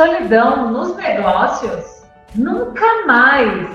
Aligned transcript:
solidão 0.00 0.72
nos 0.72 0.96
negócios, 0.96 2.04
nunca 2.34 3.06
mais 3.06 3.68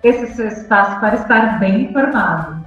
esse 0.00 0.22
é 0.22 0.26
seu 0.28 0.46
espaço 0.46 1.00
para 1.00 1.16
estar 1.16 1.58
bem 1.58 1.86
informado. 1.86 2.64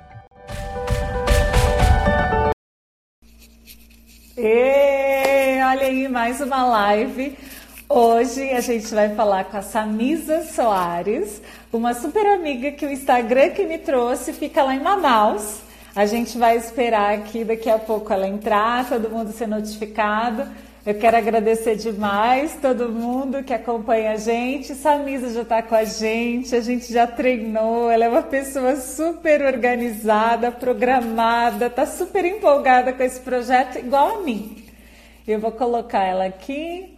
E, 4.38 5.62
olha 5.64 5.88
aí, 5.88 6.10
mais 6.10 6.42
uma 6.42 6.66
live. 6.66 7.38
Hoje 7.88 8.52
a 8.52 8.60
gente 8.60 8.94
vai 8.94 9.16
falar 9.16 9.46
com 9.46 9.56
a 9.56 9.62
Samisa 9.62 10.42
Soares, 10.42 11.42
uma 11.72 11.94
super 11.94 12.26
amiga 12.26 12.72
que 12.72 12.86
o 12.86 12.92
Instagram 12.92 13.52
que 13.52 13.66
me 13.66 13.78
trouxe 13.78 14.34
fica 14.34 14.62
lá 14.62 14.76
em 14.76 14.84
Manaus. 14.84 15.62
A 15.96 16.06
gente 16.06 16.38
vai 16.38 16.58
esperar 16.58 17.14
aqui 17.14 17.46
daqui 17.46 17.70
a 17.70 17.80
pouco 17.80 18.12
ela 18.12 18.28
entrar, 18.28 18.90
todo 18.90 19.10
mundo 19.10 19.32
ser 19.32 19.48
notificado. 19.48 20.46
Eu 20.90 20.96
quero 20.96 21.18
agradecer 21.18 21.76
demais 21.76 22.58
todo 22.60 22.90
mundo 22.90 23.44
que 23.44 23.54
acompanha 23.54 24.14
a 24.14 24.16
gente. 24.16 24.74
Samisa 24.74 25.32
já 25.32 25.44
está 25.44 25.62
com 25.62 25.76
a 25.76 25.84
gente, 25.84 26.56
a 26.56 26.62
gente 26.62 26.92
já 26.92 27.06
treinou. 27.06 27.92
Ela 27.92 28.06
é 28.06 28.10
uma 28.10 28.24
pessoa 28.24 28.76
super 28.76 29.44
organizada, 29.44 30.52
programada, 30.52 31.68
está 31.68 31.86
super 31.86 32.26
empolgada 32.26 32.92
com 32.92 33.04
esse 33.04 33.20
projeto, 33.20 33.78
igual 33.78 34.16
a 34.18 34.22
mim. 34.24 34.66
Eu 35.28 35.40
vou 35.40 35.52
colocar 35.52 36.04
ela 36.04 36.26
aqui. 36.26 36.98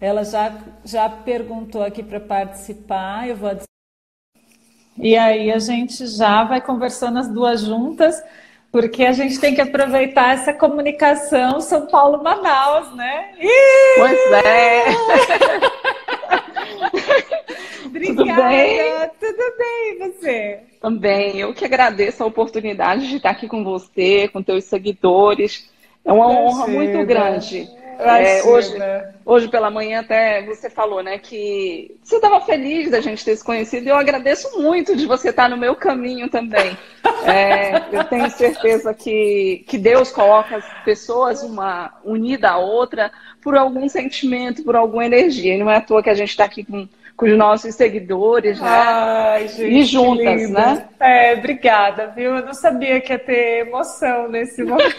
Ela 0.00 0.22
já, 0.22 0.56
já 0.84 1.08
perguntou 1.08 1.82
aqui 1.82 2.04
para 2.04 2.20
participar. 2.20 3.28
Eu 3.28 3.34
vou. 3.34 3.58
E 4.96 5.16
aí 5.16 5.50
a 5.50 5.58
gente 5.58 6.06
já 6.06 6.44
vai 6.44 6.60
conversando 6.60 7.18
as 7.18 7.28
duas 7.28 7.62
juntas 7.62 8.22
porque 8.72 9.04
a 9.04 9.12
gente 9.12 9.38
tem 9.38 9.54
que 9.54 9.60
aproveitar 9.60 10.32
essa 10.32 10.54
comunicação 10.54 11.60
São 11.60 11.86
Paulo-Manaus, 11.86 12.96
né? 12.96 13.34
Ih! 13.38 13.98
Pois 13.98 14.18
é! 14.32 14.84
Obrigada! 17.84 18.24
Tudo 18.24 18.34
bem? 18.34 19.10
Tudo 19.20 19.56
bem, 19.58 19.98
você? 19.98 20.60
Também, 20.80 21.38
eu 21.38 21.52
que 21.52 21.66
agradeço 21.66 22.22
a 22.22 22.26
oportunidade 22.26 23.08
de 23.08 23.16
estar 23.16 23.30
aqui 23.30 23.46
com 23.46 23.62
você, 23.62 24.26
com 24.28 24.42
teus 24.42 24.64
seguidores. 24.64 25.70
É 26.02 26.10
uma 26.10 26.28
honra 26.28 26.66
muito 26.66 27.06
grande. 27.06 27.68
É, 27.98 28.42
hoje, 28.42 28.74
hoje 29.24 29.48
pela 29.48 29.70
manhã 29.70 30.00
até 30.00 30.44
você 30.44 30.68
falou, 30.70 31.02
né, 31.02 31.18
que 31.18 31.96
você 32.02 32.16
estava 32.16 32.40
feliz 32.40 32.90
da 32.90 33.00
gente 33.00 33.24
ter 33.24 33.36
se 33.36 33.44
conhecido 33.44 33.86
e 33.86 33.88
eu 33.88 33.96
agradeço 33.96 34.60
muito 34.60 34.96
de 34.96 35.06
você 35.06 35.30
estar 35.30 35.48
no 35.48 35.56
meu 35.56 35.74
caminho 35.74 36.28
também. 36.28 36.76
É, 37.24 37.76
eu 37.92 38.02
tenho 38.02 38.28
certeza 38.30 38.92
que, 38.92 39.64
que 39.68 39.78
Deus 39.78 40.10
coloca 40.10 40.56
as 40.56 40.64
pessoas 40.84 41.44
uma 41.44 41.92
unida 42.04 42.50
à 42.50 42.58
outra 42.58 43.12
por 43.40 43.56
algum 43.56 43.88
sentimento, 43.88 44.64
por 44.64 44.74
alguma 44.74 45.06
energia. 45.06 45.54
E 45.54 45.58
não 45.58 45.70
é 45.70 45.76
à 45.76 45.80
toa 45.80 46.02
que 46.02 46.10
a 46.10 46.14
gente 46.14 46.30
está 46.30 46.44
aqui 46.44 46.64
com 46.64 46.88
com 47.16 47.26
os 47.26 47.36
nossos 47.36 47.74
seguidores, 47.74 48.60
né? 48.60 48.68
Ai, 48.68 49.48
gente, 49.48 49.64
e 49.64 49.84
juntas, 49.84 50.50
né? 50.50 50.88
É, 50.98 51.34
obrigada, 51.34 52.08
viu? 52.08 52.36
Eu 52.36 52.46
não 52.46 52.54
sabia 52.54 53.00
que 53.00 53.12
ia 53.12 53.18
ter 53.18 53.66
emoção 53.66 54.28
nesse 54.28 54.62
momento. 54.64 54.92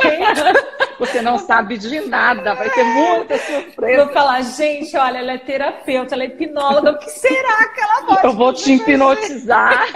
Você 1.00 1.22
não 1.22 1.38
sabe 1.38 1.78
de 1.78 2.02
nada, 2.02 2.54
vai 2.54 2.70
ter 2.70 2.84
muita 2.84 3.38
surpresa. 3.38 4.06
Vou 4.06 4.14
falar, 4.14 4.42
gente, 4.42 4.96
olha, 4.96 5.18
ela 5.18 5.34
é 5.34 5.38
terapeuta, 5.38 6.16
ela 6.16 6.24
é 6.24 6.28
hipnóloga, 6.28 6.92
o 6.92 7.00
que 7.00 7.10
será 7.10 7.68
que 7.74 7.82
ela 7.82 8.06
pode 8.06 8.26
Eu 8.26 8.34
vou 8.34 8.54
te 8.54 8.74
hipnotizar. 8.74 9.88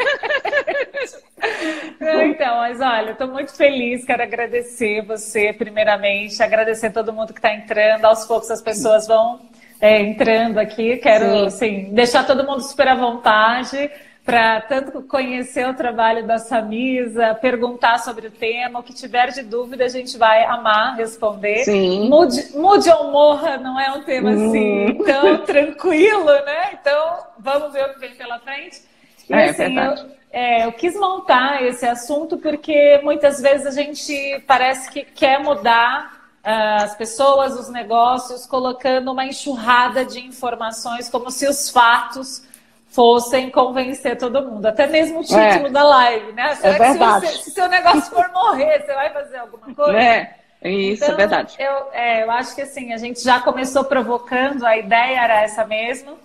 então, 2.02 2.58
mas 2.58 2.82
olha, 2.82 3.12
estou 3.12 3.28
muito 3.28 3.56
feliz, 3.56 4.04
quero 4.04 4.24
agradecer 4.24 5.06
você, 5.06 5.54
primeiramente, 5.54 6.42
agradecer 6.42 6.92
todo 6.92 7.14
mundo 7.14 7.32
que 7.32 7.40
está 7.40 7.54
entrando, 7.54 8.06
aos 8.06 8.26
poucos 8.26 8.50
as 8.50 8.62
pessoas 8.62 9.08
vão 9.08 9.40
é, 9.80 10.02
entrando 10.02 10.58
aqui. 10.58 10.98
Quero 10.98 11.46
assim, 11.46 11.90
deixar 11.94 12.26
todo 12.26 12.46
mundo 12.46 12.62
super 12.62 12.88
à 12.88 12.96
vontade 12.96 13.90
para 14.28 14.60
tanto 14.60 15.02
conhecer 15.04 15.66
o 15.70 15.74
trabalho 15.74 16.28
da 16.28 16.38
Samisa, 16.38 17.34
perguntar 17.36 17.98
sobre 18.00 18.28
o 18.28 18.32
tema, 18.32 18.80
o 18.80 18.84
que 18.84 18.94
tiver 18.94 19.30
de 19.30 19.42
dúvida 19.42 19.86
a 19.86 19.88
gente 19.88 20.18
vai 20.18 20.44
amar 20.44 20.98
responder. 20.98 21.64
Sim. 21.64 22.10
Mude, 22.10 22.52
mude 22.54 22.90
ou 22.90 23.10
morra 23.10 23.58
não 23.58 23.80
é 23.80 23.90
um 23.92 24.04
tema 24.04 24.32
hum. 24.32 24.50
assim 24.50 25.04
tão 25.06 25.38
tranquilo, 25.48 26.26
né? 26.26 26.74
Então 26.74 27.20
vamos 27.40 27.72
ver 27.72 27.86
o 27.86 27.94
que 27.94 28.00
vem 28.02 28.16
pela 28.16 28.38
frente. 28.40 28.82
E, 29.30 29.34
é, 29.34 29.50
assim, 29.50 29.80
é 29.80 29.88
eu, 29.88 29.96
é, 30.30 30.66
eu 30.66 30.74
quis 30.74 30.94
montar 30.96 31.64
esse 31.64 31.86
assunto 31.86 32.38
porque 32.38 33.00
muitas 33.04 33.42
vezes 33.42 33.66
a 33.66 33.72
gente 33.72 34.44
parece 34.46 34.92
que 34.92 35.06
quer 35.06 35.40
mudar 35.40 36.17
as 36.50 36.96
pessoas, 36.96 37.60
os 37.60 37.68
negócios, 37.68 38.46
colocando 38.46 39.12
uma 39.12 39.26
enxurrada 39.26 40.06
de 40.06 40.26
informações 40.26 41.10
como 41.10 41.30
se 41.30 41.46
os 41.46 41.70
fatos 41.70 42.48
fossem 42.88 43.50
convencer 43.50 44.18
todo 44.18 44.42
mundo. 44.42 44.66
Até 44.66 44.88
mesmo 44.88 45.20
o 45.20 45.24
título 45.24 45.68
é. 45.68 45.70
da 45.70 45.84
live, 45.84 46.32
né? 46.32 46.56
Será 46.56 46.74
é 46.74 46.78
verdade. 46.90 47.28
Se, 47.44 47.52
seu 47.52 47.68
negócio 47.68 48.04
for 48.04 48.30
morrer, 48.32 48.82
você 48.82 48.94
vai 48.94 49.10
fazer 49.12 49.38
alguma 49.40 49.76
coisa? 49.76 50.00
É. 50.00 50.36
Isso, 50.64 51.04
então, 51.04 51.16
é 51.16 51.18
verdade. 51.18 51.56
Eu, 51.60 51.90
é, 51.92 52.24
eu 52.24 52.32
acho 52.32 52.56
que 52.56 52.62
assim, 52.62 52.94
a 52.94 52.98
gente 52.98 53.22
já 53.22 53.42
começou 53.42 53.84
provocando, 53.84 54.66
a 54.66 54.78
ideia 54.78 55.20
era 55.20 55.42
essa 55.42 55.66
mesmo. 55.66 56.18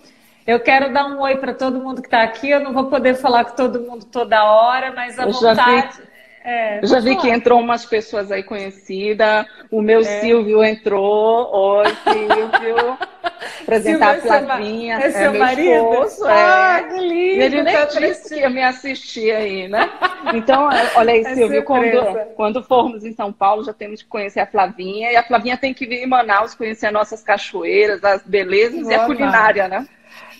Eu 0.46 0.60
quero 0.60 0.92
dar 0.92 1.06
um 1.06 1.20
oi 1.20 1.36
para 1.36 1.52
todo 1.52 1.80
mundo 1.80 2.00
que 2.00 2.06
está 2.06 2.22
aqui. 2.22 2.48
Eu 2.48 2.60
não 2.60 2.72
vou 2.72 2.86
poder 2.86 3.16
falar 3.16 3.44
com 3.44 3.56
todo 3.56 3.80
mundo 3.80 4.04
toda 4.04 4.44
hora, 4.44 4.92
mas 4.92 5.18
a 5.18 5.24
eu 5.24 5.32
vontade. 5.32 6.00
É, 6.44 6.80
eu 6.82 6.88
já 6.88 6.98
vi 6.98 7.16
que 7.16 7.28
entrou 7.28 7.60
umas 7.60 7.86
pessoas 7.86 8.32
aí 8.32 8.42
conhecidas. 8.42 9.46
O 9.70 9.80
meu 9.80 10.00
é. 10.00 10.20
Silvio 10.20 10.64
entrou. 10.64 11.48
Oi, 11.52 11.86
Silvio. 12.04 12.98
Apresentar 13.62 14.14
Silvio, 14.14 14.32
a 14.32 14.36
é 14.36 14.42
Flavinha. 14.42 14.98
É, 14.98 15.10
seu 15.10 15.20
é 15.20 15.30
meu 15.30 15.40
marido? 15.40 16.04
Esposo, 16.04 16.24
ah, 16.26 16.78
é. 16.78 16.82
que 16.82 17.00
lindo. 17.00 17.42
Ele 17.42 17.62
nem 17.62 17.86
disse 17.86 18.34
que 18.34 18.40
ia 18.40 18.50
me 18.50 18.62
assistir 18.62 19.32
aí, 19.32 19.68
né? 19.68 19.90
Então, 20.34 20.70
é, 20.70 20.90
olha 20.94 21.12
aí, 21.12 21.20
é 21.20 21.34
Silvio, 21.34 21.62
quando, 21.64 22.16
quando 22.36 22.62
formos 22.62 23.04
em 23.04 23.12
São 23.12 23.32
Paulo, 23.32 23.64
já 23.64 23.72
temos 23.72 24.02
que 24.02 24.08
conhecer 24.08 24.40
a 24.40 24.46
Flavinha. 24.46 25.10
E 25.12 25.16
a 25.16 25.22
Flavinha 25.22 25.58
tem 25.58 25.74
que 25.74 25.84
vir 25.84 26.02
em 26.02 26.06
Manaus 26.06 26.54
conhecer 26.54 26.86
as 26.86 26.92
nossas 26.92 27.22
cachoeiras, 27.22 28.02
as 28.02 28.22
belezas 28.22 28.82
Vou 28.82 28.92
e 28.92 28.94
a 28.94 29.04
culinária, 29.04 29.68
né? 29.68 29.86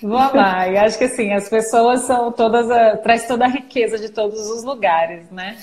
Vou 0.01 0.19
lá. 0.19 0.69
E 0.69 0.79
acho 0.79 0.97
que 0.97 1.05
assim, 1.05 1.33
as 1.33 1.49
pessoas 1.49 2.03
são 2.03 2.33
todas, 2.33 2.71
a, 2.71 2.97
traz 2.97 3.27
toda 3.27 3.45
a 3.45 3.49
riqueza 3.49 3.99
de 3.99 4.09
todos 4.09 4.49
os 4.51 4.65
lugares, 4.65 5.31
né? 5.31 5.57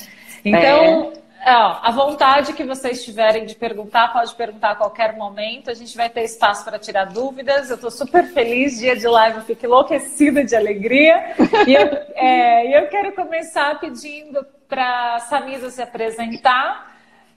Então, 0.43 1.13
é. 1.45 1.55
ó, 1.55 1.79
a 1.81 1.91
vontade 1.91 2.53
que 2.53 2.63
vocês 2.63 3.03
tiverem 3.03 3.45
de 3.45 3.55
perguntar, 3.55 4.11
pode 4.13 4.33
perguntar 4.35 4.71
a 4.71 4.75
qualquer 4.75 5.15
momento. 5.15 5.69
A 5.69 5.73
gente 5.73 5.95
vai 5.95 6.09
ter 6.09 6.23
espaço 6.23 6.63
para 6.63 6.79
tirar 6.79 7.05
dúvidas. 7.05 7.69
Eu 7.69 7.75
estou 7.75 7.91
super 7.91 8.25
feliz, 8.33 8.79
dia 8.79 8.95
de 8.95 9.07
live, 9.07 9.37
eu 9.37 9.43
fico 9.43 9.65
enlouquecida 9.65 10.43
de 10.43 10.55
alegria. 10.55 11.35
E 11.67 11.73
eu, 11.73 11.87
é, 12.15 12.77
eu 12.77 12.87
quero 12.87 13.13
começar 13.13 13.79
pedindo 13.79 14.45
para 14.67 15.15
a 15.15 15.19
Samisa 15.19 15.69
se 15.69 15.81
apresentar. 15.81 16.89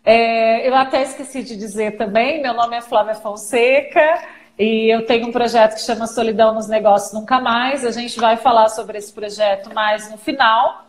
É, 0.04 0.68
eu 0.68 0.74
até 0.74 1.02
esqueci 1.02 1.42
de 1.42 1.56
dizer 1.56 1.96
também, 1.96 2.42
meu 2.42 2.54
nome 2.54 2.76
é 2.76 2.80
Flávia 2.80 3.14
Fonseca 3.14 4.20
e 4.58 4.92
eu 4.92 5.06
tenho 5.06 5.28
um 5.28 5.32
projeto 5.32 5.74
que 5.74 5.80
chama 5.80 6.06
Solidão 6.06 6.54
nos 6.54 6.68
Negócios 6.68 7.12
Nunca 7.12 7.40
Mais. 7.40 7.84
A 7.84 7.90
gente 7.92 8.18
vai 8.18 8.36
falar 8.36 8.68
sobre 8.68 8.98
esse 8.98 9.12
projeto 9.12 9.72
mais 9.72 10.10
no 10.10 10.18
final. 10.18 10.86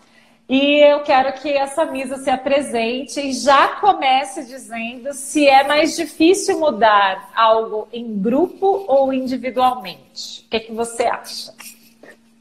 E 0.53 0.87
eu 0.87 0.99
quero 0.99 1.33
que 1.33 1.49
essa 1.49 1.83
misa 1.83 2.15
se 2.17 2.29
apresente 2.29 3.19
e 3.19 3.33
já 3.33 3.69
comece 3.69 4.45
dizendo 4.45 5.11
se 5.11 5.47
é 5.47 5.67
mais 5.67 5.95
difícil 5.95 6.59
mudar 6.59 7.31
algo 7.35 7.87
em 7.91 8.21
grupo 8.21 8.85
ou 8.87 9.11
individualmente. 9.11 10.45
O 10.45 10.49
que, 10.51 10.57
é 10.57 10.59
que 10.59 10.71
você 10.71 11.05
acha? 11.05 11.51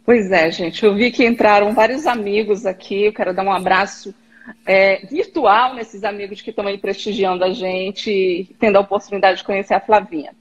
Pois 0.04 0.30
é, 0.30 0.50
gente. 0.50 0.84
Eu 0.84 0.94
vi 0.94 1.10
que 1.10 1.24
entraram 1.24 1.72
vários 1.72 2.06
amigos 2.06 2.66
aqui. 2.66 3.06
Eu 3.06 3.14
quero 3.14 3.32
dar 3.32 3.46
um 3.46 3.50
abraço 3.50 4.14
é, 4.66 5.06
virtual 5.06 5.74
nesses 5.74 6.04
amigos 6.04 6.42
que 6.42 6.50
estão 6.50 6.66
aí 6.66 6.76
prestigiando 6.76 7.44
a 7.44 7.50
gente, 7.54 8.54
tendo 8.60 8.76
a 8.76 8.80
oportunidade 8.80 9.38
de 9.38 9.44
conhecer 9.44 9.72
a 9.72 9.80
Flavinha. 9.80 10.34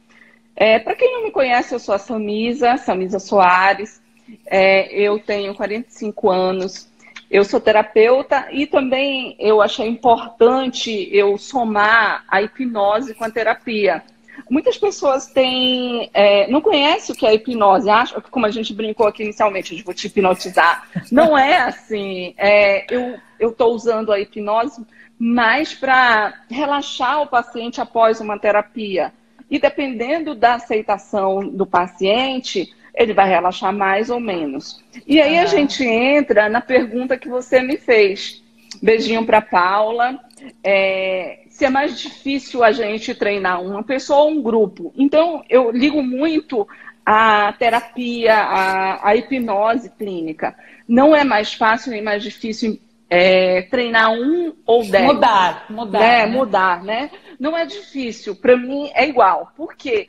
É, 0.57 0.77
Para 0.77 0.93
quem 0.93 1.09
não 1.13 1.23
me 1.23 1.31
conhece, 1.31 1.73
eu 1.73 1.79
sou 1.79 1.95
a 1.95 1.99
Samisa, 1.99 2.75
Samisa 2.75 3.17
Soares. 3.17 4.01
É, 4.45 4.93
eu 4.93 5.19
tenho 5.19 5.55
45 5.55 6.29
anos, 6.29 6.90
eu 7.31 7.45
sou 7.45 7.61
terapeuta 7.61 8.49
e 8.51 8.67
também 8.67 9.37
eu 9.39 9.61
achei 9.61 9.87
importante 9.87 11.07
eu 11.15 11.37
somar 11.37 12.25
a 12.27 12.41
hipnose 12.41 13.13
com 13.13 13.23
a 13.23 13.31
terapia. 13.31 14.03
Muitas 14.49 14.77
pessoas 14.77 15.27
têm, 15.27 16.09
é, 16.13 16.47
não 16.51 16.59
conhecem 16.59 17.15
o 17.15 17.17
que 17.17 17.25
é 17.25 17.33
hipnose, 17.33 17.89
acham 17.89 18.21
como 18.29 18.45
a 18.45 18.51
gente 18.51 18.73
brincou 18.73 19.07
aqui 19.07 19.23
inicialmente, 19.23 19.73
de 19.73 19.81
vou 19.81 19.93
te 19.93 20.07
hipnotizar. 20.07 20.89
Não 21.09 21.37
é 21.37 21.57
assim. 21.57 22.33
É, 22.37 22.85
eu 22.93 23.17
estou 23.39 23.73
usando 23.73 24.11
a 24.11 24.19
hipnose 24.19 24.85
mais 25.17 25.73
para 25.73 26.33
relaxar 26.49 27.21
o 27.21 27.27
paciente 27.27 27.79
após 27.79 28.19
uma 28.19 28.37
terapia. 28.37 29.13
E 29.49 29.57
dependendo 29.57 30.35
da 30.35 30.55
aceitação 30.55 31.47
do 31.47 31.65
paciente, 31.65 32.73
ele 32.95 33.13
vai 33.13 33.27
relaxar 33.29 33.73
mais 33.73 34.09
ou 34.09 34.19
menos. 34.19 34.83
E 35.07 35.21
aí 35.21 35.39
a 35.39 35.45
gente 35.45 35.83
entra 35.83 36.49
na 36.49 36.61
pergunta 36.61 37.17
que 37.17 37.29
você 37.29 37.61
me 37.61 37.77
fez. 37.77 38.41
Beijinho 38.81 39.25
para 39.25 39.41
Paula. 39.41 40.19
É, 40.63 41.41
se 41.49 41.65
é 41.65 41.69
mais 41.69 41.99
difícil 41.99 42.63
a 42.63 42.71
gente 42.71 43.13
treinar 43.13 43.61
uma 43.61 43.83
pessoa 43.83 44.21
ou 44.21 44.31
um 44.31 44.41
grupo. 44.41 44.93
Então, 44.95 45.43
eu 45.49 45.71
ligo 45.71 46.01
muito 46.01 46.67
a 47.05 47.53
terapia, 47.53 48.35
a, 48.35 49.09
a 49.09 49.15
hipnose 49.15 49.89
clínica. 49.97 50.55
Não 50.87 51.15
é 51.15 51.23
mais 51.23 51.53
fácil 51.53 51.91
nem 51.91 52.01
mais 52.01 52.23
difícil 52.23 52.79
é, 53.09 53.63
treinar 53.63 54.11
um 54.13 54.53
ou 54.65 54.85
dez. 54.85 55.05
Mudar, 55.05 55.65
mudar. 55.69 55.99
Né? 55.99 56.25
Né? 56.25 56.25
Mudar, 56.27 56.83
né? 56.83 57.11
Não 57.39 57.57
é 57.57 57.65
difícil. 57.65 58.35
Para 58.35 58.55
mim 58.55 58.89
é 58.93 59.07
igual. 59.07 59.51
Por 59.55 59.75
quê? 59.75 60.07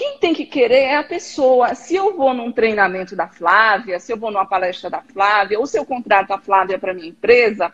Quem 0.00 0.16
tem 0.16 0.32
que 0.32 0.46
querer 0.46 0.84
é 0.84 0.96
a 0.96 1.04
pessoa. 1.04 1.74
Se 1.74 1.94
eu 1.94 2.16
vou 2.16 2.32
num 2.32 2.50
treinamento 2.50 3.14
da 3.14 3.28
Flávia, 3.28 4.00
se 4.00 4.10
eu 4.10 4.16
vou 4.16 4.30
numa 4.30 4.46
palestra 4.46 4.88
da 4.88 5.02
Flávia, 5.02 5.60
ou 5.60 5.66
se 5.66 5.78
eu 5.78 5.84
contrato 5.84 6.30
a 6.30 6.38
Flávia 6.38 6.78
para 6.78 6.94
minha 6.94 7.10
empresa, 7.10 7.70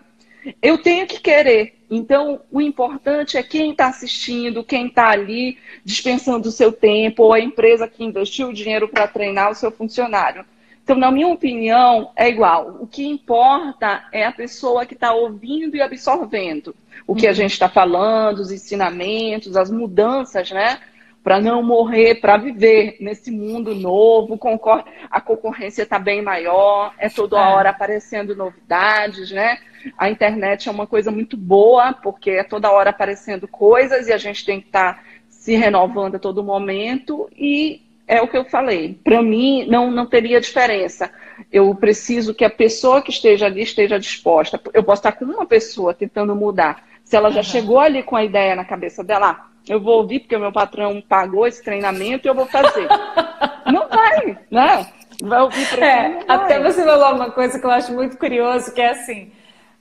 eu 0.60 0.76
tenho 0.76 1.06
que 1.06 1.20
querer. 1.20 1.78
Então, 1.88 2.40
o 2.50 2.60
importante 2.60 3.36
é 3.36 3.44
quem 3.44 3.70
está 3.70 3.86
assistindo, 3.86 4.64
quem 4.64 4.88
está 4.88 5.10
ali 5.10 5.56
dispensando 5.84 6.48
o 6.48 6.50
seu 6.50 6.72
tempo, 6.72 7.22
ou 7.22 7.32
a 7.32 7.38
empresa 7.38 7.86
que 7.86 8.02
investiu 8.02 8.48
o 8.48 8.52
dinheiro 8.52 8.88
para 8.88 9.06
treinar 9.06 9.52
o 9.52 9.54
seu 9.54 9.70
funcionário. 9.70 10.44
Então, 10.82 10.96
na 10.96 11.12
minha 11.12 11.28
opinião, 11.28 12.10
é 12.16 12.28
igual. 12.28 12.78
O 12.80 12.88
que 12.88 13.06
importa 13.06 14.04
é 14.10 14.26
a 14.26 14.32
pessoa 14.32 14.84
que 14.84 14.94
está 14.94 15.14
ouvindo 15.14 15.76
e 15.76 15.80
absorvendo 15.80 16.74
o 17.06 17.14
que 17.14 17.28
a 17.28 17.30
uhum. 17.30 17.36
gente 17.36 17.52
está 17.52 17.68
falando, 17.68 18.40
os 18.40 18.50
ensinamentos, 18.50 19.56
as 19.56 19.70
mudanças, 19.70 20.50
né? 20.50 20.80
Para 21.26 21.40
não 21.40 21.60
morrer, 21.60 22.20
para 22.20 22.36
viver 22.36 22.98
nesse 23.00 23.32
mundo 23.32 23.74
novo. 23.74 24.38
A 25.10 25.20
concorrência 25.20 25.82
está 25.82 25.98
bem 25.98 26.22
maior, 26.22 26.94
é 26.98 27.08
toda 27.08 27.36
é. 27.36 27.40
hora 27.40 27.70
aparecendo 27.70 28.36
novidades, 28.36 29.32
né? 29.32 29.58
A 29.98 30.08
internet 30.08 30.68
é 30.68 30.70
uma 30.70 30.86
coisa 30.86 31.10
muito 31.10 31.36
boa, 31.36 31.92
porque 31.94 32.30
é 32.30 32.44
toda 32.44 32.70
hora 32.70 32.90
aparecendo 32.90 33.48
coisas 33.48 34.06
e 34.06 34.12
a 34.12 34.16
gente 34.16 34.44
tem 34.44 34.60
que 34.60 34.68
estar 34.68 34.98
tá 34.98 35.02
se 35.28 35.56
renovando 35.56 36.14
a 36.14 36.20
todo 36.20 36.44
momento. 36.44 37.28
E 37.36 37.82
é 38.06 38.22
o 38.22 38.28
que 38.28 38.36
eu 38.36 38.44
falei. 38.44 38.96
Para 39.02 39.20
mim, 39.20 39.66
não, 39.66 39.90
não 39.90 40.06
teria 40.06 40.40
diferença. 40.40 41.10
Eu 41.50 41.74
preciso 41.74 42.36
que 42.36 42.44
a 42.44 42.50
pessoa 42.50 43.02
que 43.02 43.10
esteja 43.10 43.46
ali 43.46 43.62
esteja 43.62 43.98
disposta. 43.98 44.60
Eu 44.72 44.84
posso 44.84 45.00
estar 45.00 45.10
com 45.10 45.24
uma 45.24 45.44
pessoa 45.44 45.92
tentando 45.92 46.36
mudar. 46.36 46.84
Se 47.02 47.16
ela 47.16 47.32
já 47.32 47.38
uhum. 47.38 47.42
chegou 47.42 47.80
ali 47.80 48.04
com 48.04 48.14
a 48.14 48.22
ideia 48.22 48.54
na 48.54 48.64
cabeça 48.64 49.02
dela, 49.02 49.55
eu 49.68 49.80
vou 49.80 49.98
ouvir 49.98 50.20
porque 50.20 50.36
o 50.36 50.40
meu 50.40 50.52
patrão 50.52 51.02
pagou 51.06 51.46
esse 51.46 51.62
treinamento 51.62 52.26
e 52.26 52.28
eu 52.28 52.34
vou 52.34 52.46
fazer. 52.46 52.88
não 53.72 53.88
vai, 53.88 54.38
né? 54.50 54.86
Vai 55.22 55.40
ouvir 55.40 55.68
para 55.68 55.86
é, 55.86 56.24
Até 56.28 56.62
você 56.62 56.84
falou 56.84 57.14
uma 57.14 57.30
coisa 57.30 57.58
que 57.58 57.64
eu 57.64 57.70
acho 57.70 57.92
muito 57.92 58.18
curioso, 58.18 58.72
que 58.72 58.80
é 58.80 58.90
assim, 58.90 59.32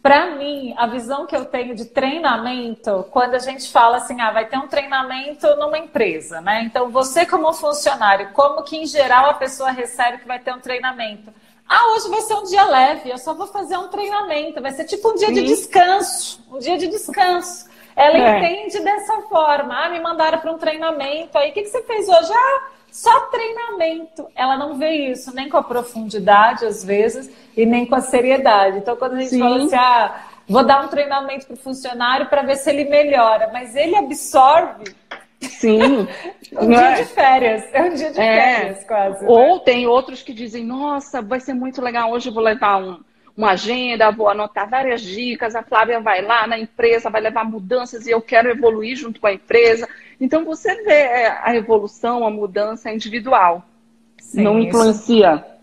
para 0.06 0.36
mim, 0.36 0.74
a 0.78 0.86
visão 0.86 1.26
que 1.26 1.36
eu 1.36 1.46
tenho 1.46 1.76
de 1.76 1.86
treinamento, 1.86 3.08
quando 3.10 3.34
a 3.34 3.40
gente 3.40 3.72
fala 3.72 3.98
assim, 3.98 4.22
ah, 4.22 4.32
vai 4.32 4.46
ter 4.48 4.58
um 4.58 4.68
treinamento 4.68 5.48
numa 5.56 5.78
empresa, 5.78 6.40
né? 6.42 6.64
Então, 6.64 6.92
você 6.92 7.26
como 7.26 7.52
funcionário, 7.52 8.30
como 8.32 8.62
que 8.62 8.78
em 8.78 8.86
geral 8.86 9.32
a 9.32 9.34
pessoa 9.34 9.72
recebe 9.72 10.20
que 10.20 10.28
vai 10.28 10.40
ter 10.40 10.54
um 10.54 10.60
treinamento? 10.60 11.34
Ah, 11.68 11.94
hoje 11.94 12.08
vai 12.10 12.22
ser 12.22 12.36
um 12.36 12.44
dia 12.44 12.64
leve, 12.66 13.10
eu 13.10 13.18
só 13.18 13.34
vou 13.34 13.48
fazer 13.48 13.78
um 13.78 13.88
treinamento, 13.88 14.62
vai 14.62 14.72
ser 14.72 14.86
tipo 14.86 15.10
um 15.10 15.16
dia 15.16 15.30
Sim. 15.30 15.34
de 15.34 15.44
descanso, 15.44 16.46
um 16.52 16.60
dia 16.60 16.78
de 16.78 16.88
descanso. 16.88 17.68
Ela 17.96 18.18
é. 18.18 18.38
entende 18.40 18.80
dessa 18.84 19.22
forma. 19.24 19.86
Ah, 19.86 19.90
me 19.90 20.00
mandaram 20.00 20.40
para 20.40 20.52
um 20.52 20.58
treinamento. 20.58 21.38
Aí, 21.38 21.52
o 21.52 21.54
que, 21.54 21.64
que 21.64 21.70
você 21.70 21.82
fez 21.84 22.10
hoje? 22.10 22.34
Ah, 22.34 22.64
só 22.92 23.28
treinamento. 23.28 24.28
Ela 24.36 24.58
não 24.58 24.78
vê 24.78 25.12
isso 25.12 25.34
nem 25.34 25.50
com 25.50 25.58
a 25.58 25.64
profundidade, 25.64 26.66
às 26.66 26.84
vezes, 26.84 27.32
e 27.56 27.66
nem 27.66 27.86
com 27.86 27.96
a 27.96 28.02
seriedade. 28.02 28.80
Então, 28.80 28.96
quando 28.96 29.14
a 29.14 29.20
gente 29.20 29.30
Sim. 29.30 29.40
fala 29.40 29.64
assim, 29.64 29.76
ah, 29.76 30.22
vou 30.48 30.66
dar 30.66 30.84
um 30.84 30.90
treinamento 30.90 31.46
para 31.46 31.56
o 31.56 31.58
funcionário 31.58 32.28
para 32.28 32.42
ver 32.42 32.58
se 32.58 32.70
ele 32.70 32.86
melhora, 32.86 33.50
mas 33.54 33.76
ele 33.76 33.96
absorve. 33.96 34.94
Sim. 35.42 36.08
um 36.54 36.68
dia 36.68 36.92
é? 36.92 36.94
de 36.96 37.06
férias. 37.06 37.64
É 37.74 37.82
um 37.82 37.94
dia 37.94 38.12
de 38.12 38.20
é. 38.20 38.56
férias, 38.56 38.84
quase. 38.86 39.24
Né? 39.24 39.30
Ou 39.30 39.56
né? 39.56 39.62
tem 39.64 39.88
outros 39.88 40.22
que 40.22 40.34
dizem, 40.34 40.66
nossa, 40.66 41.22
vai 41.22 41.40
ser 41.40 41.54
muito 41.54 41.82
legal, 41.82 42.12
hoje 42.12 42.30
eu 42.30 42.34
vou 42.34 42.44
levar 42.44 42.78
um 42.78 43.00
uma 43.38 43.52
agenda, 43.52 44.12
vou 44.12 44.30
anotar 44.30 44.70
várias 44.70 45.02
dicas, 45.02 45.56
a 45.56 45.64
Flávia 45.64 46.00
vai 46.00 46.22
lá 46.22 46.48
na 46.48 46.58
empresa, 46.58 47.10
vai 47.10 47.22
levar 47.22 47.44
mudanças 47.44 48.08
e 48.08 48.12
eu 48.12 48.22
quero 48.22 48.50
evoluir 48.50 48.96
junto 48.96 49.20
com 49.20 49.28
a 49.28 49.34
empresa. 49.34 49.88
Então 50.20 50.46
você 50.46 50.84
vê 50.84 50.94
é, 50.94 51.38
a 51.42 51.54
evolução, 51.56 52.26
a 52.26 52.30
mudança 52.30 52.92
individual. 52.92 53.64
Sim, 54.18 54.42
não 54.42 54.60
influencia. 54.60 55.34
Isso... 55.36 55.56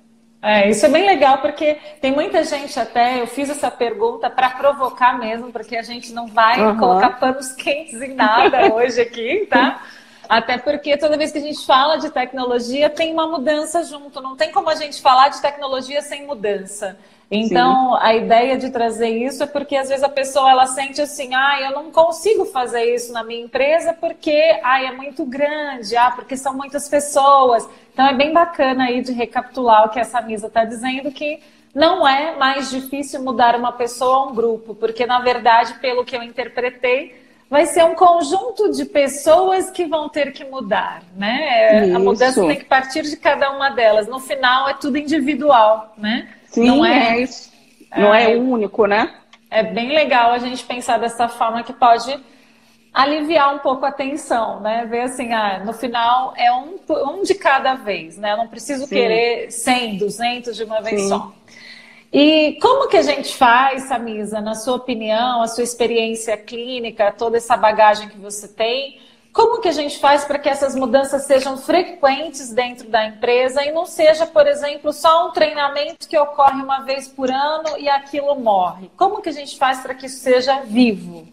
É, 0.44 0.68
isso 0.68 0.84
é 0.84 0.88
bem 0.88 1.06
legal 1.06 1.38
porque 1.38 1.78
tem 2.00 2.10
muita 2.10 2.42
gente 2.42 2.78
até, 2.78 3.20
eu 3.20 3.28
fiz 3.28 3.48
essa 3.48 3.70
pergunta 3.70 4.28
para 4.28 4.50
provocar 4.50 5.16
mesmo, 5.16 5.52
porque 5.52 5.76
a 5.76 5.82
gente 5.82 6.12
não 6.12 6.26
vai 6.26 6.60
uhum. 6.60 6.76
colocar 6.76 7.10
panos 7.20 7.52
quentes 7.52 8.02
em 8.02 8.14
nada 8.14 8.66
hoje 8.74 9.00
aqui, 9.00 9.46
tá? 9.48 9.82
Até 10.28 10.58
porque 10.58 10.96
toda 10.96 11.16
vez 11.16 11.30
que 11.30 11.38
a 11.38 11.42
gente 11.42 11.64
fala 11.64 11.96
de 11.96 12.10
tecnologia, 12.10 12.90
tem 12.90 13.12
uma 13.12 13.26
mudança 13.26 13.84
junto. 13.84 14.20
Não 14.20 14.34
tem 14.34 14.50
como 14.50 14.68
a 14.68 14.74
gente 14.74 15.00
falar 15.00 15.28
de 15.28 15.40
tecnologia 15.40 16.02
sem 16.02 16.26
mudança. 16.26 16.98
Então, 17.34 17.92
Sim. 17.92 17.98
a 18.02 18.14
ideia 18.14 18.58
de 18.58 18.68
trazer 18.68 19.08
isso 19.08 19.42
é 19.42 19.46
porque 19.46 19.74
às 19.74 19.88
vezes 19.88 20.04
a 20.04 20.08
pessoa 20.10 20.50
ela 20.50 20.66
sente 20.66 21.00
assim, 21.00 21.34
ah, 21.34 21.62
eu 21.62 21.70
não 21.70 21.90
consigo 21.90 22.44
fazer 22.44 22.94
isso 22.94 23.10
na 23.10 23.24
minha 23.24 23.42
empresa 23.42 23.96
porque, 23.98 24.60
ah, 24.62 24.82
é 24.82 24.92
muito 24.92 25.24
grande, 25.24 25.96
ah, 25.96 26.10
porque 26.10 26.36
são 26.36 26.52
muitas 26.52 26.90
pessoas. 26.90 27.66
Então, 27.90 28.06
é 28.06 28.12
bem 28.12 28.34
bacana 28.34 28.84
aí 28.84 29.00
de 29.00 29.12
recapitular 29.12 29.86
o 29.86 29.88
que 29.88 29.98
essa 29.98 30.20
Misa 30.20 30.48
está 30.48 30.66
dizendo, 30.66 31.10
que 31.10 31.40
não 31.74 32.06
é 32.06 32.36
mais 32.36 32.70
difícil 32.70 33.22
mudar 33.22 33.56
uma 33.56 33.72
pessoa 33.72 34.16
a 34.16 34.24
um 34.24 34.34
grupo, 34.34 34.74
porque 34.74 35.06
na 35.06 35.20
verdade, 35.20 35.72
pelo 35.80 36.04
que 36.04 36.14
eu 36.14 36.22
interpretei, 36.22 37.18
vai 37.48 37.64
ser 37.64 37.82
um 37.84 37.94
conjunto 37.94 38.70
de 38.72 38.84
pessoas 38.84 39.70
que 39.70 39.86
vão 39.86 40.06
ter 40.06 40.32
que 40.32 40.44
mudar, 40.44 41.02
né? 41.16 41.86
Isso. 41.86 41.96
A 41.96 41.98
mudança 41.98 42.46
tem 42.46 42.56
que 42.58 42.66
partir 42.66 43.02
de 43.02 43.16
cada 43.16 43.50
uma 43.50 43.70
delas. 43.70 44.06
No 44.06 44.20
final, 44.20 44.68
é 44.68 44.74
tudo 44.74 44.98
individual, 44.98 45.94
né? 45.96 46.28
Sim, 46.52 46.66
não 46.66 46.84
é, 46.84 47.16
é 47.16 47.22
isso. 47.22 47.50
Não 47.96 48.14
é, 48.14 48.32
é 48.32 48.36
único, 48.36 48.86
né? 48.86 49.12
É 49.50 49.62
bem 49.62 49.92
legal 49.92 50.32
a 50.32 50.38
gente 50.38 50.64
pensar 50.64 50.98
dessa 50.98 51.28
forma 51.28 51.62
que 51.62 51.72
pode 51.72 52.18
aliviar 52.92 53.54
um 53.54 53.58
pouco 53.58 53.84
a 53.86 53.92
tensão, 53.92 54.60
né? 54.60 54.86
Ver 54.86 55.02
assim, 55.02 55.32
ah, 55.32 55.62
no 55.64 55.72
final 55.72 56.34
é 56.36 56.52
um, 56.52 56.78
um 57.10 57.22
de 57.22 57.34
cada 57.34 57.74
vez, 57.74 58.16
né? 58.18 58.32
Eu 58.32 58.36
não 58.36 58.48
preciso 58.48 58.86
Sim. 58.86 58.94
querer 58.94 59.50
100, 59.50 59.98
200 59.98 60.56
de 60.56 60.64
uma 60.64 60.80
vez 60.80 61.00
Sim. 61.00 61.08
só. 61.08 61.32
E 62.12 62.58
como 62.60 62.88
que 62.88 62.96
a 62.98 63.02
gente 63.02 63.34
faz, 63.34 63.84
Samisa, 63.84 64.40
na 64.40 64.54
sua 64.54 64.76
opinião, 64.76 65.40
a 65.40 65.48
sua 65.48 65.64
experiência 65.64 66.36
clínica, 66.36 67.10
toda 67.10 67.38
essa 67.38 67.56
bagagem 67.56 68.08
que 68.10 68.18
você 68.18 68.46
tem, 68.46 69.00
como 69.32 69.60
que 69.60 69.68
a 69.68 69.72
gente 69.72 69.98
faz 69.98 70.24
para 70.24 70.38
que 70.38 70.48
essas 70.48 70.74
mudanças 70.74 71.24
sejam 71.24 71.56
frequentes 71.56 72.52
dentro 72.52 72.88
da 72.88 73.06
empresa 73.06 73.64
e 73.64 73.72
não 73.72 73.86
seja, 73.86 74.26
por 74.26 74.46
exemplo, 74.46 74.92
só 74.92 75.28
um 75.28 75.32
treinamento 75.32 76.06
que 76.06 76.18
ocorre 76.18 76.62
uma 76.62 76.80
vez 76.80 77.08
por 77.08 77.30
ano 77.30 77.78
e 77.78 77.88
aquilo 77.88 78.34
morre? 78.34 78.90
Como 78.96 79.22
que 79.22 79.30
a 79.30 79.32
gente 79.32 79.56
faz 79.56 79.80
para 79.80 79.94
que 79.94 80.06
isso 80.06 80.20
seja 80.20 80.60
vivo? 80.60 81.26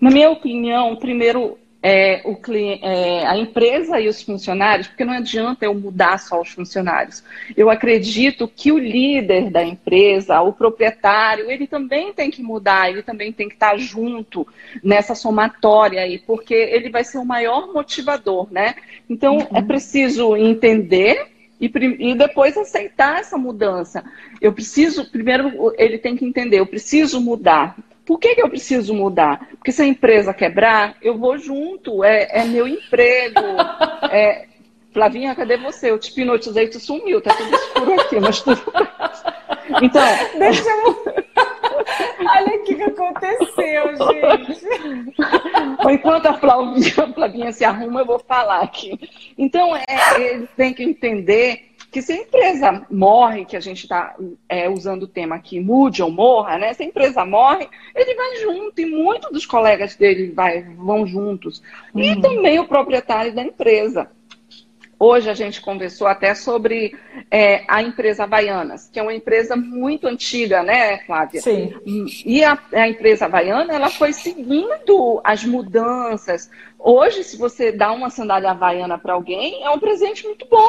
Na 0.00 0.10
minha 0.10 0.30
opinião, 0.30 0.96
primeiro 0.96 1.56
é, 1.82 2.20
o 2.24 2.38
é, 2.82 3.26
a 3.26 3.36
empresa 3.36 4.00
e 4.00 4.08
os 4.08 4.22
funcionários, 4.22 4.88
porque 4.88 5.04
não 5.04 5.14
adianta 5.14 5.64
eu 5.64 5.74
mudar 5.74 6.18
só 6.18 6.40
os 6.40 6.50
funcionários. 6.50 7.24
Eu 7.56 7.70
acredito 7.70 8.46
que 8.46 8.70
o 8.70 8.78
líder 8.78 9.50
da 9.50 9.64
empresa, 9.64 10.40
o 10.42 10.52
proprietário, 10.52 11.50
ele 11.50 11.66
também 11.66 12.12
tem 12.12 12.30
que 12.30 12.42
mudar, 12.42 12.90
ele 12.90 13.02
também 13.02 13.32
tem 13.32 13.48
que 13.48 13.54
estar 13.54 13.78
junto 13.78 14.46
nessa 14.82 15.14
somatória 15.14 16.02
aí, 16.02 16.18
porque 16.18 16.54
ele 16.54 16.90
vai 16.90 17.04
ser 17.04 17.18
o 17.18 17.24
maior 17.24 17.72
motivador, 17.72 18.48
né? 18.52 18.74
Então 19.08 19.38
uhum. 19.38 19.46
é 19.54 19.62
preciso 19.62 20.36
entender 20.36 21.28
e, 21.60 21.70
e, 21.98 22.14
depois 22.14 22.56
aceitar 22.56 23.20
essa 23.20 23.36
mudança. 23.36 24.02
Eu 24.40 24.52
preciso, 24.52 25.10
primeiro, 25.10 25.74
ele 25.76 25.98
tem 25.98 26.16
que 26.16 26.24
entender, 26.24 26.58
eu 26.58 26.66
preciso 26.66 27.20
mudar. 27.20 27.76
Por 28.10 28.18
que, 28.18 28.34
que 28.34 28.42
eu 28.42 28.50
preciso 28.50 28.92
mudar? 28.92 29.50
Porque 29.50 29.70
se 29.70 29.82
a 29.82 29.86
empresa 29.86 30.34
quebrar, 30.34 30.96
eu 31.00 31.16
vou 31.16 31.38
junto, 31.38 32.02
é, 32.02 32.40
é 32.40 32.44
meu 32.44 32.66
emprego. 32.66 33.38
É... 34.10 34.46
Flavinha, 34.92 35.36
cadê 35.36 35.56
você? 35.56 35.92
Eu 35.92 35.98
te 35.98 36.10
hipnotizei, 36.10 36.66
tu 36.66 36.80
sumiu, 36.80 37.20
tá 37.20 37.32
tudo 37.32 37.54
escuro 37.54 38.00
aqui, 38.00 38.18
mas 38.18 38.40
tudo. 38.40 38.60
Então. 39.80 40.02
Deixa 40.36 40.68
eu. 40.68 41.04
Olha 42.28 42.56
o 42.56 42.64
que, 42.64 42.82
aconteceu, 42.82 43.96
gente. 43.96 44.66
Enquanto 45.88 46.26
a 46.26 46.34
Flavinha, 46.34 47.04
a 47.04 47.12
Flavinha 47.12 47.52
se 47.52 47.64
arruma, 47.64 48.00
eu 48.00 48.06
vou 48.06 48.18
falar 48.18 48.62
aqui. 48.62 48.98
Então, 49.38 49.76
é, 49.76 49.84
eles 50.18 50.50
têm 50.56 50.74
que 50.74 50.82
entender 50.82 51.69
que 51.90 52.00
se 52.00 52.12
a 52.12 52.16
empresa 52.16 52.86
morre, 52.90 53.44
que 53.44 53.56
a 53.56 53.60
gente 53.60 53.82
está 53.82 54.14
é, 54.48 54.68
usando 54.68 55.02
o 55.04 55.08
tema 55.08 55.34
aqui, 55.34 55.58
mude 55.58 56.02
ou 56.02 56.10
morra, 56.10 56.56
né? 56.56 56.72
Se 56.72 56.82
a 56.82 56.86
empresa 56.86 57.24
morre, 57.24 57.68
ele 57.94 58.14
vai 58.14 58.36
junto 58.36 58.80
e 58.80 58.86
muitos 58.86 59.30
dos 59.32 59.44
colegas 59.44 59.96
dele 59.96 60.30
vai, 60.30 60.62
vão 60.62 61.04
juntos. 61.06 61.60
Uhum. 61.92 62.02
E 62.02 62.20
também 62.20 62.60
o 62.60 62.68
proprietário 62.68 63.34
da 63.34 63.42
empresa. 63.42 64.08
Hoje 65.02 65.30
a 65.30 65.34
gente 65.34 65.62
conversou 65.62 66.06
até 66.06 66.34
sobre 66.34 66.94
é, 67.30 67.64
a 67.66 67.82
empresa 67.82 68.24
Havaianas, 68.24 68.88
que 68.92 69.00
é 69.00 69.02
uma 69.02 69.14
empresa 69.14 69.56
muito 69.56 70.06
antiga, 70.06 70.62
né, 70.62 70.98
Flávia? 71.06 71.40
Sim. 71.40 71.74
E 72.26 72.44
a, 72.44 72.58
a 72.74 72.86
empresa 72.86 73.24
Havaiana, 73.24 73.72
ela 73.72 73.88
foi 73.88 74.12
seguindo 74.12 75.18
as 75.24 75.42
mudanças. 75.42 76.50
Hoje, 76.78 77.24
se 77.24 77.38
você 77.38 77.72
dá 77.72 77.90
uma 77.92 78.10
sandália 78.10 78.50
Havaiana 78.50 78.98
para 78.98 79.14
alguém, 79.14 79.64
é 79.64 79.70
um 79.70 79.78
presente 79.78 80.26
muito 80.26 80.46
bom, 80.46 80.68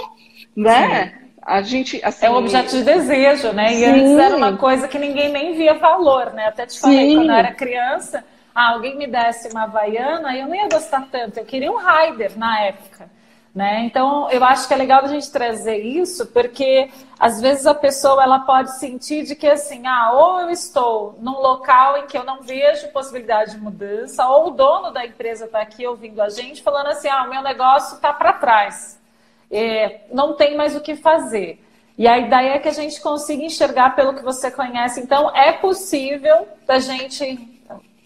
né? 0.55 1.05
Sim. 1.05 1.21
A 1.41 1.61
gente, 1.61 1.99
assim... 2.03 2.25
É 2.25 2.29
um 2.29 2.35
objeto 2.35 2.69
de 2.69 2.83
desejo, 2.83 3.51
né? 3.51 3.73
E 3.73 3.77
Sim. 3.77 3.85
antes 3.85 4.17
era 4.17 4.37
uma 4.37 4.57
coisa 4.57 4.87
que 4.87 4.99
ninguém 4.99 5.31
nem 5.31 5.55
via 5.55 5.73
valor, 5.73 6.33
né? 6.33 6.47
Até 6.47 6.67
te 6.67 6.79
falei, 6.79 7.09
Sim. 7.09 7.15
quando 7.15 7.29
eu 7.29 7.35
era 7.35 7.51
criança, 7.51 8.23
ah, 8.53 8.73
alguém 8.73 8.95
me 8.95 9.07
desse 9.07 9.49
uma 9.49 9.63
Havaiana, 9.63 10.37
eu 10.37 10.47
não 10.47 10.55
ia 10.55 10.69
gostar 10.69 11.07
tanto. 11.11 11.37
Eu 11.37 11.45
queria 11.45 11.71
um 11.71 11.77
Raider 11.77 12.37
na 12.37 12.59
época. 12.61 13.09
Né? 13.53 13.83
Então, 13.83 14.31
eu 14.31 14.41
acho 14.45 14.65
que 14.65 14.73
é 14.73 14.77
legal 14.77 15.03
a 15.03 15.07
gente 15.07 15.29
trazer 15.29 15.79
isso, 15.79 16.25
porque 16.27 16.89
às 17.19 17.41
vezes 17.41 17.65
a 17.67 17.75
pessoa 17.75 18.23
ela 18.23 18.39
pode 18.39 18.79
sentir 18.79 19.25
de 19.25 19.35
que 19.35 19.45
assim, 19.45 19.85
ah, 19.85 20.13
ou 20.13 20.41
eu 20.41 20.49
estou 20.49 21.17
num 21.19 21.37
local 21.37 21.97
em 21.97 22.07
que 22.07 22.17
eu 22.17 22.23
não 22.23 22.41
vejo 22.41 22.87
possibilidade 22.93 23.51
de 23.51 23.57
mudança, 23.57 24.25
ou 24.25 24.47
o 24.47 24.51
dono 24.51 24.91
da 24.91 25.05
empresa 25.05 25.45
está 25.45 25.59
aqui 25.59 25.85
ouvindo 25.85 26.21
a 26.21 26.29
gente 26.29 26.63
falando 26.63 26.87
assim, 26.87 27.09
ah, 27.09 27.23
o 27.23 27.29
meu 27.29 27.41
negócio 27.41 27.95
está 27.95 28.13
para 28.13 28.31
trás, 28.31 29.00
é, 29.51 30.01
não 30.11 30.33
tem 30.35 30.55
mais 30.55 30.75
o 30.75 30.81
que 30.81 30.95
fazer. 30.95 31.59
E 31.97 32.07
a 32.07 32.17
ideia 32.17 32.55
é 32.55 32.59
que 32.59 32.69
a 32.69 32.73
gente 32.73 32.99
consiga 33.01 33.43
enxergar 33.43 33.95
pelo 33.95 34.15
que 34.15 34.23
você 34.23 34.49
conhece. 34.49 34.99
Então, 35.01 35.35
é 35.35 35.51
possível 35.51 36.47
da 36.65 36.79
gente 36.79 37.51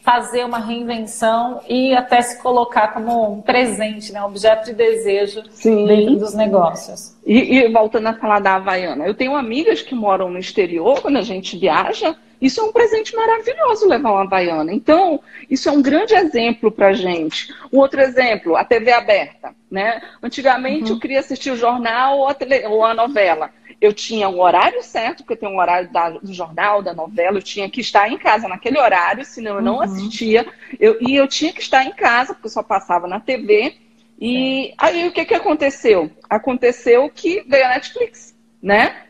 fazer 0.05 0.45
uma 0.45 0.59
reinvenção 0.59 1.61
e 1.67 1.95
até 1.95 2.21
se 2.21 2.39
colocar 2.39 2.89
como 2.89 3.33
um 3.33 3.41
presente, 3.41 4.13
né, 4.13 4.21
um 4.21 4.25
objeto 4.25 4.65
de 4.65 4.73
desejo 4.73 5.41
Sim. 5.49 5.87
dentro 5.87 6.17
dos 6.17 6.35
negócios. 6.35 7.15
E, 7.25 7.57
e, 7.57 7.71
voltando 7.71 8.07
a 8.07 8.13
falar 8.13 8.39
da 8.39 8.55
Havaiana, 8.55 9.07
eu 9.07 9.15
tenho 9.15 9.35
amigas 9.35 9.81
que 9.81 9.95
moram 9.95 10.29
no 10.29 10.37
exterior, 10.37 11.01
quando 11.01 11.17
a 11.17 11.23
gente 11.23 11.57
viaja, 11.57 12.15
isso 12.41 12.61
é 12.61 12.63
um 12.63 12.71
presente 12.71 13.15
maravilhoso 13.15 13.87
levar 13.87 14.11
uma 14.11 14.23
Havaiana. 14.23 14.73
Então, 14.73 15.21
isso 15.49 15.69
é 15.69 15.71
um 15.71 15.81
grande 15.81 16.13
exemplo 16.13 16.71
para 16.71 16.93
gente. 16.93 17.53
Um 17.71 17.79
outro 17.79 18.01
exemplo, 18.01 18.55
a 18.55 18.63
TV 18.63 18.91
aberta. 18.91 19.53
Né? 19.69 20.01
Antigamente 20.21 20.89
uhum. 20.89 20.97
eu 20.97 20.99
queria 20.99 21.19
assistir 21.19 21.51
o 21.51 21.57
jornal 21.57 22.19
ou 22.19 22.27
a, 22.29 22.33
tele, 22.33 22.65
ou 22.67 22.85
a 22.85 22.93
novela 22.93 23.51
eu 23.81 23.93
tinha 23.93 24.27
um 24.29 24.39
horário 24.39 24.81
certo, 24.81 25.17
porque 25.17 25.33
eu 25.33 25.37
tenho 25.37 25.51
um 25.51 25.59
horário 25.59 25.91
da, 25.91 26.09
do 26.09 26.33
jornal, 26.33 26.81
da 26.81 26.93
novela, 26.93 27.37
eu 27.37 27.43
tinha 27.43 27.69
que 27.69 27.81
estar 27.81 28.09
em 28.09 28.17
casa 28.17 28.47
naquele 28.47 28.79
horário, 28.79 29.25
senão 29.25 29.55
eu 29.55 29.61
não 29.61 29.75
uhum. 29.75 29.81
assistia. 29.81 30.45
Eu, 30.79 30.97
e 31.01 31.15
eu 31.15 31.27
tinha 31.27 31.53
que 31.53 31.61
estar 31.61 31.83
em 31.83 31.91
casa, 31.91 32.33
porque 32.33 32.47
eu 32.47 32.51
só 32.51 32.63
passava 32.63 33.07
na 33.07 33.19
TV. 33.19 33.75
E 34.19 34.73
aí 34.77 35.07
o 35.07 35.11
que, 35.11 35.25
que 35.25 35.33
aconteceu? 35.33 36.09
Aconteceu 36.29 37.09
que 37.09 37.43
veio 37.47 37.65
a 37.65 37.69
Netflix, 37.69 38.35
né? 38.61 39.04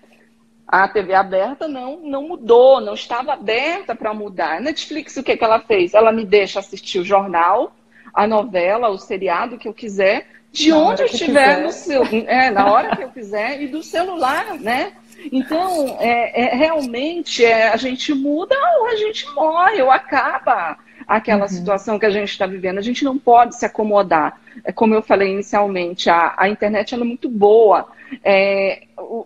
A 0.68 0.88
TV 0.88 1.14
aberta 1.14 1.68
não, 1.68 2.00
não 2.02 2.28
mudou, 2.28 2.82
não 2.82 2.96
estava 2.96 3.34
aberta 3.34 3.94
para 3.96 4.14
mudar. 4.14 4.58
A 4.58 4.60
Netflix, 4.60 5.16
o 5.16 5.24
que, 5.24 5.38
que 5.38 5.44
ela 5.44 5.60
fez? 5.60 5.94
Ela 5.94 6.12
me 6.12 6.26
deixa 6.26 6.60
assistir 6.60 7.00
o 7.00 7.06
jornal, 7.06 7.76
a 8.14 8.26
novela, 8.26 8.90
o 8.90 8.98
seriado 8.98 9.58
que 9.58 9.68
eu 9.68 9.74
quiser, 9.74 10.28
de 10.52 10.72
na 10.72 10.78
onde 10.78 11.04
eu 11.04 11.08
estiver 11.08 11.62
no 11.62 11.72
seu, 11.72 12.04
é, 12.04 12.50
na 12.50 12.72
hora 12.72 12.96
que 12.96 13.04
eu 13.04 13.10
quiser 13.10 13.62
e 13.62 13.68
do 13.68 13.84
celular, 13.84 14.56
né? 14.56 14.94
Então, 15.32 15.98
é, 16.00 16.46
é 16.46 16.56
realmente 16.56 17.44
é, 17.44 17.70
a 17.70 17.78
gente 17.78 18.14
muda 18.14 18.56
ou 18.80 18.88
a 18.88 18.96
gente 18.96 19.30
morre 19.34 19.82
ou 19.82 19.92
acaba 19.92 20.78
aquela 21.08 21.44
uhum. 21.44 21.48
situação 21.48 22.00
que 22.00 22.06
a 22.06 22.10
gente 22.10 22.30
está 22.30 22.46
vivendo. 22.46 22.78
A 22.78 22.82
gente 22.82 23.04
não 23.04 23.18
pode 23.18 23.56
se 23.56 23.66
acomodar. 23.66 24.40
É 24.64 24.72
como 24.72 24.94
eu 24.94 25.02
falei 25.02 25.32
inicialmente, 25.32 26.10
a, 26.10 26.34
a 26.38 26.50
internet 26.50 26.94
é 26.94 26.98
muito 26.98 27.30
boa. 27.30 27.88
É, 28.24 28.84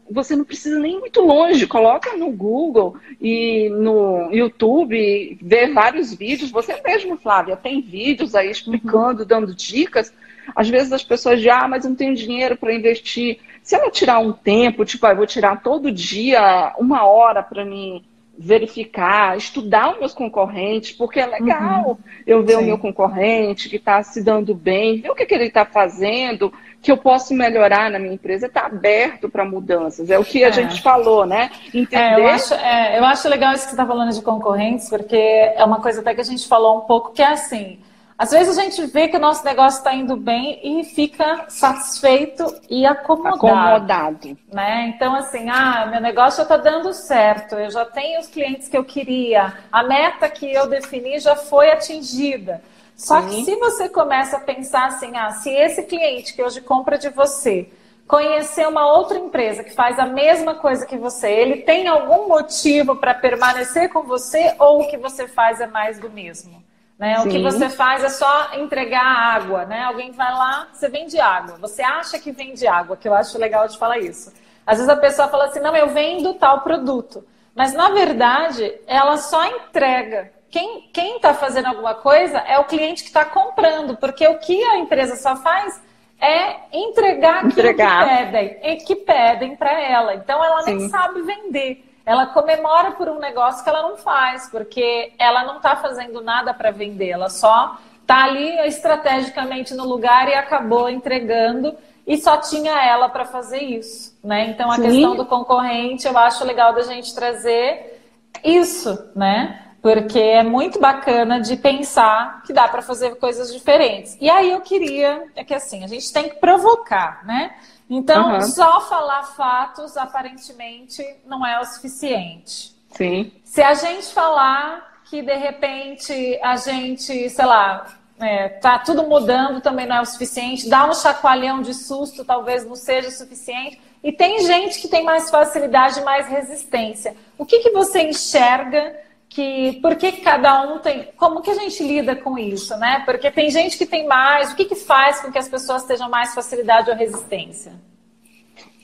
você 0.09 0.35
não 0.35 0.43
precisa 0.43 0.79
nem 0.79 0.95
ir 0.95 0.99
muito 0.99 1.21
longe. 1.21 1.67
Coloca 1.67 2.15
no 2.15 2.31
Google 2.31 2.97
e 3.21 3.69
no 3.69 4.29
YouTube, 4.31 5.37
vê 5.41 5.67
vários 5.67 6.13
vídeos. 6.13 6.51
Você 6.51 6.81
mesmo, 6.83 7.17
Flávia, 7.17 7.55
tem 7.55 7.81
vídeos 7.81 8.35
aí 8.35 8.49
explicando, 8.49 9.21
uhum. 9.21 9.27
dando 9.27 9.55
dicas 9.55 10.13
às 10.55 10.69
vezes 10.69 10.91
as 10.91 11.03
pessoas 11.03 11.37
dizem, 11.37 11.51
ah, 11.51 11.67
mas 11.67 11.83
eu 11.83 11.89
não 11.89 11.97
tenho 11.97 12.15
dinheiro 12.15 12.57
para 12.57 12.73
investir. 12.73 13.39
Se 13.63 13.75
ela 13.75 13.91
tirar 13.91 14.19
um 14.19 14.31
tempo, 14.31 14.85
tipo, 14.85 15.05
ah, 15.05 15.11
eu 15.11 15.17
vou 15.17 15.27
tirar 15.27 15.61
todo 15.61 15.91
dia 15.91 16.73
uma 16.77 17.05
hora 17.05 17.43
para 17.43 17.65
me 17.65 18.03
verificar, 18.41 19.37
estudar 19.37 19.91
os 19.91 19.99
meus 19.99 20.13
concorrentes, 20.13 20.93
porque 20.93 21.19
é 21.19 21.25
legal 21.25 21.89
uhum. 21.89 21.97
eu 22.25 22.41
ver 22.41 22.55
Sim. 22.55 22.63
o 22.63 22.65
meu 22.65 22.77
concorrente 22.77 23.67
que 23.67 23.75
está 23.75 24.01
se 24.01 24.23
dando 24.23 24.55
bem, 24.55 25.01
ver 25.01 25.09
o 25.09 25.15
que, 25.15 25.25
que 25.25 25.35
ele 25.35 25.47
está 25.47 25.65
fazendo, 25.65 26.51
que 26.81 26.89
eu 26.89 26.95
posso 26.95 27.33
melhorar 27.33 27.91
na 27.91 27.99
minha 27.99 28.13
empresa, 28.13 28.47
está 28.47 28.65
aberto 28.65 29.29
para 29.29 29.43
mudanças. 29.43 30.09
É 30.09 30.17
o 30.17 30.23
que 30.23 30.41
a 30.45 30.47
é. 30.47 30.51
gente 30.53 30.81
falou, 30.81 31.25
né? 31.25 31.51
Entender... 31.73 31.97
É, 32.01 32.17
eu, 32.17 32.27
acho, 32.29 32.53
é, 32.53 32.99
eu 32.99 33.03
acho 33.03 33.27
legal 33.27 33.53
isso 33.53 33.63
que 33.63 33.71
você 33.71 33.75
está 33.75 33.85
falando 33.85 34.13
de 34.13 34.21
concorrentes, 34.21 34.87
porque 34.87 35.17
é 35.17 35.63
uma 35.65 35.81
coisa 35.81 35.99
até 35.99 36.15
que 36.15 36.21
a 36.21 36.25
gente 36.25 36.47
falou 36.47 36.77
um 36.77 36.81
pouco, 36.81 37.11
que 37.11 37.21
é 37.21 37.33
assim, 37.33 37.77
às 38.19 38.31
vezes 38.31 38.57
a 38.57 38.63
gente 38.63 38.85
vê 38.87 39.07
que 39.07 39.15
o 39.15 39.19
nosso 39.19 39.45
negócio 39.45 39.77
está 39.77 39.95
indo 39.95 40.17
bem 40.17 40.59
e 40.61 40.83
fica 40.83 41.45
satisfeito 41.47 42.53
e 42.69 42.85
acomodado. 42.85 43.37
Acomodado. 43.37 44.37
Né? 44.51 44.93
Então, 44.93 45.15
assim, 45.15 45.49
ah, 45.49 45.87
meu 45.89 46.01
negócio 46.01 46.41
está 46.41 46.57
dando 46.57 46.93
certo, 46.93 47.55
eu 47.55 47.71
já 47.71 47.85
tenho 47.85 48.19
os 48.19 48.27
clientes 48.27 48.67
que 48.67 48.77
eu 48.77 48.83
queria, 48.83 49.53
a 49.71 49.83
meta 49.83 50.27
que 50.27 50.51
eu 50.51 50.67
defini 50.67 51.17
já 51.17 51.37
foi 51.37 51.71
atingida. 51.71 52.61
Só 52.93 53.21
Sim. 53.21 53.29
que 53.29 53.45
se 53.45 53.55
você 53.55 53.87
começa 53.87 54.35
a 54.35 54.41
pensar 54.41 54.87
assim, 54.87 55.15
ah, 55.15 55.31
se 55.31 55.49
esse 55.49 55.83
cliente 55.83 56.33
que 56.33 56.43
hoje 56.43 56.59
compra 56.59 56.97
de 56.97 57.07
você 57.07 57.69
conhecer 58.05 58.67
uma 58.67 58.91
outra 58.97 59.17
empresa 59.17 59.63
que 59.63 59.73
faz 59.73 59.97
a 59.97 60.05
mesma 60.05 60.55
coisa 60.55 60.85
que 60.85 60.97
você, 60.97 61.31
ele 61.31 61.61
tem 61.61 61.87
algum 61.87 62.27
motivo 62.27 62.97
para 62.97 63.13
permanecer 63.13 63.87
com 63.87 64.03
você 64.03 64.55
ou 64.59 64.81
o 64.81 64.87
que 64.89 64.97
você 64.97 65.25
faz 65.25 65.61
é 65.61 65.67
mais 65.67 65.99
do 65.99 66.09
mesmo? 66.09 66.67
Né? 66.99 67.17
O 67.21 67.29
que 67.29 67.41
você 67.41 67.69
faz 67.69 68.03
é 68.03 68.09
só 68.09 68.53
entregar 68.55 69.01
água, 69.01 69.63
né? 69.63 69.83
Alguém 69.83 70.11
vai 70.11 70.33
lá, 70.33 70.67
você 70.73 70.89
vende 70.89 71.17
água. 71.17 71.57
Você 71.61 71.81
acha 71.81 72.19
que 72.19 72.29
vende 72.29 72.67
água, 72.67 72.97
que 72.97 73.07
eu 73.07 73.13
acho 73.13 73.37
legal 73.37 73.65
de 73.69 73.77
falar 73.77 73.99
isso. 73.99 74.33
Às 74.67 74.79
vezes 74.79 74.89
a 74.89 74.97
pessoa 74.97 75.29
fala 75.29 75.45
assim, 75.45 75.61
não, 75.61 75.73
eu 75.73 75.87
vendo 75.87 76.33
tal 76.33 76.59
produto. 76.59 77.25
Mas 77.55 77.73
na 77.73 77.89
verdade, 77.89 78.77
ela 78.85 79.15
só 79.15 79.45
entrega. 79.45 80.33
Quem 80.51 81.15
está 81.15 81.33
fazendo 81.33 81.67
alguma 81.67 81.95
coisa 81.95 82.39
é 82.39 82.59
o 82.59 82.65
cliente 82.65 83.03
que 83.03 83.09
está 83.09 83.23
comprando, 83.23 83.95
porque 83.95 84.27
o 84.27 84.37
que 84.37 84.61
a 84.65 84.77
empresa 84.77 85.15
só 85.15 85.37
faz 85.37 85.81
é 86.19 86.57
entregar, 86.73 87.45
entregar. 87.45 88.01
aquilo 88.01 88.25
que 88.25 88.31
pedem, 88.31 88.77
que 88.85 88.95
pedem 88.95 89.55
para 89.55 89.71
ela. 89.79 90.15
Então 90.15 90.43
ela 90.43 90.63
Sim. 90.63 90.75
nem 90.75 90.89
sabe 90.89 91.21
vender 91.21 91.88
ela 92.09 92.25
comemora 92.25 92.93
por 92.93 93.07
um 93.07 93.19
negócio 93.19 93.63
que 93.63 93.69
ela 93.69 93.83
não 93.83 93.95
faz, 93.95 94.49
porque 94.49 95.13
ela 95.19 95.43
não 95.43 95.57
está 95.57 95.75
fazendo 95.75 96.21
nada 96.21 96.55
para 96.55 96.71
vender, 96.71 97.09
ela 97.09 97.29
só 97.29 97.77
está 98.01 98.23
ali 98.23 98.57
estrategicamente 98.67 99.75
no 99.75 99.85
lugar 99.85 100.27
e 100.27 100.33
acabou 100.33 100.89
entregando 100.89 101.77
e 102.07 102.17
só 102.17 102.37
tinha 102.37 102.83
ela 102.83 103.09
para 103.09 103.25
fazer 103.25 103.59
isso, 103.59 104.17
né? 104.23 104.49
Então 104.49 104.71
a 104.71 104.77
Sim. 104.77 104.81
questão 104.81 105.15
do 105.15 105.23
concorrente, 105.23 106.07
eu 106.07 106.17
acho 106.17 106.43
legal 106.43 106.73
da 106.73 106.81
gente 106.81 107.13
trazer 107.13 108.01
isso, 108.43 109.11
né? 109.15 109.67
Porque 109.79 110.19
é 110.19 110.41
muito 110.41 110.79
bacana 110.79 111.39
de 111.39 111.57
pensar 111.57 112.41
que 112.41 112.51
dá 112.51 112.67
para 112.67 112.81
fazer 112.81 113.17
coisas 113.17 113.53
diferentes. 113.53 114.17
E 114.19 114.31
aí 114.31 114.49
eu 114.49 114.61
queria, 114.61 115.27
é 115.35 115.43
que 115.43 115.53
assim, 115.53 115.83
a 115.83 115.87
gente 115.87 116.11
tem 116.11 116.27
que 116.27 116.37
provocar, 116.37 117.23
né? 117.23 117.51
Então, 117.89 118.33
uhum. 118.33 118.41
só 118.41 118.81
falar 118.81 119.23
fatos 119.23 119.97
aparentemente 119.97 121.03
não 121.25 121.45
é 121.45 121.59
o 121.59 121.65
suficiente. 121.65 122.75
Sim. 122.91 123.31
Se 123.43 123.61
a 123.61 123.73
gente 123.73 124.13
falar 124.13 125.01
que 125.05 125.21
de 125.23 125.35
repente 125.35 126.39
a 126.43 126.55
gente, 126.55 127.29
sei 127.29 127.45
lá, 127.45 127.87
é, 128.19 128.49
tá 128.49 128.77
tudo 128.77 129.03
mudando 129.03 129.61
também 129.61 129.87
não 129.87 129.95
é 129.95 130.01
o 130.01 130.05
suficiente, 130.05 130.69
dar 130.69 130.87
um 130.87 130.93
chacoalhão 130.93 131.61
de 131.61 131.73
susto 131.73 132.23
talvez 132.23 132.65
não 132.65 132.75
seja 132.75 133.07
o 133.07 133.11
suficiente. 133.11 133.81
E 134.03 134.11
tem 134.11 134.45
gente 134.45 134.79
que 134.79 134.87
tem 134.87 135.03
mais 135.03 135.29
facilidade, 135.29 136.01
mais 136.01 136.27
resistência. 136.27 137.15
O 137.37 137.45
que, 137.45 137.59
que 137.59 137.71
você 137.71 138.03
enxerga 138.03 138.95
que 139.29 139.73
por 139.79 139.95
que 139.95 140.13
cada 140.13 140.63
um 140.63 140.79
tem. 140.79 141.09
Como 141.15 141.41
que 141.41 141.51
a 141.51 141.55
gente 141.55 141.83
lida 141.83 142.15
com 142.15 142.37
isso, 142.37 142.75
né? 142.77 143.03
Porque 143.05 143.29
tem 143.29 143.51
gente 143.51 143.77
que 143.77 143.85
tem 143.85 144.07
mais, 144.07 144.51
o 144.51 144.55
que, 144.55 144.65
que 144.65 144.75
faz 144.75 145.21
com 145.21 145.31
que 145.31 145.37
as 145.37 145.47
pessoas 145.47 145.85
tenham 145.85 146.09
mais 146.09 146.33
facilidade 146.33 146.89
ou 146.89 146.97
resistência? 146.97 147.73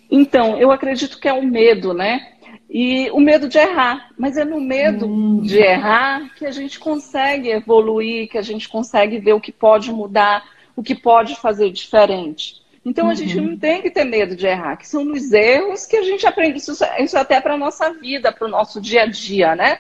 Então, 0.10 0.56
eu 0.58 0.72
acredito 0.72 1.20
que 1.20 1.28
é 1.28 1.34
o 1.34 1.44
medo, 1.44 1.94
né? 1.94 2.34
E 2.70 3.10
o 3.12 3.20
medo 3.20 3.48
de 3.48 3.58
errar, 3.58 4.12
mas 4.18 4.38
é 4.38 4.46
no 4.46 4.62
medo 4.62 5.08
hum. 5.08 5.42
de 5.42 5.58
errar 5.58 6.32
que 6.36 6.46
a 6.46 6.52
gente 6.52 6.80
consegue 6.80 7.50
evoluir, 7.50 8.30
que 8.30 8.38
a 8.38 8.42
gente 8.42 8.70
consegue 8.70 9.18
ver 9.18 9.34
o 9.34 9.42
que 9.42 9.52
pode 9.52 9.92
mudar, 9.92 10.44
o 10.76 10.84
que 10.84 10.94
pode 10.94 11.36
fazer 11.38 11.72
diferente. 11.72 12.64
Então 12.84 13.10
a 13.10 13.16
gente 13.16 13.36
uhum. 13.40 13.48
não 13.48 13.58
tem 13.58 13.82
que 13.82 13.90
ter 13.90 14.04
medo 14.04 14.36
de 14.36 14.46
errar, 14.46 14.78
que 14.78 14.88
são 14.88 15.04
nos 15.04 15.32
erros 15.32 15.88
que 15.88 15.98
a 15.98 16.04
gente 16.04 16.28
aprende 16.28 16.60
isso, 16.60 16.72
isso 17.00 17.18
até 17.18 17.42
para 17.42 17.56
a 17.56 17.58
nossa 17.58 17.92
vida, 17.92 18.32
para 18.32 18.46
o 18.46 18.50
nosso 18.50 18.80
dia 18.80 19.04
a 19.04 19.06
dia, 19.08 19.56
né? 19.56 19.80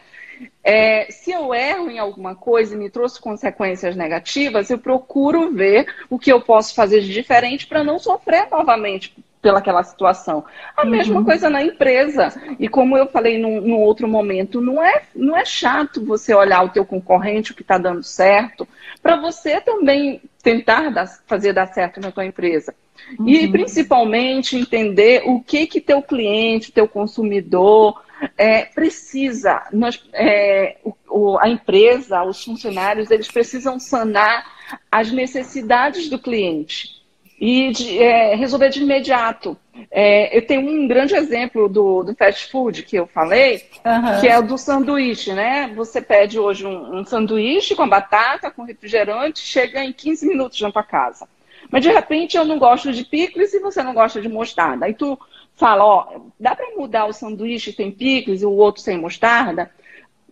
É, 0.63 1.07
se 1.11 1.31
eu 1.31 1.53
erro 1.53 1.89
em 1.89 1.99
alguma 1.99 2.35
coisa 2.35 2.75
e 2.75 2.77
me 2.77 2.89
trouxe 2.89 3.19
consequências 3.19 3.95
negativas, 3.95 4.69
eu 4.69 4.77
procuro 4.77 5.51
ver 5.51 5.85
o 6.09 6.17
que 6.17 6.31
eu 6.31 6.41
posso 6.41 6.73
fazer 6.73 7.01
de 7.01 7.13
diferente 7.13 7.67
para 7.67 7.83
não 7.83 7.99
sofrer 7.99 8.49
novamente 8.49 9.15
pelaquela 9.45 9.83
situação. 9.83 10.43
A 10.75 10.83
uhum. 10.83 10.89
mesma 10.89 11.23
coisa 11.23 11.51
na 11.51 11.61
empresa. 11.61 12.33
E 12.59 12.67
como 12.67 12.97
eu 12.97 13.05
falei 13.05 13.37
num, 13.37 13.61
num, 13.61 13.79
outro 13.79 14.07
momento, 14.07 14.59
não 14.59 14.83
é, 14.83 15.03
não 15.15 15.37
é 15.37 15.45
chato 15.45 16.03
você 16.03 16.33
olhar 16.33 16.63
o 16.63 16.69
teu 16.69 16.83
concorrente, 16.83 17.51
o 17.51 17.55
que 17.55 17.61
está 17.61 17.77
dando 17.77 18.01
certo, 18.01 18.67
para 19.03 19.17
você 19.17 19.61
também 19.61 20.19
tentar 20.41 20.89
dar, 20.89 21.05
fazer 21.27 21.53
dar 21.53 21.67
certo 21.67 22.01
na 22.01 22.11
tua 22.11 22.25
empresa. 22.25 22.73
Uhum. 23.19 23.29
E 23.29 23.47
principalmente 23.47 24.57
entender 24.57 25.21
o 25.27 25.39
que 25.39 25.67
que 25.67 25.79
teu 25.79 26.01
cliente, 26.01 26.71
teu 26.71 26.87
consumidor 26.87 28.01
é, 28.37 28.65
precisa. 28.65 29.63
Nós, 29.71 30.03
é, 30.13 30.77
o, 31.09 31.37
a 31.39 31.49
empresa, 31.49 32.23
os 32.23 32.43
funcionários, 32.43 33.11
eles 33.11 33.27
precisam 33.29 33.79
sanar 33.79 34.45
as 34.91 35.11
necessidades 35.11 36.09
do 36.09 36.19
cliente 36.19 36.95
e 37.39 37.71
de, 37.71 38.01
é, 38.01 38.35
resolver 38.35 38.69
de 38.69 38.81
imediato. 38.81 39.57
É, 39.91 40.35
eu 40.37 40.45
tenho 40.45 40.61
um 40.61 40.87
grande 40.87 41.15
exemplo 41.15 41.67
do, 41.67 42.03
do 42.03 42.15
fast 42.15 42.49
food 42.49 42.83
que 42.83 42.95
eu 42.95 43.07
falei, 43.07 43.65
uhum. 43.85 44.21
que 44.21 44.27
é 44.27 44.39
o 44.39 44.43
do 44.43 44.57
sanduíche, 44.57 45.33
né? 45.33 45.71
Você 45.75 46.01
pede 46.01 46.39
hoje 46.39 46.65
um, 46.65 46.99
um, 46.99 47.05
sanduíche 47.05 47.75
com 47.75 47.87
batata, 47.87 48.49
com 48.49 48.63
refrigerante, 48.63 49.39
chega 49.39 49.83
em 49.83 49.91
15 49.91 50.25
minutos 50.25 50.61
na 50.61 50.71
tua 50.71 50.83
casa. 50.83 51.27
Mas 51.69 51.83
de 51.83 51.91
repente 51.91 52.37
eu 52.37 52.45
não 52.45 52.57
gosto 52.57 52.91
de 52.93 53.03
picles 53.03 53.53
e 53.53 53.59
você 53.59 53.83
não 53.83 53.93
gosta 53.93 54.21
de 54.21 54.29
mostarda. 54.29 54.85
Aí 54.85 54.93
tu 54.93 55.19
fala, 55.55 55.85
ó, 55.85 56.07
dá 56.39 56.55
para 56.55 56.75
mudar 56.75 57.05
o 57.05 57.13
sanduíche 57.13 57.73
tem 57.73 57.91
picles 57.91 58.41
e 58.41 58.45
o 58.45 58.51
outro 58.51 58.81
sem 58.81 58.97
mostarda? 58.97 59.69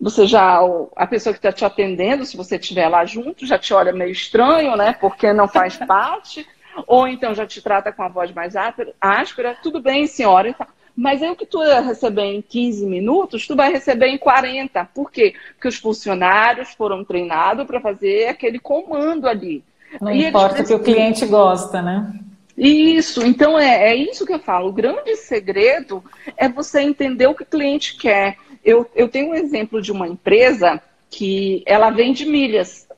Você 0.00 0.26
já, 0.26 0.60
a 0.96 1.06
pessoa 1.06 1.32
que 1.32 1.38
está 1.38 1.52
te 1.52 1.64
atendendo, 1.64 2.24
se 2.24 2.36
você 2.36 2.56
estiver 2.56 2.88
lá 2.88 3.04
junto, 3.04 3.46
já 3.46 3.58
te 3.58 3.72
olha 3.72 3.92
meio 3.92 4.10
estranho, 4.10 4.76
né? 4.76 4.92
Porque 5.00 5.32
não 5.32 5.48
faz 5.48 5.76
parte 5.86 6.46
ou 6.86 7.06
então 7.06 7.34
já 7.34 7.46
te 7.46 7.62
trata 7.62 7.92
com 7.92 8.02
a 8.02 8.08
voz 8.08 8.32
mais 8.32 8.54
áspera, 9.00 9.56
tudo 9.62 9.80
bem, 9.80 10.06
senhora. 10.06 10.54
Mas 10.96 11.22
aí 11.22 11.30
o 11.30 11.36
que 11.36 11.46
tu 11.46 11.62
ia 11.62 11.80
receber 11.80 12.24
em 12.24 12.40
15 12.40 12.86
minutos, 12.86 13.46
tu 13.46 13.56
vai 13.56 13.70
receber 13.72 14.08
em 14.08 14.18
40. 14.18 14.84
Por 14.94 15.10
quê? 15.10 15.34
Porque 15.54 15.68
os 15.68 15.76
funcionários 15.76 16.72
foram 16.74 17.04
treinados 17.04 17.66
para 17.66 17.80
fazer 17.80 18.28
aquele 18.28 18.58
comando 18.58 19.26
ali. 19.26 19.64
Não 20.00 20.12
e 20.12 20.26
importa 20.26 20.62
o 20.62 20.66
que 20.66 20.74
o 20.74 20.80
cliente 20.80 21.26
gosta, 21.26 21.82
né? 21.82 22.12
Isso, 22.56 23.24
então 23.24 23.58
é, 23.58 23.90
é 23.90 23.96
isso 23.96 24.24
que 24.24 24.32
eu 24.32 24.38
falo. 24.38 24.68
O 24.68 24.72
grande 24.72 25.16
segredo 25.16 26.02
é 26.36 26.48
você 26.48 26.80
entender 26.80 27.26
o 27.26 27.34
que 27.34 27.42
o 27.42 27.46
cliente 27.46 27.96
quer. 27.96 28.36
Eu, 28.64 28.88
eu 28.94 29.08
tenho 29.08 29.30
um 29.30 29.34
exemplo 29.34 29.82
de 29.82 29.90
uma 29.90 30.06
empresa 30.06 30.80
que 31.10 31.62
ela 31.66 31.90
vende 31.90 32.24
milhas. 32.24 32.88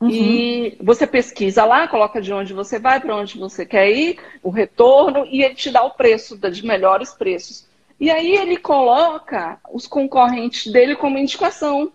Uhum. 0.00 0.10
E 0.10 0.76
você 0.80 1.06
pesquisa 1.06 1.64
lá, 1.64 1.88
coloca 1.88 2.20
de 2.20 2.32
onde 2.32 2.52
você 2.52 2.78
vai, 2.78 3.00
para 3.00 3.16
onde 3.16 3.38
você 3.38 3.66
quer 3.66 3.90
ir, 3.90 4.18
o 4.42 4.50
retorno, 4.50 5.26
e 5.26 5.42
ele 5.42 5.54
te 5.54 5.70
dá 5.70 5.82
o 5.82 5.90
preço, 5.90 6.36
dos 6.36 6.60
melhores 6.60 7.12
preços. 7.12 7.66
E 7.98 8.10
aí 8.10 8.36
ele 8.36 8.56
coloca 8.56 9.58
os 9.72 9.86
concorrentes 9.86 10.72
dele 10.72 10.94
como 10.94 11.18
indicação. 11.18 11.92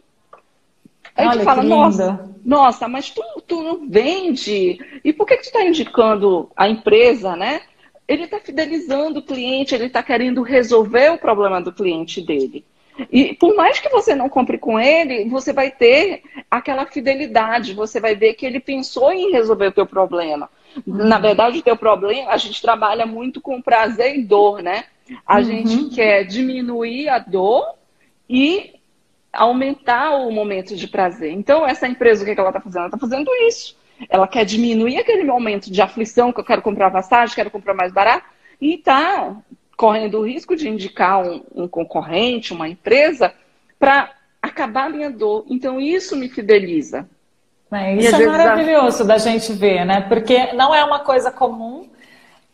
Aí 1.16 1.28
Olha, 1.28 1.40
tu 1.40 1.44
fala, 1.44 1.64
nossa, 1.64 2.30
nossa, 2.44 2.88
mas 2.88 3.10
tu, 3.10 3.22
tu 3.48 3.62
não 3.62 3.88
vende. 3.88 4.80
E 5.04 5.14
por 5.14 5.28
que, 5.28 5.38
que 5.38 5.44
tu 5.44 5.46
está 5.48 5.64
indicando 5.64 6.50
a 6.56 6.68
empresa, 6.68 7.36
né? 7.36 7.62
Ele 8.08 8.24
está 8.24 8.40
fidelizando 8.40 9.20
o 9.20 9.24
cliente, 9.24 9.74
ele 9.74 9.86
está 9.86 10.04
querendo 10.04 10.42
resolver 10.42 11.12
o 11.12 11.18
problema 11.18 11.62
do 11.62 11.72
cliente 11.72 12.22
dele. 12.22 12.66
E 13.12 13.34
por 13.34 13.56
mais 13.56 13.80
que 13.80 13.90
você 13.90 14.14
não 14.14 14.30
compre 14.30 14.58
com 14.58 14.80
ele, 14.80 15.28
você 15.30 15.52
vai 15.52 15.72
ter 15.72 16.22
aquela 16.50 16.86
fidelidade, 16.86 17.74
você 17.74 18.00
vai 18.00 18.16
ver 18.16 18.34
que 18.34 18.46
ele 18.46 18.60
pensou 18.60 19.12
em 19.12 19.32
resolver 19.32 19.68
o 19.68 19.72
teu 19.72 19.86
problema. 19.86 20.50
Uhum. 20.86 21.08
Na 21.08 21.18
verdade, 21.18 21.60
o 21.60 21.64
teu 21.64 21.78
problema, 21.78 22.30
a 22.30 22.38
gente 22.38 22.62
trabalha 22.62 23.06
muito 23.06 23.42
com 23.42 23.62
prazer 23.62 24.16
e 24.16 24.24
dor, 24.24 24.62
né? 24.62 24.86
A 25.26 25.38
uhum. 25.38 25.44
gente 25.44 25.96
quer 25.96 26.24
diminuir 26.24 27.10
a 27.10 27.20
dor 27.20 27.76
e 28.30 28.73
aumentar 29.34 30.12
o 30.12 30.32
momento 30.32 30.76
de 30.76 30.88
prazer. 30.88 31.32
Então, 31.32 31.68
essa 31.68 31.88
empresa, 31.88 32.22
o 32.22 32.26
que, 32.26 32.40
ela 32.40 32.50
está 32.50 32.62
fazendo? 32.62 32.80
Ela 32.80 32.88
está 32.88 32.98
fazendo 32.98 33.32
isso. 33.48 33.76
Ela 34.10 34.28
quer 34.28 34.46
diminuir 34.46 34.98
aquele 34.98 35.24
momento 35.24 35.72
de 35.72 35.82
aflição, 35.82 36.32
que 36.32 36.40
eu 36.40 36.46
quero 36.46 36.62
comprar 36.62 36.92
passagem, 36.92 37.36
quero 37.36 37.52
comprar 37.52 37.74
mais 37.74 37.92
barato, 37.92 38.26
e 38.62 38.76
está 38.76 39.36
correndo 39.76 40.20
o 40.20 40.26
risco 40.26 40.56
de 40.56 40.70
indicar 40.70 41.22
um, 41.22 41.44
um 41.56 41.68
concorrente, 41.68 42.54
uma 42.54 42.70
empresa, 42.70 43.34
para 43.80 44.12
acabar 44.42 44.86
a 44.86 44.90
minha 44.90 45.10
dor. 45.10 45.46
Então, 45.50 45.82
isso 45.82 46.16
me 46.16 46.30
fideliza. 46.30 47.10
É, 47.72 47.96
isso 47.96 48.16
é 48.16 48.26
maravilhoso 48.28 49.04
da 49.04 49.18
gente 49.18 49.52
ver, 49.54 49.84
né? 49.84 50.02
Porque 50.02 50.54
não 50.54 50.76
é 50.76 50.84
uma 50.84 51.00
coisa 51.00 51.32
comum. 51.32 51.90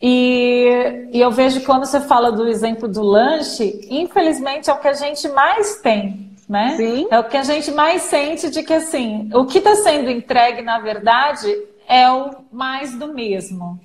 E, 0.02 1.10
e 1.12 1.20
eu 1.20 1.30
vejo 1.30 1.62
quando 1.66 1.86
você 1.86 2.00
fala 2.00 2.32
do 2.32 2.48
exemplo 2.48 2.88
do 2.88 3.02
lanche, 3.02 3.86
infelizmente 3.90 4.70
é 4.70 4.74
o 4.74 4.80
que 4.80 4.88
a 4.88 4.94
gente 4.94 5.28
mais 5.28 5.82
tem, 5.82 6.29
né? 6.50 6.76
Sim. 6.76 7.08
É 7.12 7.20
o 7.20 7.24
que 7.24 7.38
a 7.38 7.44
gente 7.44 7.72
mais 7.72 8.02
sente 8.02 8.50
de 8.50 8.64
que 8.64 8.74
assim, 8.74 9.30
o 9.34 9.46
que 9.46 9.60
está 9.60 9.76
sendo 9.76 10.10
entregue, 10.10 10.64
na 10.64 10.80
verdade, 10.80 11.48
é 11.88 12.12
o 12.12 12.32
mais 12.52 12.98
do 12.98 13.14
mesmo 13.14 13.80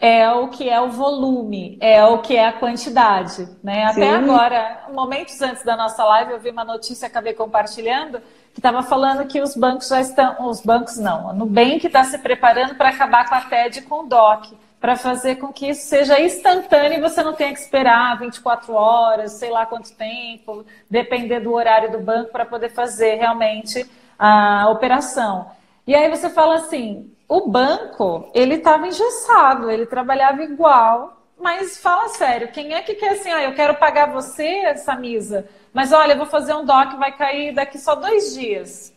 é 0.00 0.30
o 0.30 0.48
que 0.48 0.68
é 0.68 0.80
o 0.80 0.90
volume, 0.90 1.76
é 1.80 2.04
o 2.04 2.18
que 2.18 2.36
é 2.36 2.46
a 2.46 2.52
quantidade, 2.52 3.48
né? 3.62 3.84
Até 3.84 4.02
Sim. 4.02 4.24
agora, 4.24 4.84
momentos 4.92 5.40
antes 5.42 5.64
da 5.64 5.76
nossa 5.76 6.04
live, 6.04 6.32
eu 6.32 6.38
vi 6.38 6.50
uma 6.50 6.64
notícia, 6.64 7.08
acabei 7.08 7.34
compartilhando, 7.34 8.20
que 8.54 8.60
estava 8.60 8.82
falando 8.82 9.26
que 9.26 9.40
os 9.40 9.56
bancos 9.56 9.88
já 9.88 10.00
estão, 10.00 10.48
os 10.48 10.60
bancos 10.60 10.98
não, 10.98 11.30
a 11.30 11.32
Nubank 11.32 11.84
está 11.84 12.04
se 12.04 12.16
preparando 12.18 12.76
para 12.76 12.90
acabar 12.90 13.28
com 13.28 13.34
a 13.34 13.40
TED 13.40 13.82
com 13.82 14.04
o 14.04 14.06
DOC, 14.06 14.56
para 14.80 14.96
fazer 14.96 15.36
com 15.36 15.52
que 15.52 15.70
isso 15.70 15.88
seja 15.88 16.20
instantâneo 16.20 16.98
e 16.98 17.00
você 17.00 17.22
não 17.22 17.32
tenha 17.32 17.52
que 17.52 17.58
esperar 17.58 18.18
24 18.18 18.72
horas, 18.72 19.32
sei 19.32 19.50
lá 19.50 19.66
quanto 19.66 19.92
tempo, 19.94 20.64
depender 20.88 21.40
do 21.40 21.52
horário 21.52 21.90
do 21.90 21.98
banco 21.98 22.30
para 22.30 22.46
poder 22.46 22.70
fazer 22.70 23.16
realmente 23.16 23.84
a 24.18 24.68
operação. 24.70 25.50
E 25.86 25.94
aí 25.94 26.08
você 26.08 26.30
fala 26.30 26.56
assim, 26.56 27.10
o 27.28 27.48
banco, 27.48 28.30
ele 28.34 28.54
estava 28.54 28.86
engessado, 28.86 29.70
ele 29.70 29.86
trabalhava 29.86 30.42
igual, 30.42 31.22
mas 31.40 31.78
fala 31.78 32.08
sério, 32.08 32.52
quem 32.52 32.74
é 32.74 32.82
que 32.82 32.94
quer 32.94 33.10
assim, 33.10 33.30
ah, 33.30 33.42
eu 33.42 33.54
quero 33.54 33.74
pagar 33.76 34.12
você 34.12 34.46
essa 34.46 34.94
misa, 34.94 35.48
mas 35.72 35.92
olha, 35.92 36.12
eu 36.12 36.18
vou 36.18 36.26
fazer 36.26 36.54
um 36.54 36.64
DOC, 36.64 36.96
vai 36.96 37.12
cair 37.16 37.54
daqui 37.54 37.78
só 37.78 37.94
dois 37.94 38.34
dias. 38.34 38.92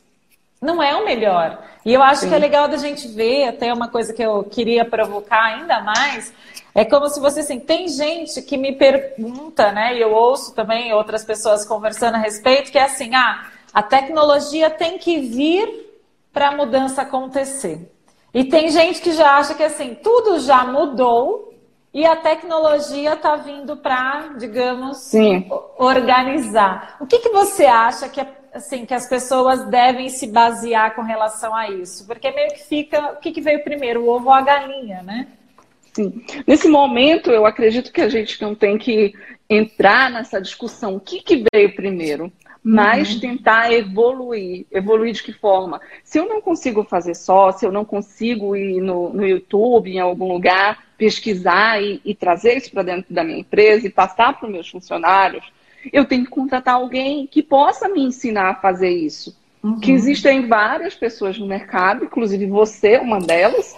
Não 0.62 0.82
é 0.82 0.95
o 0.95 1.04
melhor. 1.04 1.60
E 1.84 1.91
eu 1.91 2.04
acho 2.04 2.21
Sim. 2.21 2.30
que 2.30 2.36
é 2.36 2.38
legal 2.38 2.67
da 2.67 2.78
gente 2.78 3.08
ver, 3.08 3.47
até 3.47 3.74
uma 3.74 3.88
coisa 3.88 4.13
que 4.13 4.21
eu 4.21 4.43
queria 4.43 4.86
provocar 4.86 5.41
ainda 5.41 5.82
mais, 5.82 6.32
é 6.76 6.86
como 6.86 7.10
se 7.10 7.19
você 7.19 7.39
assim, 7.39 7.60
tem 7.60 7.88
gente 7.88 8.41
que 8.43 8.58
me 8.58 8.74
pergunta, 8.74 9.71
né, 9.71 9.95
e 9.95 10.02
eu 10.02 10.12
ouço 10.12 10.54
também 10.54 10.93
outras 10.93 11.26
pessoas 11.26 11.65
conversando 11.65 12.15
a 12.15 12.19
respeito, 12.19 12.71
que 12.71 12.78
é 12.78 12.84
assim, 12.84 13.15
ah, 13.15 13.47
a 13.74 13.82
tecnologia 13.82 14.69
tem 14.69 14.97
que 14.97 15.19
vir 15.19 15.89
para 16.32 16.50
a 16.50 16.56
mudança 16.56 17.02
acontecer. 17.02 17.91
E 18.34 18.45
tem 18.45 18.69
gente 18.69 19.02
que 19.02 19.12
já 19.12 19.38
acha 19.38 19.56
que 19.56 19.63
assim, 19.63 19.95
tudo 19.95 20.39
já 20.39 20.63
mudou 20.63 21.54
e 21.93 22.06
a 22.06 22.15
tecnologia 22.15 23.13
está 23.13 23.36
vindo 23.36 23.76
para, 23.76 24.36
digamos, 24.38 24.97
Sim. 24.97 25.50
organizar. 25.78 26.95
O 27.02 27.06
que, 27.06 27.19
que 27.19 27.30
você 27.30 27.65
acha 27.65 28.08
que, 28.08 28.26
assim, 28.54 28.86
que 28.86 28.94
as 28.94 29.08
pessoas 29.08 29.66
devem 29.68 30.10
se 30.10 30.28
basear 30.28 30.96
com 30.96 31.02
relação 31.02 31.56
a 31.56 31.70
isso? 31.70 32.06
Porque 32.06 32.32
meio 32.32 32.50
que 32.50 32.64
fica, 32.64 33.14
o 33.14 33.18
que, 33.18 33.32
que 33.32 33.42
veio 33.42 33.64
primeiro, 33.64 34.04
o 34.04 34.10
ovo 34.10 34.28
ou 34.28 34.34
a 34.34 34.42
galinha, 34.42 35.02
né? 35.02 35.28
Sim. 35.94 36.24
Nesse 36.48 36.68
momento, 36.68 37.32
eu 37.32 37.46
acredito 37.46 37.92
que 37.92 38.02
a 38.02 38.10
gente 38.10 38.42
não 38.42 38.56
tem 38.56 38.78
que 38.78 39.14
entrar 39.50 40.10
nessa 40.10 40.42
discussão. 40.42 40.96
O 40.96 41.00
que, 41.00 41.22
que 41.22 41.44
veio 41.54 41.76
primeiro? 41.76 42.32
mas 42.64 43.14
uhum. 43.14 43.20
tentar 43.20 43.74
evoluir. 43.74 44.66
Evoluir 44.72 45.14
de 45.14 45.24
que 45.24 45.34
forma? 45.34 45.82
Se 46.04 46.20
eu 46.20 46.28
não 46.28 46.42
consigo 46.42 46.84
fazer 46.84 47.16
só, 47.16 47.52
se 47.52 47.66
eu 47.66 47.72
não 47.72 47.84
consigo 47.84 48.56
ir 48.56 48.80
no, 48.82 49.10
no 49.10 49.28
YouTube, 49.28 49.92
em 49.92 50.00
algum 50.00 50.32
lugar, 50.32 50.84
pesquisar 50.98 51.82
e, 51.82 52.00
e 52.06 52.14
trazer 52.14 52.58
isso 52.58 52.72
para 52.72 52.84
dentro 52.84 53.14
da 53.14 53.24
minha 53.24 53.40
empresa 53.40 53.88
e 53.88 53.92
passar 53.92 54.38
para 54.38 54.46
os 54.46 54.52
meus 54.52 54.70
funcionários, 54.70 55.44
eu 55.91 56.06
tenho 56.06 56.24
que 56.24 56.30
contratar 56.30 56.76
alguém 56.76 57.28
que 57.28 57.41
possa 57.41 57.88
me 57.89 58.02
ensinar 58.02 58.50
a 58.50 58.56
fazer 58.56 58.89
isso. 58.89 59.36
Uhum. 59.63 59.80
Que 59.80 59.91
existem 59.91 60.48
várias 60.48 60.96
pessoas 60.96 61.38
no 61.38 61.46
mercado, 61.46 62.06
inclusive 62.06 62.46
você, 62.48 62.98
uma 62.98 63.20
delas, 63.20 63.76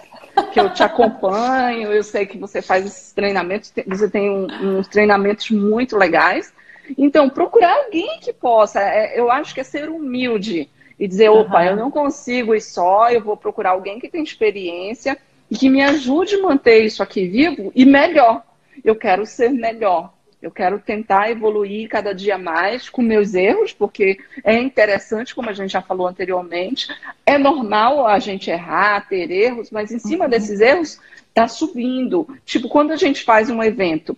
que 0.52 0.58
eu 0.58 0.72
te 0.72 0.82
acompanho, 0.84 1.92
eu 1.92 2.02
sei 2.02 2.26
que 2.26 2.38
você 2.38 2.62
faz 2.62 2.86
esses 2.86 3.12
treinamentos, 3.12 3.72
você 3.86 4.08
tem 4.08 4.30
um, 4.30 4.78
uns 4.78 4.88
treinamentos 4.88 5.50
muito 5.50 5.96
legais. 5.96 6.52
Então, 6.98 7.30
procurar 7.30 7.84
alguém 7.84 8.18
que 8.20 8.32
possa, 8.32 8.80
é, 8.80 9.18
eu 9.18 9.30
acho 9.30 9.54
que 9.54 9.60
é 9.60 9.64
ser 9.64 9.88
humilde 9.88 10.68
e 10.98 11.08
dizer, 11.08 11.28
opa, 11.28 11.60
uhum. 11.60 11.68
eu 11.68 11.76
não 11.76 11.90
consigo 11.90 12.54
ir 12.54 12.60
só, 12.60 13.10
eu 13.10 13.22
vou 13.22 13.36
procurar 13.36 13.70
alguém 13.70 13.98
que 13.98 14.08
tem 14.08 14.22
experiência 14.22 15.18
e 15.50 15.56
que 15.56 15.68
me 15.68 15.82
ajude 15.82 16.36
a 16.36 16.42
manter 16.42 16.84
isso 16.84 17.02
aqui 17.02 17.26
vivo 17.26 17.72
e 17.74 17.84
melhor. 17.84 18.42
Eu 18.82 18.96
quero 18.96 19.24
ser 19.26 19.50
melhor. 19.50 20.12
Eu 20.44 20.50
quero 20.50 20.78
tentar 20.78 21.30
evoluir 21.30 21.88
cada 21.88 22.14
dia 22.14 22.36
mais 22.36 22.90
com 22.90 23.00
meus 23.00 23.32
erros, 23.32 23.72
porque 23.72 24.18
é 24.44 24.58
interessante, 24.58 25.34
como 25.34 25.48
a 25.48 25.54
gente 25.54 25.72
já 25.72 25.80
falou 25.80 26.06
anteriormente, 26.06 26.86
é 27.24 27.38
normal 27.38 28.06
a 28.06 28.18
gente 28.18 28.50
errar, 28.50 29.08
ter 29.08 29.30
erros, 29.30 29.70
mas 29.70 29.90
em 29.90 29.98
cima 29.98 30.24
uhum. 30.24 30.30
desses 30.30 30.60
erros 30.60 31.00
está 31.28 31.48
subindo. 31.48 32.28
Tipo, 32.44 32.68
quando 32.68 32.90
a 32.90 32.96
gente 32.96 33.24
faz 33.24 33.48
um 33.48 33.62
evento, 33.62 34.14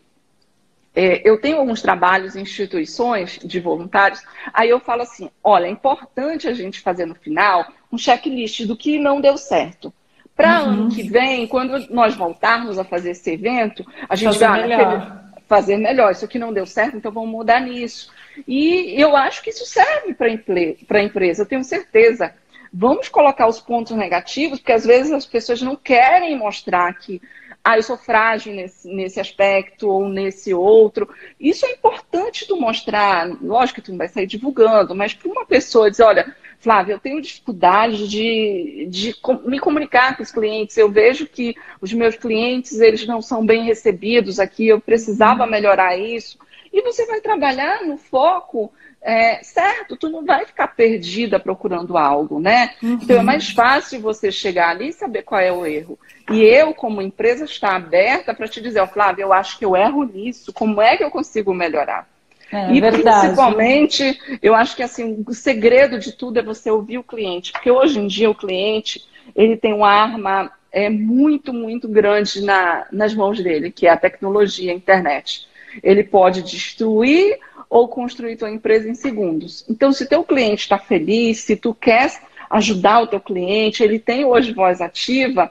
é, 0.96 1.22
eu 1.24 1.40
tenho 1.40 1.58
alguns 1.58 1.80
trabalhos 1.80 2.34
em 2.34 2.40
instituições 2.40 3.38
de 3.44 3.60
voluntários, 3.60 4.20
aí 4.52 4.68
eu 4.68 4.80
falo 4.80 5.02
assim: 5.02 5.30
olha, 5.44 5.66
é 5.66 5.70
importante 5.70 6.48
a 6.48 6.54
gente 6.54 6.80
fazer 6.80 7.06
no 7.06 7.14
final 7.14 7.68
um 7.92 7.96
checklist 7.96 8.66
do 8.66 8.76
que 8.76 8.98
não 8.98 9.20
deu 9.20 9.38
certo. 9.38 9.94
Para 10.34 10.64
uhum. 10.64 10.70
ano 10.70 10.90
que 10.90 11.04
vem, 11.04 11.46
quando 11.46 11.88
nós 11.88 12.16
voltarmos 12.16 12.80
a 12.80 12.84
fazer 12.84 13.12
esse 13.12 13.30
evento, 13.30 13.86
a 14.08 14.16
gente 14.16 14.36
vai. 14.38 14.62
Melhor 14.62 15.25
fazer 15.46 15.76
melhor. 15.76 16.12
Isso 16.12 16.24
aqui 16.24 16.38
não 16.38 16.52
deu 16.52 16.66
certo, 16.66 16.96
então 16.96 17.12
vamos 17.12 17.30
mudar 17.30 17.60
nisso. 17.60 18.12
E 18.46 19.00
eu 19.00 19.16
acho 19.16 19.42
que 19.42 19.50
isso 19.50 19.64
serve 19.64 20.14
para 20.14 20.28
a 20.28 21.02
empresa, 21.02 21.42
eu 21.42 21.46
tenho 21.46 21.64
certeza. 21.64 22.34
Vamos 22.72 23.08
colocar 23.08 23.46
os 23.46 23.60
pontos 23.60 23.96
negativos, 23.96 24.58
porque 24.58 24.72
às 24.72 24.84
vezes 24.84 25.12
as 25.12 25.24
pessoas 25.24 25.62
não 25.62 25.76
querem 25.76 26.36
mostrar 26.36 26.92
que 26.94 27.22
ah, 27.68 27.76
eu 27.76 27.82
sou 27.82 27.96
frágil 27.96 28.54
nesse, 28.54 28.86
nesse 28.86 29.18
aspecto 29.18 29.88
ou 29.88 30.08
nesse 30.08 30.54
outro. 30.54 31.12
Isso 31.38 31.66
é 31.66 31.72
importante 31.72 32.46
tu 32.46 32.56
mostrar. 32.56 33.28
Lógico 33.42 33.80
que 33.80 33.86
tu 33.86 33.90
não 33.90 33.98
vai 33.98 34.06
sair 34.06 34.24
divulgando, 34.24 34.94
mas 34.94 35.14
para 35.14 35.28
uma 35.28 35.44
pessoa 35.44 35.90
dizer, 35.90 36.04
olha, 36.04 36.32
Flávia, 36.60 36.92
eu 36.92 37.00
tenho 37.00 37.20
dificuldade 37.20 38.06
de, 38.06 38.86
de 38.88 39.16
me 39.44 39.58
comunicar 39.58 40.16
com 40.16 40.22
os 40.22 40.30
clientes. 40.30 40.76
Eu 40.76 40.88
vejo 40.88 41.26
que 41.26 41.56
os 41.80 41.92
meus 41.92 42.14
clientes 42.14 42.78
eles 42.78 43.04
não 43.04 43.20
são 43.20 43.44
bem 43.44 43.64
recebidos 43.64 44.38
aqui. 44.38 44.68
Eu 44.68 44.80
precisava 44.80 45.42
uhum. 45.42 45.50
melhorar 45.50 45.96
isso. 45.96 46.38
E 46.72 46.80
você 46.82 47.04
vai 47.04 47.20
trabalhar 47.20 47.84
no 47.84 47.96
foco 47.96 48.72
é, 49.06 49.40
certo, 49.44 49.96
tu 49.96 50.08
não 50.08 50.24
vai 50.24 50.44
ficar 50.44 50.66
perdida 50.66 51.38
procurando 51.38 51.96
algo, 51.96 52.40
né? 52.40 52.72
Uhum. 52.82 52.98
Então 53.00 53.16
é 53.16 53.22
mais 53.22 53.50
fácil 53.50 54.00
você 54.00 54.32
chegar 54.32 54.70
ali 54.70 54.88
e 54.88 54.92
saber 54.92 55.22
qual 55.22 55.40
é 55.40 55.52
o 55.52 55.64
erro. 55.64 55.96
E 56.28 56.42
eu, 56.42 56.74
como 56.74 57.00
empresa, 57.00 57.44
estar 57.44 57.76
aberta 57.76 58.34
para 58.34 58.48
te 58.48 58.60
dizer, 58.60 58.80
oh, 58.80 58.86
Flávia, 58.88 59.22
eu 59.22 59.32
acho 59.32 59.58
que 59.58 59.64
eu 59.64 59.76
erro 59.76 60.02
nisso, 60.02 60.52
como 60.52 60.82
é 60.82 60.96
que 60.96 61.04
eu 61.04 61.10
consigo 61.10 61.54
melhorar? 61.54 62.08
É, 62.50 62.72
e 62.72 62.80
verdade. 62.80 63.20
principalmente, 63.20 64.20
eu 64.42 64.56
acho 64.56 64.74
que 64.74 64.82
assim, 64.82 65.24
o 65.24 65.32
segredo 65.32 66.00
de 66.00 66.10
tudo 66.10 66.40
é 66.40 66.42
você 66.42 66.68
ouvir 66.68 66.98
o 66.98 67.04
cliente, 67.04 67.52
porque 67.52 67.70
hoje 67.70 68.00
em 68.00 68.08
dia 68.08 68.28
o 68.28 68.34
cliente 68.34 69.04
ele 69.36 69.56
tem 69.56 69.72
uma 69.72 69.88
arma 69.88 70.50
é, 70.72 70.90
muito, 70.90 71.52
muito 71.52 71.86
grande 71.86 72.42
na, 72.42 72.86
nas 72.90 73.14
mãos 73.14 73.40
dele, 73.40 73.70
que 73.70 73.86
é 73.86 73.90
a 73.90 73.96
tecnologia, 73.96 74.72
a 74.72 74.74
internet. 74.74 75.46
Ele 75.80 76.02
pode 76.02 76.42
destruir 76.42 77.38
ou 77.68 77.88
construir 77.88 78.36
tua 78.36 78.50
empresa 78.50 78.88
em 78.88 78.94
segundos. 78.94 79.64
Então, 79.68 79.92
se 79.92 80.06
teu 80.06 80.22
cliente 80.24 80.62
está 80.62 80.78
feliz, 80.78 81.40
se 81.40 81.56
tu 81.56 81.74
quer 81.74 82.12
ajudar 82.48 83.02
o 83.02 83.06
teu 83.06 83.20
cliente, 83.20 83.82
ele 83.82 83.98
tem 83.98 84.24
hoje 84.24 84.52
voz 84.52 84.80
ativa, 84.80 85.50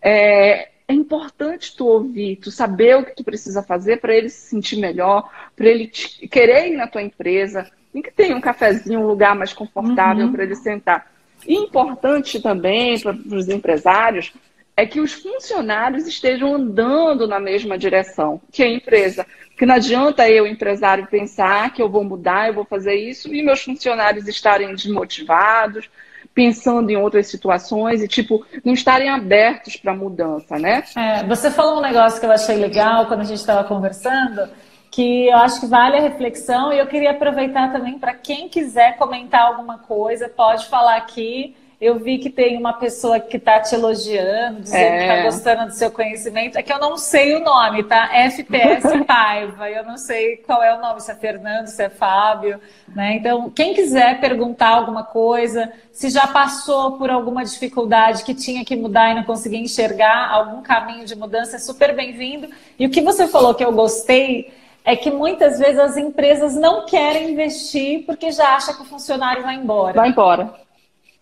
é, 0.00 0.68
é 0.86 0.92
importante 0.92 1.74
tu 1.74 1.86
ouvir, 1.86 2.36
tu 2.36 2.50
saber 2.50 2.96
o 2.96 3.04
que 3.04 3.16
tu 3.16 3.24
precisa 3.24 3.62
fazer 3.62 4.00
para 4.00 4.14
ele 4.14 4.28
se 4.28 4.48
sentir 4.48 4.76
melhor, 4.76 5.30
para 5.56 5.66
ele 5.66 5.86
te, 5.86 6.28
querer 6.28 6.68
ir 6.68 6.76
na 6.76 6.86
tua 6.86 7.02
empresa, 7.02 7.70
e 7.94 8.02
que 8.02 8.10
tenha 8.10 8.36
um 8.36 8.40
cafezinho, 8.40 9.00
um 9.00 9.06
lugar 9.06 9.34
mais 9.36 9.52
confortável 9.52 10.26
uhum. 10.26 10.32
para 10.32 10.42
ele 10.42 10.56
sentar. 10.56 11.10
E 11.46 11.54
importante 11.54 12.40
também 12.40 12.98
para 13.00 13.12
os 13.12 13.48
empresários 13.48 14.32
é 14.76 14.84
que 14.84 15.00
os 15.00 15.12
funcionários 15.12 16.06
estejam 16.06 16.54
andando 16.54 17.28
na 17.28 17.38
mesma 17.38 17.78
direção 17.78 18.40
que 18.50 18.62
a 18.62 18.68
empresa. 18.68 19.26
Porque 19.48 19.66
não 19.66 19.76
adianta 19.76 20.28
eu, 20.28 20.46
empresário, 20.46 21.06
pensar 21.06 21.72
que 21.72 21.80
eu 21.80 21.88
vou 21.88 22.02
mudar, 22.02 22.48
eu 22.48 22.54
vou 22.54 22.64
fazer 22.64 22.94
isso, 22.94 23.32
e 23.32 23.42
meus 23.42 23.62
funcionários 23.62 24.26
estarem 24.26 24.74
desmotivados, 24.74 25.88
pensando 26.34 26.90
em 26.90 26.96
outras 26.96 27.28
situações 27.28 28.02
e, 28.02 28.08
tipo, 28.08 28.44
não 28.64 28.74
estarem 28.74 29.08
abertos 29.08 29.76
para 29.76 29.94
mudança, 29.94 30.58
né? 30.58 30.82
É, 30.96 31.22
você 31.22 31.52
falou 31.52 31.78
um 31.78 31.82
negócio 31.82 32.18
que 32.18 32.26
eu 32.26 32.32
achei 32.32 32.56
legal 32.56 33.06
quando 33.06 33.20
a 33.20 33.24
gente 33.24 33.38
estava 33.38 33.62
conversando, 33.62 34.50
que 34.90 35.28
eu 35.28 35.36
acho 35.36 35.60
que 35.60 35.66
vale 35.66 35.96
a 35.96 36.00
reflexão 36.00 36.72
e 36.72 36.78
eu 36.78 36.86
queria 36.88 37.12
aproveitar 37.12 37.72
também 37.72 37.96
para 37.96 38.12
quem 38.12 38.48
quiser 38.48 38.96
comentar 38.96 39.42
alguma 39.42 39.78
coisa, 39.78 40.28
pode 40.28 40.66
falar 40.66 40.96
aqui. 40.96 41.54
Eu 41.84 41.98
vi 41.98 42.16
que 42.16 42.30
tem 42.30 42.56
uma 42.56 42.72
pessoa 42.72 43.20
que 43.20 43.36
está 43.36 43.60
te 43.60 43.74
elogiando, 43.74 44.62
dizendo 44.62 44.82
é. 44.82 44.96
que 44.96 45.02
está 45.02 45.22
gostando 45.24 45.66
do 45.66 45.74
seu 45.74 45.90
conhecimento. 45.90 46.56
É 46.56 46.62
que 46.62 46.72
eu 46.72 46.78
não 46.78 46.96
sei 46.96 47.34
o 47.34 47.40
nome, 47.40 47.84
tá? 47.84 48.08
FPS 48.10 48.88
Paiva. 49.04 49.68
Eu 49.68 49.84
não 49.84 49.98
sei 49.98 50.38
qual 50.38 50.62
é 50.62 50.74
o 50.74 50.80
nome, 50.80 51.02
se 51.02 51.10
é 51.12 51.14
Fernando, 51.14 51.66
se 51.66 51.82
é 51.82 51.90
Fábio. 51.90 52.58
Né? 52.88 53.16
Então, 53.16 53.50
quem 53.50 53.74
quiser 53.74 54.18
perguntar 54.18 54.68
alguma 54.68 55.04
coisa, 55.04 55.70
se 55.92 56.08
já 56.08 56.26
passou 56.26 56.92
por 56.92 57.10
alguma 57.10 57.44
dificuldade 57.44 58.24
que 58.24 58.34
tinha 58.34 58.64
que 58.64 58.74
mudar 58.74 59.10
e 59.10 59.16
não 59.16 59.24
conseguia 59.24 59.60
enxergar 59.60 60.30
algum 60.30 60.62
caminho 60.62 61.04
de 61.04 61.14
mudança, 61.14 61.56
é 61.56 61.58
super 61.58 61.94
bem-vindo. 61.94 62.48
E 62.78 62.86
o 62.86 62.90
que 62.90 63.02
você 63.02 63.28
falou 63.28 63.54
que 63.54 63.62
eu 63.62 63.72
gostei 63.72 64.50
é 64.86 64.96
que 64.96 65.10
muitas 65.10 65.58
vezes 65.58 65.78
as 65.78 65.98
empresas 65.98 66.54
não 66.54 66.86
querem 66.86 67.32
investir 67.32 68.04
porque 68.06 68.32
já 68.32 68.56
acha 68.56 68.72
que 68.72 68.80
o 68.80 68.86
funcionário 68.86 69.42
vai 69.42 69.56
embora. 69.56 69.92
Vai 69.92 70.08
embora. 70.08 70.63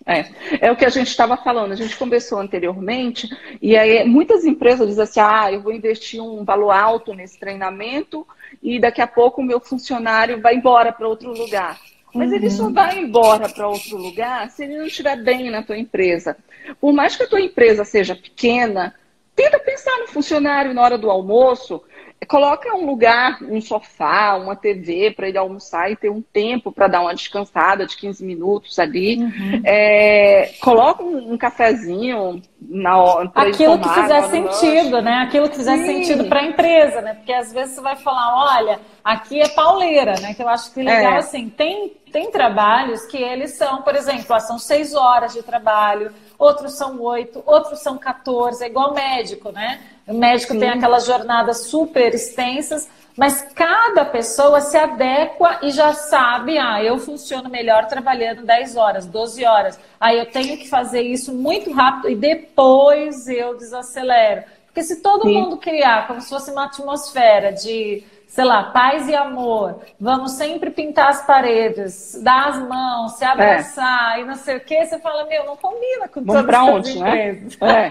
É, 0.07 0.67
é 0.67 0.73
o 0.73 0.77
que 0.77 0.85
a 0.85 0.89
gente 0.89 1.09
estava 1.09 1.37
falando, 1.37 1.73
a 1.73 1.77
gente 1.77 1.97
conversou 1.97 2.39
anteriormente, 2.39 3.29
e 3.61 3.77
aí 3.77 4.05
muitas 4.05 4.45
empresas 4.45 4.89
dizem 4.89 5.05
assim, 5.05 5.21
ah, 5.21 5.53
eu 5.53 5.61
vou 5.61 5.73
investir 5.73 6.21
um 6.21 6.45
valor 6.45 6.73
alto 6.73 7.15
nesse 7.15 7.39
treinamento 7.39 8.27
e 8.63 8.81
daqui 8.81 9.01
a 9.01 9.07
pouco 9.07 9.41
o 9.41 9.45
meu 9.45 9.61
funcionário 9.61 10.41
vai 10.41 10.57
embora 10.57 10.93
para 10.93 11.09
outro 11.09 11.33
lugar. 11.33 11.79
Mas 12.15 12.31
uhum. 12.31 12.37
ele 12.37 12.51
só 12.51 12.65
uhum. 12.65 12.73
vai 12.73 12.99
embora 12.99 13.49
para 13.49 13.69
outro 13.69 13.97
lugar 13.97 14.51
se 14.51 14.65
ele 14.65 14.77
não 14.77 14.87
estiver 14.87 15.17
bem 15.23 15.51
na 15.51 15.63
tua 15.63 15.79
empresa. 15.79 16.37
Por 16.81 16.93
mais 16.93 17.17
que 17.17 17.23
a 17.23 17.29
tua 17.29 17.41
empresa 17.41 17.85
seja 17.85 18.15
pequena, 18.15 18.95
tenta 19.35 19.59
pensar 19.59 19.99
no 19.99 20.09
funcionário 20.09 20.75
na 20.75 20.83
hora 20.83 20.99
do 20.99 21.11
almoço, 21.11 21.83
coloca 22.27 22.75
um 22.75 22.87
lugar, 22.87 23.39
um 23.43 23.61
sofá, 23.61 24.35
uma 24.37 24.55
TV 24.55 25.11
para 25.11 25.29
ele 25.29 25.39
almoçar 25.39 25.91
e 25.91 25.97
ter 25.97 26.11
um 26.11 26.23
tempo 26.23 26.71
para 26.71 26.87
dar 26.87 27.01
uma 27.01 27.15
descansada 27.15 27.87
de 27.87 27.97
15 27.97 28.25
minutos 28.25 28.79
ali. 28.79 29.17
Uhum. 29.23 29.63
É, 29.65 30.53
coloca 30.61 31.03
um, 31.03 31.33
um, 31.33 31.39
cafezinho 31.39 32.41
na 32.61 32.97
hora. 32.99 33.31
Aquilo 33.35 33.79
que 33.79 33.89
fizer 33.89 34.23
sentido, 34.23 35.03
né? 35.03 35.15
Aquilo 35.27 35.49
que 35.49 35.57
fizer 35.57 35.79
Sim. 35.79 35.87
sentido 35.87 36.29
para 36.29 36.41
a 36.41 36.45
empresa, 36.45 37.01
né? 37.01 37.15
Porque 37.15 37.33
às 37.33 37.53
vezes 37.53 37.75
você 37.75 37.81
vai 37.81 37.97
falar, 37.97 38.57
olha, 38.57 38.81
aqui 39.03 39.41
é 39.41 39.49
pauleira, 39.49 40.15
né? 40.21 40.35
Que 40.35 40.43
eu 40.43 40.49
acho 40.49 40.73
que 40.73 40.83
legal, 40.83 41.15
é. 41.15 41.19
assim, 41.19 41.49
tem, 41.49 41.89
tem 42.13 42.31
trabalhos 42.31 43.05
que 43.07 43.17
eles 43.17 43.57
são, 43.57 43.83
por 43.83 43.97
exemplo, 43.97 44.39
são 44.41 44.59
seis 44.59 44.95
horas 44.95 45.33
de 45.33 45.43
trabalho, 45.43 46.13
outros 46.39 46.77
são 46.77 47.01
oito, 47.01 47.43
outros 47.47 47.81
são 47.81 47.99
14, 47.99 48.65
é 48.65 48.69
igual 48.69 48.95
médico, 48.95 49.51
né? 49.51 49.81
O 50.07 50.15
médico 50.15 50.53
Sim. 50.53 50.61
tem 50.61 50.69
aquelas 50.71 51.07
jornadas 51.07 51.67
super 51.67 52.15
extensas, 52.15 52.89
mas 53.17 53.43
cada 53.55 54.05
pessoa 54.05 54.61
se 54.61 54.77
adequa 54.77 55.59
e 55.63 55.71
já 55.71 55.93
sabe, 55.93 56.59
ah, 56.59 56.83
eu 56.83 56.99
funciono 56.99 57.49
melhor 57.49 57.87
trabalhando 57.87 58.43
10 58.43 58.77
horas, 58.77 59.07
12 59.07 59.45
horas. 59.45 59.79
Aí 60.01 60.19
eu 60.19 60.27
tenho 60.27 60.57
que 60.57 60.69
fazer 60.69 61.03
isso 61.03 61.33
muito 61.33 61.71
rápido 61.73 62.11
e 62.11 62.17
depois 62.17 63.29
eu 63.29 63.57
desacelero. 63.57 64.45
Porque 64.67 64.83
se 64.83 65.03
todo 65.03 65.25
Sim. 65.25 65.35
mundo 65.35 65.59
criar 65.59 66.07
como 66.07 66.21
se 66.21 66.31
fosse 66.31 66.51
uma 66.51 66.65
atmosfera 66.65 67.53
de 67.53 68.03
sei 68.33 68.45
lá, 68.45 68.63
paz 68.63 69.07
e 69.09 69.15
amor, 69.15 69.83
vamos 70.01 70.33
sempre 70.33 70.71
pintar 70.71 71.11
as 71.11 71.27
paredes, 71.27 72.19
dar 72.23 72.49
as 72.49 72.67
mãos, 72.67 73.13
se 73.19 73.25
abraçar 73.27 74.17
é. 74.17 74.23
e 74.23 74.25
não 74.25 74.37
sei 74.37 74.57
o 74.57 74.61
que, 74.61 74.87
você 74.87 74.99
fala, 74.99 75.27
meu, 75.27 75.45
não 75.45 75.55
combina 75.55 76.09
com 76.09 76.25
vamos 76.25 76.41
todas 76.41 76.55
as 76.55 76.69
onde, 76.69 76.99
né? 76.99 77.11
empresas. 77.11 77.59
Né? 77.59 77.91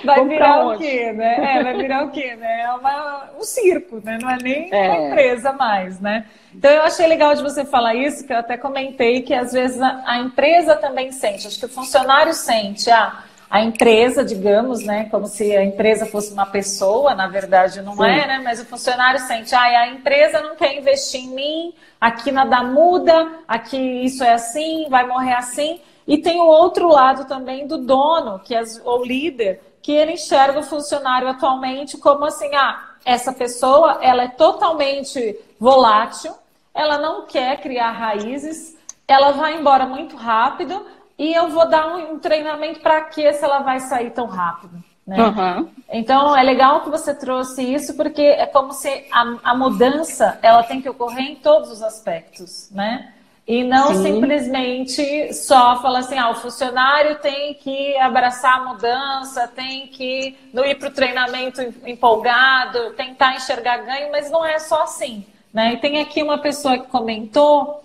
vai 0.02 0.16
vamos 0.16 0.32
virar 0.32 0.66
o 0.66 0.78
quê, 0.78 1.12
né? 1.12 1.58
É, 1.58 1.62
vai 1.62 1.76
virar 1.76 2.04
o 2.06 2.10
quê, 2.10 2.34
né? 2.36 2.62
É 2.62 2.72
uma, 2.72 3.24
um 3.38 3.42
circo, 3.42 4.00
né? 4.02 4.16
Não 4.18 4.30
é 4.30 4.38
nem 4.42 4.72
é. 4.72 4.88
uma 4.88 5.08
empresa 5.08 5.52
mais, 5.52 6.00
né? 6.00 6.24
Então 6.54 6.70
eu 6.70 6.82
achei 6.82 7.06
legal 7.06 7.34
de 7.34 7.42
você 7.42 7.66
falar 7.66 7.94
isso, 7.94 8.26
que 8.26 8.32
eu 8.32 8.38
até 8.38 8.56
comentei 8.56 9.20
que 9.20 9.34
às 9.34 9.52
vezes 9.52 9.78
a, 9.78 10.04
a 10.06 10.18
empresa 10.20 10.74
também 10.74 11.12
sente, 11.12 11.46
acho 11.46 11.58
que 11.58 11.66
o 11.66 11.68
funcionário 11.68 12.32
sente, 12.32 12.90
ah, 12.90 13.24
a 13.50 13.62
empresa, 13.62 14.24
digamos, 14.24 14.84
né, 14.84 15.08
como 15.10 15.26
se 15.26 15.56
a 15.56 15.64
empresa 15.64 16.06
fosse 16.06 16.32
uma 16.32 16.46
pessoa, 16.46 17.14
na 17.14 17.28
verdade 17.28 17.82
não 17.82 17.96
Sim. 17.96 18.04
é, 18.04 18.26
né, 18.26 18.40
mas 18.42 18.60
o 18.60 18.64
funcionário 18.64 19.20
sente, 19.20 19.54
ah, 19.54 19.62
a 19.62 19.88
empresa 19.88 20.40
não 20.40 20.56
quer 20.56 20.76
investir 20.76 21.20
em 21.20 21.28
mim, 21.28 21.74
aqui 22.00 22.32
nada 22.32 22.62
muda, 22.62 23.28
aqui 23.46 23.76
isso 23.76 24.24
é 24.24 24.32
assim, 24.32 24.88
vai 24.88 25.06
morrer 25.06 25.34
assim. 25.34 25.80
E 26.06 26.18
tem 26.18 26.40
o 26.40 26.46
outro 26.46 26.88
lado 26.88 27.26
também 27.26 27.66
do 27.66 27.78
dono, 27.78 28.38
que 28.40 28.54
é 28.54 28.62
o 28.84 29.04
líder, 29.04 29.60
que 29.80 29.92
ele 29.92 30.12
enxerga 30.12 30.58
o 30.58 30.62
funcionário 30.62 31.28
atualmente 31.28 31.96
como 31.96 32.24
assim, 32.24 32.54
ah, 32.54 32.94
essa 33.04 33.32
pessoa, 33.32 33.98
ela 34.02 34.24
é 34.24 34.28
totalmente 34.28 35.38
volátil, 35.60 36.34
ela 36.74 36.98
não 36.98 37.26
quer 37.26 37.60
criar 37.60 37.92
raízes, 37.92 38.76
ela 39.06 39.32
vai 39.32 39.58
embora 39.58 39.86
muito 39.86 40.16
rápido, 40.16 40.84
e 41.18 41.32
eu 41.32 41.48
vou 41.50 41.68
dar 41.68 41.94
um, 41.94 42.14
um 42.14 42.18
treinamento 42.18 42.80
para 42.80 43.02
que 43.02 43.32
se 43.32 43.44
ela 43.44 43.60
vai 43.60 43.80
sair 43.80 44.10
tão 44.10 44.26
rápido. 44.26 44.82
Né? 45.06 45.22
Uhum. 45.22 45.68
Então 45.92 46.34
é 46.34 46.42
legal 46.42 46.80
que 46.80 46.90
você 46.90 47.14
trouxe 47.14 47.62
isso 47.62 47.94
porque 47.94 48.22
é 48.22 48.46
como 48.46 48.72
se 48.72 48.88
a, 49.12 49.36
a, 49.44 49.54
mudança 49.54 50.38
ela 50.40 50.62
tem 50.62 50.80
que 50.80 50.88
ocorrer 50.88 51.32
em 51.32 51.36
todos 51.36 51.70
os 51.70 51.82
aspectos, 51.82 52.70
né? 52.70 53.12
E 53.46 53.62
não 53.62 53.88
Sim. 53.88 54.02
simplesmente 54.04 55.34
só 55.34 55.76
falar 55.82 55.98
assim, 55.98 56.16
ah, 56.16 56.30
o 56.30 56.34
funcionário 56.36 57.18
tem 57.18 57.52
que 57.52 57.94
abraçar 57.98 58.56
a 58.56 58.64
mudança, 58.64 59.46
tem 59.46 59.88
que 59.88 60.34
não 60.50 60.64
ir 60.64 60.76
para 60.76 60.88
o 60.88 60.92
treinamento 60.92 61.60
empolgado, 61.84 62.94
tentar 62.94 63.36
enxergar 63.36 63.84
ganho, 63.84 64.10
mas 64.10 64.30
não 64.30 64.46
é 64.46 64.58
só 64.58 64.84
assim. 64.84 65.26
Né? 65.52 65.74
E 65.74 65.76
tem 65.76 66.00
aqui 66.00 66.22
uma 66.22 66.38
pessoa 66.38 66.78
que 66.78 66.86
comentou 66.86 67.82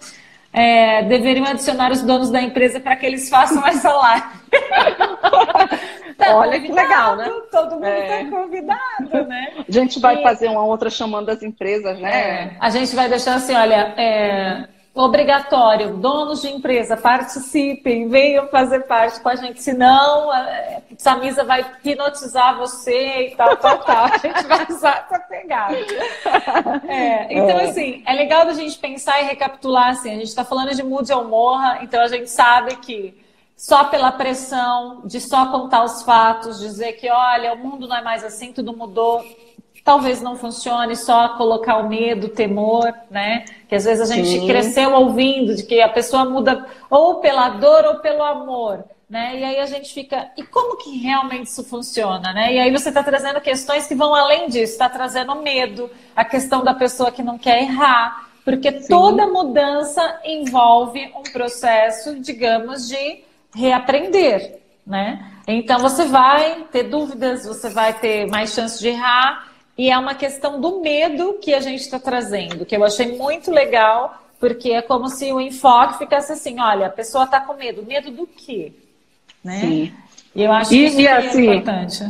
é, 0.52 1.04
deveriam 1.04 1.46
adicionar 1.46 1.92
os 1.92 2.02
donos 2.02 2.30
da 2.30 2.42
empresa 2.42 2.80
para 2.80 2.96
que 2.96 3.06
eles 3.06 3.30
façam 3.30 3.66
essa 3.68 3.92
live. 3.92 4.28
tá 6.18 6.36
Olha 6.36 6.60
que 6.60 6.72
legal, 6.72 7.16
né? 7.16 7.30
Todo 7.52 7.76
mundo 7.76 7.86
está 7.86 8.16
é. 8.16 8.26
convidado, 8.26 9.28
né? 9.28 9.54
A 9.68 9.72
gente 9.72 10.00
vai 10.00 10.20
e... 10.20 10.24
fazer 10.24 10.48
uma 10.50 10.64
outra 10.64 10.90
chamando 10.90 11.30
as 11.30 11.44
empresas, 11.44 12.00
né? 12.00 12.12
É. 12.12 12.58
A 12.60 12.70
gente 12.70 12.96
vai 12.96 13.08
deixar 13.08 13.36
assim, 13.36 13.54
olha, 13.54 13.94
é, 13.96 14.68
obrigatório, 15.00 15.96
donos 15.96 16.42
de 16.42 16.50
empresa, 16.50 16.98
participem, 16.98 18.10
venham 18.10 18.48
fazer 18.50 18.82
parte 18.82 19.22
com 19.22 19.30
a 19.30 19.36
gente, 19.36 19.64
senão 19.64 20.30
a 20.30 20.82
Samisa 20.98 21.44
vai 21.46 21.62
hipnotizar 21.62 22.58
você 22.58 23.28
e 23.28 23.36
tal, 23.36 23.56
tal, 23.56 23.78
tal. 23.80 24.06
A 24.12 24.18
gente 24.18 24.46
vai 24.46 24.68
usar 24.70 25.08
essa 25.10 25.20
pegada. 25.20 25.78
É, 26.88 27.34
então, 27.34 27.60
é. 27.60 27.70
assim, 27.70 28.04
é 28.06 28.14
legal 28.14 28.46
da 28.46 28.54
gente 28.54 28.78
pensar 28.78 29.22
e 29.22 29.26
recapitular, 29.26 29.90
assim, 29.90 30.10
a 30.10 30.16
gente 30.16 30.28
está 30.28 30.44
falando 30.44 30.76
de 30.76 30.84
mude 30.84 31.14
ou 31.14 31.24
morra, 31.24 31.80
então 31.82 32.02
a 32.02 32.08
gente 32.08 32.30
sabe 32.30 32.76
que 32.78 33.18
só 33.56 33.86
pela 33.86 34.12
pressão 34.12 35.02
de 35.06 35.22
só 35.22 35.52
contar 35.52 35.84
os 35.84 36.04
fatos, 36.04 36.60
dizer 36.60 36.94
que, 36.94 37.10
olha, 37.10 37.54
o 37.54 37.58
mundo 37.58 37.88
não 37.88 37.96
é 37.96 38.02
mais 38.02 38.24
assim, 38.24 38.52
tudo 38.52 38.76
mudou, 38.76 39.24
talvez 39.90 40.22
não 40.22 40.36
funcione 40.36 40.96
só 40.96 41.30
colocar 41.30 41.78
o 41.78 41.90
medo, 41.90 42.28
o 42.28 42.30
temor, 42.30 42.94
né? 43.10 43.44
Que 43.68 43.74
às 43.74 43.86
vezes 43.86 44.08
a 44.08 44.14
gente 44.14 44.30
Sim. 44.30 44.46
cresceu 44.46 44.94
ouvindo 44.94 45.56
de 45.56 45.64
que 45.64 45.82
a 45.82 45.90
pessoa 45.90 46.24
muda 46.26 46.64
ou 46.92 47.16
pela 47.16 47.50
dor 47.50 47.84
ou 47.86 47.96
pelo 47.96 48.22
amor. 48.22 48.86
Né? 49.10 49.40
E 49.40 49.44
aí 49.44 49.60
a 49.60 49.66
gente 49.66 49.92
fica, 49.92 50.30
e 50.38 50.44
como 50.44 50.78
que 50.78 50.96
realmente 51.00 51.48
isso 51.48 51.64
funciona, 51.64 52.32
né? 52.32 52.54
E 52.54 52.60
aí 52.60 52.72
você 52.72 52.90
está 52.90 53.02
trazendo 53.02 53.42
questões 53.42 53.88
que 53.88 53.96
vão 53.96 54.14
além 54.14 54.48
disso, 54.48 54.74
está 54.74 54.88
trazendo 54.88 55.34
medo, 55.38 55.90
a 56.16 56.24
questão 56.24 56.64
da 56.64 56.76
pessoa 56.76 57.12
que 57.12 57.24
não 57.24 57.40
quer 57.40 57.64
errar, 57.64 58.30
porque 58.46 58.72
Sim. 58.72 58.88
toda 58.90 59.26
mudança 59.26 60.20
envolve 60.24 61.12
um 61.18 61.24
processo, 61.24 62.20
digamos, 62.20 62.88
de 62.88 63.24
reaprender, 63.56 64.60
né? 64.86 65.34
Então 65.48 65.80
você 65.80 66.06
vai 66.06 66.66
ter 66.72 66.84
dúvidas, 66.84 67.44
você 67.44 67.70
vai 67.70 67.92
ter 67.92 68.28
mais 68.28 68.54
chance 68.54 68.80
de 68.80 68.90
errar, 68.90 69.49
e 69.80 69.90
é 69.90 69.98
uma 69.98 70.14
questão 70.14 70.60
do 70.60 70.82
medo 70.82 71.40
que 71.42 71.54
a 71.54 71.62
gente 71.62 71.80
está 71.80 71.98
trazendo, 71.98 72.66
que 72.66 72.76
eu 72.76 72.84
achei 72.84 73.18
muito 73.18 73.50
legal, 73.50 74.22
porque 74.38 74.72
é 74.72 74.82
como 74.82 75.08
se 75.08 75.32
o 75.32 75.40
enfoque 75.40 76.00
ficasse 76.00 76.34
assim: 76.34 76.60
olha, 76.60 76.88
a 76.88 76.90
pessoa 76.90 77.24
está 77.24 77.40
com 77.40 77.54
medo. 77.54 77.86
Medo 77.86 78.12
do 78.12 78.28
quê? 78.28 78.74
Né? 79.42 79.62
Sim. 79.62 79.94
E 80.36 80.44
eu 80.44 80.52
acho 80.52 80.72
que 80.72 80.76
isso 80.76 81.00
é 81.00 81.12
assim, 81.14 81.50
importante. 81.50 82.04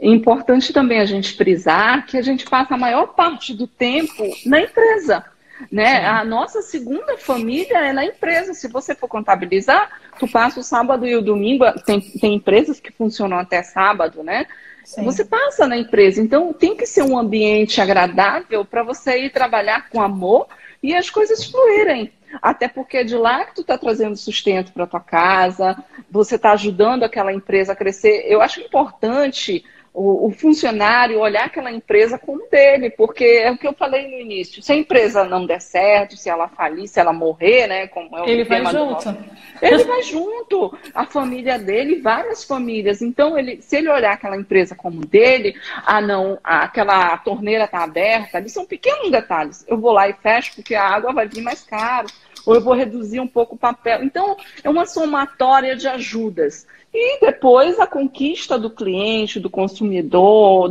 É 0.00 0.08
importante 0.08 0.72
também 0.72 0.98
a 0.98 1.04
gente 1.04 1.34
frisar 1.34 2.06
que 2.06 2.16
a 2.16 2.22
gente 2.22 2.46
passa 2.46 2.72
a 2.72 2.78
maior 2.78 3.08
parte 3.08 3.52
do 3.52 3.66
tempo 3.66 4.24
na 4.46 4.62
empresa. 4.62 5.22
Né? 5.70 6.06
A 6.06 6.24
nossa 6.24 6.62
segunda 6.62 7.16
família 7.16 7.78
é 7.78 7.92
na 7.92 8.04
empresa. 8.04 8.54
Se 8.54 8.68
você 8.68 8.94
for 8.94 9.08
contabilizar, 9.08 9.90
tu 10.18 10.28
passa 10.28 10.60
o 10.60 10.62
sábado 10.62 11.06
e 11.06 11.16
o 11.16 11.22
domingo. 11.22 11.64
Tem, 11.84 12.00
tem 12.00 12.34
empresas 12.34 12.78
que 12.78 12.92
funcionam 12.92 13.38
até 13.38 13.62
sábado, 13.62 14.22
né? 14.22 14.46
Sim. 14.84 15.04
Você 15.04 15.24
passa 15.24 15.66
na 15.66 15.76
empresa, 15.76 16.20
então 16.20 16.52
tem 16.52 16.76
que 16.76 16.86
ser 16.86 17.02
um 17.02 17.16
ambiente 17.16 17.80
agradável 17.80 18.64
para 18.64 18.82
você 18.82 19.26
ir 19.26 19.30
trabalhar 19.30 19.88
com 19.88 20.00
amor 20.00 20.46
e 20.82 20.94
as 20.94 21.10
coisas 21.10 21.44
fluírem. 21.44 22.12
Até 22.40 22.68
porque 22.68 22.98
é 22.98 23.04
de 23.04 23.16
lá 23.16 23.44
que 23.44 23.54
tu 23.54 23.60
está 23.60 23.76
trazendo 23.76 24.16
sustento 24.16 24.72
para 24.72 24.86
tua 24.86 25.00
casa, 25.00 25.76
você 26.10 26.36
está 26.36 26.52
ajudando 26.52 27.02
aquela 27.02 27.32
empresa 27.32 27.72
a 27.72 27.76
crescer. 27.76 28.24
Eu 28.26 28.40
acho 28.40 28.60
importante 28.60 29.64
o, 29.92 30.28
o, 30.28 30.30
funcionário 30.30 31.18
olhar 31.18 31.46
aquela 31.46 31.70
empresa 31.70 32.16
como 32.16 32.48
dele, 32.48 32.90
porque 32.90 33.24
é 33.24 33.50
o 33.50 33.58
que 33.58 33.66
eu 33.66 33.72
falei 33.72 34.06
no 34.06 34.18
início. 34.18 34.62
Se 34.62 34.72
a 34.72 34.76
empresa 34.76 35.24
não 35.24 35.44
der 35.44 35.60
certo, 35.60 36.16
se 36.16 36.28
ela 36.28 36.48
falir, 36.48 36.86
se 36.86 37.00
ela 37.00 37.12
morrer, 37.12 37.66
né? 37.66 37.88
Como 37.88 38.16
é 38.16 38.22
o 38.22 38.28
ele 38.28 38.44
vai 38.44 38.64
junto. 38.64 38.76
Nosso, 38.76 39.16
ele 39.60 39.84
vai 39.84 40.02
junto. 40.02 40.78
A 40.94 41.04
família 41.06 41.58
dele, 41.58 42.00
várias 42.00 42.44
famílias. 42.44 43.02
Então, 43.02 43.36
ele, 43.36 43.60
se 43.60 43.76
ele 43.76 43.88
olhar 43.88 44.12
aquela 44.12 44.36
empresa 44.36 44.76
como 44.76 45.04
dele, 45.04 45.54
ah, 45.84 46.00
não, 46.00 46.38
aquela 46.44 47.16
torneira 47.18 47.64
está 47.64 47.82
aberta, 47.82 48.38
ali 48.38 48.48
são 48.48 48.64
pequenos 48.64 49.10
detalhes. 49.10 49.64
Eu 49.66 49.78
vou 49.78 49.92
lá 49.92 50.08
e 50.08 50.12
fecho 50.12 50.54
porque 50.54 50.74
a 50.74 50.84
água 50.84 51.12
vai 51.12 51.26
vir 51.26 51.42
mais 51.42 51.62
caro 51.62 52.06
ou 52.46 52.54
eu 52.54 52.60
vou 52.60 52.74
reduzir 52.74 53.20
um 53.20 53.26
pouco 53.26 53.54
o 53.54 53.58
papel. 53.58 54.02
Então, 54.02 54.36
é 54.62 54.68
uma 54.68 54.86
somatória 54.86 55.76
de 55.76 55.88
ajudas. 55.88 56.66
E 56.92 57.20
depois 57.20 57.78
a 57.78 57.86
conquista 57.86 58.58
do 58.58 58.68
cliente, 58.68 59.38
do 59.38 59.48
consumidor, 59.48 60.70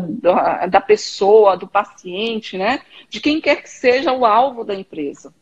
da, 0.70 0.82
pessoa, 0.82 1.56
do 1.56 1.66
paciente, 1.66 2.58
né? 2.58 2.82
De 3.10 3.22
quem 3.22 3.40
quer 3.40 3.62
que 3.62 3.70
seja 3.70 4.12
o 4.12 4.26
alvo 4.26 4.66
da 4.66 4.76
empresa. 4.76 5.34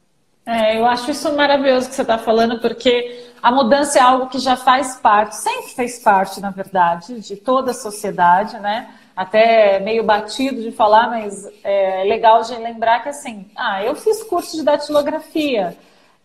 É, 0.45 0.77
eu 0.77 0.85
acho 0.85 1.11
isso 1.11 1.35
maravilhoso 1.35 1.89
que 1.89 1.95
você 1.95 2.03
está 2.03 2.17
falando, 2.17 2.61
porque 2.61 3.25
a 3.41 3.51
mudança 3.51 3.99
é 3.99 4.01
algo 4.01 4.27
que 4.27 4.39
já 4.39 4.55
faz 4.55 4.95
parte, 4.97 5.35
sempre 5.35 5.71
fez 5.71 5.99
parte, 5.99 6.39
na 6.39 6.51
verdade, 6.51 7.19
de 7.19 7.35
toda 7.35 7.71
a 7.71 7.73
sociedade, 7.73 8.57
né? 8.59 8.87
Até 9.15 9.79
meio 9.79 10.03
batido 10.03 10.61
de 10.61 10.71
falar, 10.71 11.09
mas 11.09 11.49
é 11.63 12.03
legal 12.05 12.43
de 12.43 12.55
lembrar 12.55 13.01
que 13.01 13.09
assim, 13.09 13.47
ah, 13.57 13.83
eu 13.83 13.95
fiz 13.95 14.23
curso 14.23 14.55
de 14.55 14.63
datilografia 14.63 15.75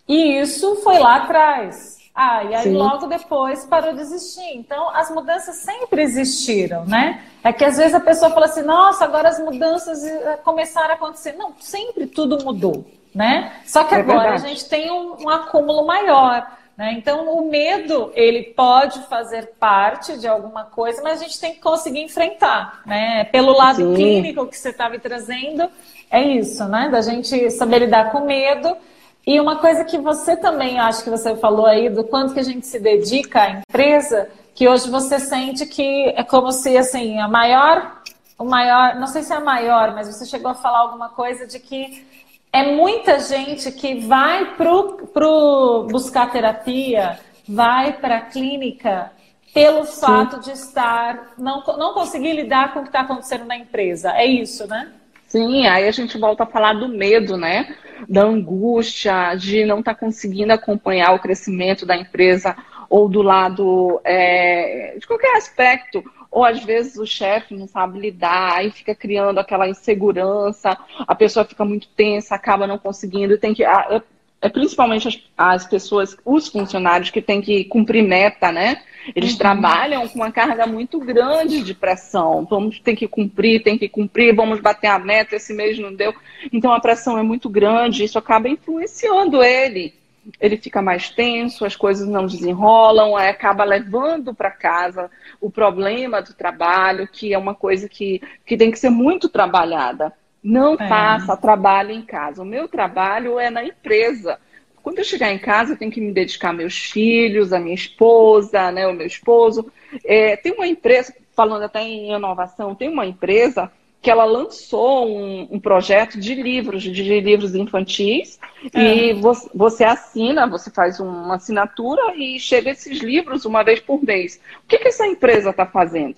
e 0.09 0.41
isso 0.41 0.77
foi 0.77 0.99
lá 0.99 1.17
atrás. 1.17 1.93
Ah, 2.15 2.45
e 2.45 2.55
aí 2.55 2.62
Sim. 2.65 2.75
logo 2.75 3.07
depois 3.07 3.65
parou 3.65 3.95
de 3.95 4.01
existir. 4.03 4.55
Então, 4.55 4.91
as 4.91 5.11
mudanças 5.11 5.57
sempre 5.57 6.03
existiram, 6.03 6.85
né? 6.85 7.23
É 7.43 7.53
que 7.53 7.65
às 7.65 7.79
vezes 7.79 7.95
a 7.95 8.01
pessoa 8.01 8.31
fala 8.31 8.47
assim, 8.47 8.62
nossa, 8.62 9.05
agora 9.05 9.31
as 9.31 9.38
mudanças 9.38 10.05
eh, 10.05 10.38
começaram 10.45 10.91
a 10.91 10.95
acontecer. 10.95 11.33
Não, 11.33 11.55
sempre 11.59 12.07
tudo 12.07 12.45
mudou, 12.45 12.85
né? 13.15 13.61
Só 13.65 13.85
que 13.85 13.95
é 13.95 14.01
agora 14.01 14.31
verdade. 14.31 14.45
a 14.45 14.49
gente 14.49 14.69
tem 14.69 14.91
um, 14.91 15.23
um 15.23 15.29
acúmulo 15.31 15.87
maior. 15.87 16.47
Né? 16.77 16.95
Então, 16.99 17.29
o 17.35 17.51
medo, 17.51 18.11
ele 18.15 18.43
pode 18.43 19.01
fazer 19.07 19.55
parte 19.59 20.19
de 20.19 20.29
alguma 20.29 20.65
coisa, 20.65 21.03
mas 21.03 21.21
a 21.21 21.25
gente 21.25 21.41
tem 21.41 21.55
que 21.55 21.61
conseguir 21.61 22.03
enfrentar, 22.03 22.83
né? 22.85 23.25
Pelo 23.25 23.57
lado 23.57 23.77
Sim. 23.77 23.95
clínico 23.95 24.47
que 24.47 24.59
você 24.59 24.69
estava 24.69 24.99
trazendo, 24.99 25.71
é 26.11 26.23
isso, 26.23 26.65
né? 26.67 26.91
Da 26.91 27.01
gente 27.01 27.51
saber 27.51 27.81
lidar 27.81 28.11
com 28.11 28.21
medo 28.21 28.77
e 29.26 29.40
uma 29.40 29.56
coisa 29.56 29.85
que 29.85 29.98
você 29.98 30.37
também, 30.37 30.80
acho 30.80 31.04
que 31.04 31.11
você 31.11 31.37
falou 31.37 31.66
aí, 31.66 31.88
do 31.88 32.02
quanto 32.04 32.35
que 32.35 32.40
a 32.40 32.44
gente 32.44 32.66
se 32.66 32.80
dedica 32.80 33.42
à 33.42 33.50
empresa, 33.50 34.28
que 34.54 34.68
hoje 34.68 34.90
você 34.90 35.18
sente 35.18 35.64
que 35.66 36.08
é 36.16 36.24
como 36.24 36.50
se, 36.50 36.76
assim, 36.76 37.20
a 37.20 37.28
maior, 37.28 38.02
o 38.38 38.44
maior, 38.44 38.96
não 38.96 39.06
sei 39.06 39.22
se 39.22 39.32
é 39.32 39.37
a 39.37 39.40
maior, 39.40 39.94
mas 39.94 40.08
você 40.08 40.26
chegou 40.26 40.50
a 40.50 40.54
falar 40.54 40.80
alguma 40.80 41.08
coisa 41.08 41.46
de 41.46 41.61
que 41.61 42.04
é 42.52 42.74
muita 42.74 43.20
gente 43.20 43.70
que 43.70 44.00
vai 44.00 44.56
pro, 44.56 45.06
pro 45.12 45.87
buscar 45.90 46.30
terapia, 46.30 47.18
vai 47.48 47.92
para 47.92 48.16
a 48.18 48.20
clínica 48.22 49.12
pelo 49.54 49.85
Sim. 49.85 50.00
fato 50.00 50.40
de 50.40 50.50
estar, 50.50 51.35
não, 51.38 51.62
não 51.78 51.94
conseguir 51.94 52.32
lidar 52.32 52.72
com 52.72 52.80
o 52.80 52.82
que 52.82 52.88
está 52.88 53.00
acontecendo 53.00 53.44
na 53.44 53.56
empresa. 53.56 54.11
É 54.12 54.26
isso, 54.26 54.66
né? 54.66 54.92
Sim, 55.33 55.66
aí 55.66 55.88
a 55.88 55.90
gente 55.90 56.18
volta 56.18 56.42
a 56.42 56.47
falar 56.47 56.75
do 56.75 56.87
medo, 56.87 57.38
né? 57.38 57.75
Da 58.07 58.23
angústia, 58.23 59.35
de 59.35 59.64
não 59.64 59.79
estar 59.79 59.95
tá 59.95 60.01
conseguindo 60.01 60.53
acompanhar 60.53 61.14
o 61.14 61.18
crescimento 61.18 61.87
da 61.87 61.97
empresa 61.97 62.55
ou 62.90 63.09
do 63.09 63.23
lado 63.23 63.99
é, 64.05 64.95
de 64.99 65.07
qualquer 65.07 65.35
aspecto. 65.38 66.05
Ou 66.31 66.45
às 66.45 66.62
vezes 66.62 66.99
o 66.99 67.07
chefe 67.07 67.55
não 67.55 67.66
sabe 67.66 67.99
lidar 67.99 68.62
e 68.62 68.71
fica 68.73 68.95
criando 68.95 69.38
aquela 69.38 69.66
insegurança, 69.66 70.77
a 70.99 71.14
pessoa 71.14 71.47
fica 71.47 71.64
muito 71.64 71.88
tensa, 71.97 72.35
acaba 72.35 72.66
não 72.66 72.77
conseguindo, 72.77 73.38
tem 73.38 73.55
que. 73.55 73.64
É 73.64 74.49
principalmente 74.51 75.09
as, 75.09 75.18
as 75.35 75.66
pessoas, 75.66 76.14
os 76.27 76.49
funcionários 76.49 77.09
que 77.09 77.23
têm 77.23 77.40
que 77.40 77.64
cumprir 77.64 78.03
meta, 78.03 78.53
né? 78.53 78.83
Eles 79.15 79.33
uhum. 79.33 79.38
trabalham 79.38 80.09
com 80.09 80.17
uma 80.17 80.31
carga 80.31 80.67
muito 80.67 80.99
grande 81.01 81.62
de 81.62 81.75
pressão. 81.75 82.47
Vamos 82.49 82.79
ter 82.79 82.95
que 82.95 83.09
cumprir, 83.09 83.62
tem 83.62 83.77
que 83.77 83.88
cumprir, 83.88 84.35
vamos 84.35 84.61
bater 84.61 84.88
a 84.88 84.99
meta, 84.99 85.37
esse 85.37 85.53
mês 85.53 85.79
não 85.79 85.93
deu. 85.93 86.15
Então 86.53 86.73
a 86.73 86.81
pressão 86.81 87.19
é 87.19 87.23
muito 87.23 87.49
grande, 87.49 88.05
isso 88.05 88.19
acaba 88.19 88.49
influenciando 88.49 89.43
ele. 89.43 89.95
Ele 90.41 90.57
fica 90.57 90.81
mais 90.81 91.11
tenso, 91.11 91.65
as 91.65 91.75
coisas 91.75 92.07
não 92.07 92.27
desenrolam, 92.27 93.17
acaba 93.17 93.65
levando 93.65 94.33
para 94.33 94.53
casa 94.53 95.11
o 95.41 95.51
problema 95.51 96.23
do 96.23 96.33
trabalho, 96.33 97.09
que 97.09 97.35
é 97.35 97.38
uma 97.38 97.55
coisa 97.55 97.88
que, 97.88 98.23
que 98.47 98.57
tem 98.57 98.71
que 98.71 98.79
ser 98.79 98.91
muito 98.91 99.29
trabalhada. 99.29 100.12
Não 100.43 100.75
é. 100.75 100.88
faça 100.88 101.37
trabalho 101.37 101.91
em 101.91 102.03
casa. 102.03 102.43
O 102.43 102.47
meu 102.47 102.69
trabalho 102.69 103.38
é 103.38 103.51
na 103.51 103.65
empresa. 103.65 104.38
Quando 104.83 104.99
eu 104.99 105.05
chegar 105.05 105.33
em 105.33 105.38
casa, 105.38 105.73
eu 105.73 105.77
tenho 105.77 105.90
que 105.90 106.01
me 106.01 106.12
dedicar 106.12 106.51
a 106.51 106.53
meus 106.53 106.77
filhos, 106.77 107.53
a 107.53 107.59
minha 107.59 107.75
esposa, 107.75 108.71
né, 108.73 108.87
o 108.87 108.92
meu 108.92 109.07
esposo. 109.07 109.71
É, 110.05 110.37
tem 110.37 110.53
uma 110.53 110.66
empresa, 110.66 111.14
falando 111.35 111.62
até 111.62 111.83
em 111.83 112.12
inovação, 112.12 112.75
tem 112.75 112.88
uma 112.88 113.07
empresa 113.07 113.71
que 114.03 114.11
ela 114.11 114.25
lançou 114.25 115.09
um, 115.09 115.47
um 115.53 115.61
projeto 115.61 116.18
de 116.18 116.35
livros, 116.35 116.83
de 116.83 117.21
livros 117.21 117.55
infantis, 117.55 118.40
é. 118.75 118.81
e 118.81 119.12
você, 119.12 119.49
você, 119.55 119.85
assina, 119.85 120.45
você 120.45 120.73
faz 120.73 120.99
uma 120.99 121.37
assinatura 121.37 122.16
e 122.16 122.40
chega 122.40 122.71
esses 122.71 122.99
livros 122.99 123.45
uma 123.45 123.62
vez 123.62 123.79
por 123.79 124.03
mês. 124.03 124.40
O 124.64 124.66
que, 124.66 124.79
que 124.79 124.88
essa 124.88 125.07
empresa 125.07 125.51
está 125.51 125.64
fazendo? 125.64 126.16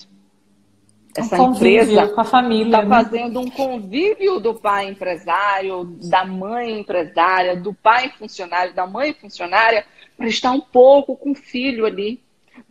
Essa 1.17 1.41
um 1.41 1.53
empresa 1.53 2.09
com 2.09 2.21
a 2.21 2.25
família 2.25 2.79
está 2.79 2.83
né? 2.83 2.89
fazendo 2.89 3.41
um 3.41 3.49
convívio 3.49 4.41
do 4.41 4.55
pai 4.55 4.89
empresário, 4.89 5.85
da 6.11 6.25
mãe 6.25 6.81
empresária, 6.81 7.57
do 7.57 7.73
pai 7.73 8.13
funcionário, 8.19 8.75
da 8.75 8.87
mãe 8.87 9.13
funcionária, 9.13 9.85
para 10.17 10.27
estar 10.27 10.51
um 10.51 10.61
pouco 10.61 11.17
com 11.17 11.31
o 11.31 11.35
filho 11.35 11.87
ali 11.87 12.24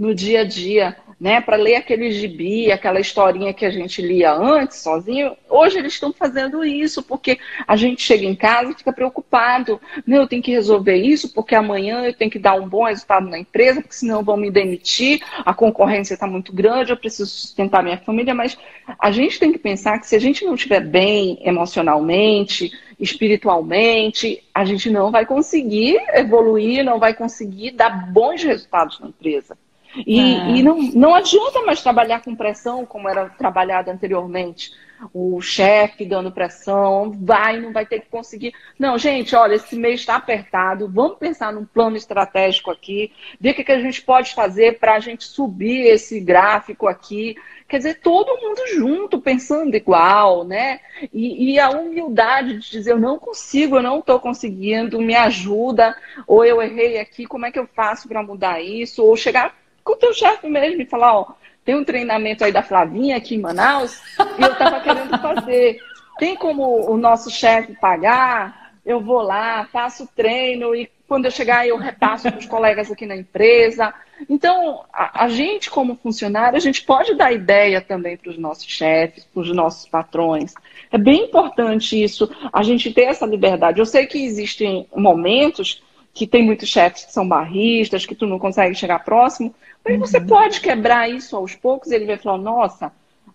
no 0.04 0.14
dia 0.14 0.42
a 0.42 0.44
dia 0.44 0.98
né, 1.18 1.40
para 1.40 1.56
ler 1.56 1.76
aquele 1.76 2.12
gibi, 2.12 2.70
aquela 2.70 3.00
historinha 3.00 3.54
que 3.54 3.66
a 3.66 3.70
gente 3.70 4.02
lia 4.02 4.34
antes, 4.34 4.80
sozinho. 4.80 5.38
Hoje 5.50 5.78
eles 5.78 5.94
estão 5.94 6.12
fazendo 6.12 6.66
isso, 6.66 7.02
porque 7.02 7.40
a 7.66 7.78
gente 7.78 8.02
chega 8.02 8.26
em 8.26 8.36
casa 8.36 8.72
e 8.72 8.76
fica 8.76 8.92
preocupado. 8.92 9.80
Né, 10.06 10.18
eu 10.18 10.28
tenho 10.28 10.44
que 10.44 10.52
resolver 10.52 10.98
isso, 10.98 11.34
porque 11.34 11.56
amanhã 11.56 12.04
eu 12.04 12.14
tenho 12.14 12.30
que 12.30 12.38
dar 12.38 12.56
um 12.56 12.68
bom 12.68 12.84
resultado 12.84 13.30
na 13.30 13.40
empresa, 13.40 13.82
porque 13.82 13.96
senão 13.96 14.22
vão 14.22 14.36
me 14.36 14.52
demitir, 14.52 15.22
a 15.46 15.54
concorrência 15.54 16.16
está 16.16 16.28
muito 16.28 16.52
grande, 16.52 16.92
eu 16.92 16.98
preciso 16.98 17.30
sustentar 17.30 17.82
minha 17.82 17.98
família. 17.98 18.36
Mas 18.36 18.58
a 19.00 19.10
gente 19.10 19.40
tem 19.40 19.54
que 19.54 19.60
pensar 19.60 20.00
que 20.00 20.08
se 20.08 20.18
a 20.18 20.20
gente 20.20 20.44
não 20.44 20.56
estiver 20.56 20.82
bem 20.82 21.40
emocionalmente, 21.42 22.70
espiritualmente, 23.00 24.44
a 24.54 24.66
gente 24.66 24.90
não 24.90 25.10
vai 25.10 25.26
conseguir 25.26 26.02
evoluir, 26.10 26.84
não 26.84 27.00
vai 27.00 27.14
conseguir 27.14 27.72
dar 27.72 28.12
bons 28.12 28.44
resultados 28.44 29.00
na 29.00 29.08
empresa. 29.08 29.58
E, 29.96 30.20
é. 30.20 30.50
e 30.52 30.64
não, 30.64 30.78
não 30.94 31.14
adianta 31.14 31.62
mais 31.62 31.82
trabalhar 31.82 32.22
com 32.22 32.36
pressão 32.36 32.86
como 32.86 33.08
era 33.08 33.30
trabalhado 33.30 33.92
anteriormente. 33.92 34.72
O 35.14 35.42
chefe 35.42 36.06
dando 36.06 36.32
pressão, 36.32 37.12
vai, 37.12 37.60
não 37.60 37.74
vai 37.74 37.86
ter 37.86 38.00
que 38.00 38.10
conseguir. 38.10 38.54
Não, 38.80 38.98
gente, 38.98 39.36
olha, 39.36 39.56
esse 39.56 39.76
mês 39.76 40.00
está 40.00 40.16
apertado, 40.16 40.88
vamos 40.88 41.18
pensar 41.18 41.52
num 41.52 41.66
plano 41.66 41.98
estratégico 41.98 42.72
aqui, 42.72 43.12
ver 43.40 43.52
o 43.52 43.54
que, 43.54 43.66
que 43.66 43.72
a 43.72 43.82
gente 43.82 44.02
pode 44.02 44.34
fazer 44.34 44.80
para 44.80 44.96
a 44.96 45.00
gente 45.00 45.26
subir 45.26 45.88
esse 45.88 46.22
gráfico 46.22 46.88
aqui. 46.88 47.36
Quer 47.68 47.78
dizer, 47.78 48.00
todo 48.02 48.40
mundo 48.40 48.62
junto, 48.74 49.20
pensando 49.20 49.76
igual, 49.76 50.46
né? 50.46 50.80
E, 51.12 51.54
e 51.54 51.60
a 51.60 51.70
humildade 51.70 52.60
de 52.60 52.72
dizer, 52.72 52.92
eu 52.92 53.00
não 53.00 53.20
consigo, 53.20 53.78
eu 53.78 53.84
não 53.84 54.00
estou 54.00 54.20
conseguindo, 54.20 55.02
me 55.02 55.16
ajuda, 55.16 55.98
ou 56.26 56.46
eu 56.46 56.62
errei 56.62 57.00
aqui, 57.00 57.26
como 57.26 57.46
é 57.46 57.52
que 57.52 57.60
eu 57.60 57.68
faço 57.68 58.08
para 58.08 58.24
mudar 58.24 58.62
isso? 58.62 59.04
Ou 59.04 59.18
chegar 59.18 59.54
com 59.84 59.94
o 59.94 59.98
teu 59.98 60.14
chefe 60.14 60.48
mesmo 60.48 60.82
e 60.82 60.86
falar, 60.86 61.18
ó, 61.18 61.34
tem 61.66 61.76
um 61.76 61.84
treinamento 61.84 62.44
aí 62.44 62.52
da 62.52 62.64
Flavinha 62.64 63.18
aqui 63.18 63.36
em 63.36 63.40
Manaus 63.40 64.02
e 64.38 64.42
eu 64.42 64.52
estava 64.52 64.80
querendo 64.82 65.18
fazer. 65.20 65.80
Tem 66.18 66.36
como 66.36 66.90
o 66.92 66.98
nosso 66.98 67.32
chefe 67.32 67.74
pagar? 67.80 68.74
Eu 68.86 69.00
vou 69.00 69.22
lá, 69.22 69.66
faço 69.72 70.08
treino 70.16 70.76
e 70.76 70.90
quando 71.08 71.26
eu 71.26 71.32
chegar 71.32 71.68
eu 71.68 71.78
repasso 71.78 72.30
para 72.30 72.40
os 72.40 72.46
colegas 72.46 72.92
aqui 72.92 73.06
na 73.06 73.16
empresa. 73.16 73.94
Então, 74.30 74.84
a, 74.92 75.26
a, 75.26 75.30
gente 75.30 75.70
como 75.70 75.96
funcionário, 75.96 76.58
a 76.58 76.62
gente 76.62 76.84
pode 76.84 77.16
dar 77.16 77.32
ideia 77.32 77.82
também 77.82 78.18
para 78.18 78.30
os 78.30 78.38
nossos 78.38 78.66
chefes, 78.66 79.24
para 79.26 79.42
os 79.42 79.54
nossos 79.54 79.88
patrões. 79.88 80.54
É 80.92 80.98
bem 80.98 81.26
importante 81.26 82.02
isso, 82.02 82.30
a 82.52 82.64
gente 82.64 82.94
ter 82.94 83.04
essa 83.04 83.26
liberdade. 83.26 83.80
Eu 83.80 83.86
sei 83.86 84.06
que 84.06 84.24
existem 84.24 84.88
momentos 84.96 85.82
que 86.14 86.28
tem 86.28 86.44
muitos 86.44 86.70
chefes 86.70 87.06
que 87.06 87.12
são 87.12 87.28
barristas, 87.28 88.06
que 88.06 88.16
tu 88.16 88.28
não 88.28 88.38
consegue 88.38 88.76
chegar 88.76 89.04
próximo, 89.04 89.54
mas 89.84 90.00
você 90.00 90.18
uhum. 90.18 90.28
pode 90.28 90.62
quebrar 90.62 91.10
isso 91.10 91.36
aos 91.36 91.56
poucos, 91.56 91.92
ele 91.92 92.06
vai 92.06 92.18
falar, 92.18 92.38
nossa, 92.38 92.92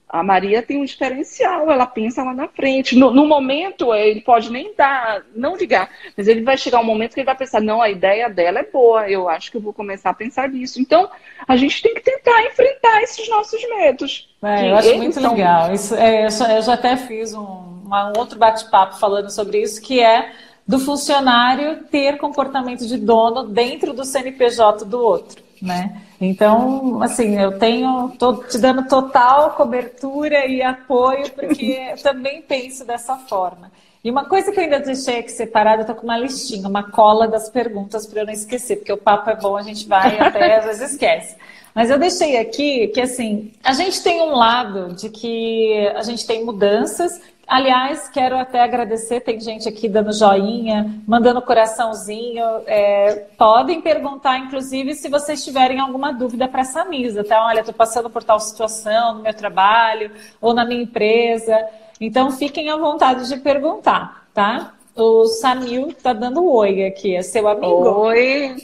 a 0.08 0.22
Maria 0.22 0.62
tem 0.62 0.80
um 0.80 0.84
diferencial, 0.84 1.70
ela 1.70 1.84
pensa 1.84 2.24
lá 2.24 2.32
na 2.32 2.48
frente. 2.48 2.96
No, 2.96 3.10
no, 3.10 3.26
momento, 3.26 3.94
ele 3.94 4.22
pode 4.22 4.50
nem 4.50 4.72
dar, 4.74 5.22
não 5.36 5.54
ligar, 5.54 5.90
mas 6.16 6.26
ele 6.26 6.42
vai 6.42 6.56
chegar 6.56 6.80
um 6.80 6.84
momento 6.84 7.12
que 7.12 7.20
ele 7.20 7.26
vai 7.26 7.36
pensar, 7.36 7.60
não, 7.60 7.82
a 7.82 7.90
ideia 7.90 8.30
dela 8.30 8.60
é 8.60 8.62
boa, 8.64 9.08
eu 9.08 9.28
acho 9.28 9.50
que 9.50 9.58
eu 9.58 9.60
vou 9.60 9.74
começar 9.74 10.10
a 10.10 10.14
pensar 10.14 10.48
nisso. 10.48 10.80
Então, 10.80 11.10
a 11.46 11.56
gente 11.56 11.82
tem 11.82 11.94
que 11.94 12.00
tentar 12.00 12.42
enfrentar 12.46 13.02
esses 13.02 13.28
nossos 13.28 13.60
medos. 13.68 14.34
É, 14.42 14.70
eu 14.70 14.76
acho 14.76 14.96
muito 14.96 15.20
são... 15.20 15.34
legal. 15.34 15.74
Isso, 15.74 15.94
é, 15.94 16.24
eu, 16.24 16.30
já, 16.30 16.54
eu, 16.54 16.62
já, 16.62 16.72
até 16.72 16.96
fiz 16.96 17.34
um, 17.34 17.82
uma, 17.84 18.08
um 18.08 18.18
outro 18.18 18.38
bate-papo 18.38 18.98
falando 18.98 19.30
sobre 19.30 19.60
isso, 19.60 19.82
que 19.82 20.00
é 20.00 20.32
do 20.66 20.78
funcionário 20.78 21.84
ter 21.84 22.16
comportamento 22.16 22.86
de 22.86 22.96
dono 22.96 23.44
dentro 23.44 23.92
do 23.92 24.04
CNPJ 24.04 24.86
do 24.86 24.98
outro, 25.02 25.42
né? 25.60 26.02
Então, 26.20 27.00
assim, 27.02 27.40
eu 27.40 27.58
tenho, 27.58 28.12
tô 28.18 28.42
te 28.42 28.58
dando 28.58 28.88
total 28.88 29.52
cobertura 29.52 30.46
e 30.46 30.60
apoio, 30.62 31.30
porque 31.30 31.94
também 32.02 32.42
penso 32.42 32.84
dessa 32.84 33.16
forma. 33.16 33.70
E 34.02 34.10
uma 34.10 34.24
coisa 34.24 34.50
que 34.50 34.58
eu 34.58 34.64
ainda 34.64 34.80
deixei 34.80 35.18
aqui 35.18 35.30
separada, 35.30 35.82
eu 35.82 35.86
tô 35.86 35.94
com 35.94 36.04
uma 36.04 36.18
listinha, 36.18 36.68
uma 36.68 36.90
cola 36.90 37.28
das 37.28 37.48
perguntas 37.48 38.06
para 38.06 38.20
eu 38.20 38.26
não 38.26 38.32
esquecer, 38.32 38.76
porque 38.76 38.92
o 38.92 38.96
papo 38.96 39.30
é 39.30 39.36
bom, 39.36 39.56
a 39.56 39.62
gente 39.62 39.86
vai 39.88 40.18
até 40.18 40.56
às 40.56 40.64
vezes 40.64 40.92
esquece. 40.92 41.36
Mas 41.74 41.90
eu 41.90 41.98
deixei 41.98 42.36
aqui 42.38 42.88
que, 42.88 43.00
assim, 43.00 43.52
a 43.62 43.72
gente 43.72 44.02
tem 44.02 44.20
um 44.20 44.34
lado 44.34 44.94
de 44.94 45.10
que 45.10 45.86
a 45.94 46.02
gente 46.02 46.26
tem 46.26 46.44
mudanças 46.44 47.20
Aliás, 47.48 48.10
quero 48.10 48.36
até 48.36 48.60
agradecer, 48.60 49.20
tem 49.20 49.40
gente 49.40 49.66
aqui 49.66 49.88
dando 49.88 50.12
joinha, 50.12 51.00
mandando 51.06 51.40
coraçãozinho. 51.40 52.44
É, 52.66 53.26
podem 53.38 53.80
perguntar, 53.80 54.36
inclusive, 54.36 54.94
se 54.94 55.08
vocês 55.08 55.42
tiverem 55.42 55.80
alguma 55.80 56.12
dúvida 56.12 56.46
para 56.46 56.60
essa 56.60 56.84
misa, 56.84 57.24
tá? 57.24 57.42
Olha, 57.46 57.60
estou 57.60 57.72
passando 57.72 58.10
por 58.10 58.22
tal 58.22 58.38
situação 58.38 59.14
no 59.14 59.22
meu 59.22 59.32
trabalho 59.32 60.10
ou 60.42 60.52
na 60.52 60.62
minha 60.66 60.82
empresa. 60.82 61.58
Então, 61.98 62.30
fiquem 62.30 62.68
à 62.70 62.76
vontade 62.76 63.26
de 63.26 63.38
perguntar, 63.38 64.26
tá? 64.34 64.74
O 64.94 65.24
Samil 65.26 65.94
tá 66.02 66.12
dando 66.12 66.44
oi 66.44 66.84
aqui, 66.84 67.16
é 67.16 67.22
seu 67.22 67.48
amigo? 67.48 67.66
Oi! 67.66 68.56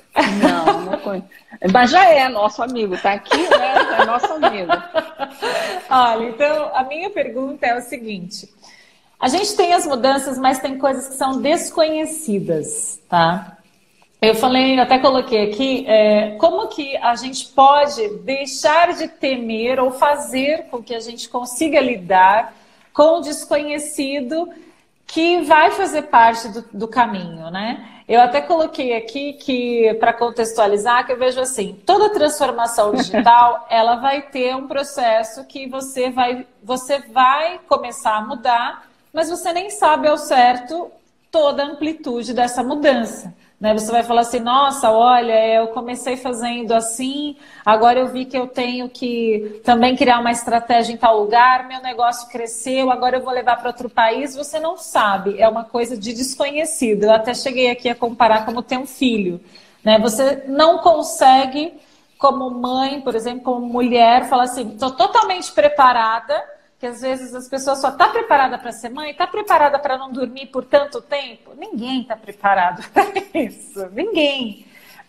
Não, 0.42 0.80
não 0.82 0.98
conheço. 0.98 1.26
Mas 1.72 1.90
já 1.90 2.04
é 2.04 2.28
nosso 2.28 2.62
amigo, 2.62 2.98
tá 2.98 3.12
aqui, 3.12 3.38
né? 3.48 4.00
É 4.00 4.04
nosso 4.04 4.30
amigo. 4.30 4.72
Olha, 5.88 6.28
então 6.28 6.70
a 6.74 6.84
minha 6.84 7.08
pergunta 7.08 7.64
é 7.64 7.78
o 7.78 7.80
seguinte: 7.80 8.52
a 9.24 9.28
gente 9.28 9.56
tem 9.56 9.72
as 9.72 9.86
mudanças, 9.86 10.38
mas 10.38 10.58
tem 10.58 10.76
coisas 10.76 11.08
que 11.08 11.14
são 11.14 11.40
desconhecidas, 11.40 13.00
tá? 13.08 13.56
Eu 14.20 14.34
falei, 14.34 14.78
até 14.78 14.98
coloquei 14.98 15.50
aqui, 15.50 15.86
é, 15.88 16.32
como 16.32 16.68
que 16.68 16.94
a 16.98 17.14
gente 17.14 17.46
pode 17.46 18.06
deixar 18.18 18.92
de 18.92 19.08
temer 19.08 19.80
ou 19.80 19.90
fazer 19.92 20.64
com 20.64 20.82
que 20.82 20.94
a 20.94 21.00
gente 21.00 21.26
consiga 21.30 21.80
lidar 21.80 22.52
com 22.92 23.16
o 23.16 23.20
desconhecido 23.22 24.46
que 25.06 25.40
vai 25.40 25.70
fazer 25.70 26.02
parte 26.02 26.46
do, 26.48 26.62
do 26.74 26.86
caminho, 26.86 27.50
né? 27.50 28.02
Eu 28.06 28.20
até 28.20 28.42
coloquei 28.42 28.94
aqui 28.94 29.32
que, 29.32 29.94
para 29.94 30.12
contextualizar, 30.12 31.06
que 31.06 31.12
eu 31.12 31.18
vejo 31.18 31.40
assim, 31.40 31.80
toda 31.86 32.12
transformação 32.12 32.92
digital, 32.92 33.66
ela 33.70 33.96
vai 33.96 34.20
ter 34.20 34.54
um 34.54 34.68
processo 34.68 35.46
que 35.46 35.66
você 35.66 36.10
vai, 36.10 36.46
você 36.62 36.98
vai 36.98 37.58
começar 37.66 38.16
a 38.16 38.20
mudar 38.20 38.93
mas 39.14 39.30
você 39.30 39.52
nem 39.52 39.70
sabe 39.70 40.08
ao 40.08 40.18
certo 40.18 40.90
toda 41.30 41.62
a 41.62 41.66
amplitude 41.66 42.34
dessa 42.34 42.62
mudança. 42.62 43.32
Né? 43.60 43.72
Você 43.72 43.90
vai 43.90 44.02
falar 44.02 44.22
assim, 44.22 44.40
nossa, 44.40 44.90
olha, 44.90 45.54
eu 45.54 45.68
comecei 45.68 46.16
fazendo 46.16 46.72
assim, 46.72 47.36
agora 47.64 48.00
eu 48.00 48.08
vi 48.08 48.24
que 48.24 48.36
eu 48.36 48.48
tenho 48.48 48.88
que 48.88 49.60
também 49.64 49.96
criar 49.96 50.18
uma 50.18 50.32
estratégia 50.32 50.92
em 50.92 50.96
tal 50.96 51.20
lugar, 51.20 51.66
meu 51.66 51.80
negócio 51.80 52.28
cresceu, 52.28 52.90
agora 52.90 53.16
eu 53.16 53.22
vou 53.22 53.32
levar 53.32 53.56
para 53.56 53.68
outro 53.68 53.88
país. 53.88 54.34
Você 54.34 54.58
não 54.58 54.76
sabe, 54.76 55.40
é 55.40 55.48
uma 55.48 55.64
coisa 55.64 55.96
de 55.96 56.12
desconhecido. 56.12 57.04
Eu 57.04 57.12
até 57.12 57.32
cheguei 57.32 57.70
aqui 57.70 57.88
a 57.88 57.94
comparar 57.94 58.44
como 58.44 58.62
ter 58.62 58.76
um 58.76 58.86
filho. 58.86 59.40
Né? 59.82 59.98
Você 60.00 60.44
não 60.48 60.78
consegue, 60.78 61.72
como 62.18 62.50
mãe, 62.50 63.00
por 63.00 63.14
exemplo, 63.14 63.44
como 63.44 63.64
mulher, 63.64 64.28
falar 64.28 64.44
assim, 64.44 64.72
estou 64.72 64.90
totalmente 64.90 65.52
preparada 65.52 66.53
que 66.84 66.88
às 66.88 67.00
vezes 67.00 67.34
as 67.34 67.48
pessoas 67.48 67.80
só 67.80 67.88
estão 67.88 68.06
tá 68.06 68.12
preparada 68.12 68.58
para 68.58 68.70
ser 68.70 68.90
mãe, 68.90 69.12
está 69.12 69.26
preparada 69.26 69.78
para 69.78 69.96
não 69.96 70.12
dormir 70.12 70.48
por 70.48 70.66
tanto 70.66 71.00
tempo. 71.00 71.52
Ninguém 71.56 72.02
está 72.02 72.14
preparado 72.14 72.84
para 72.92 73.06
isso, 73.32 73.88
ninguém. 73.90 74.66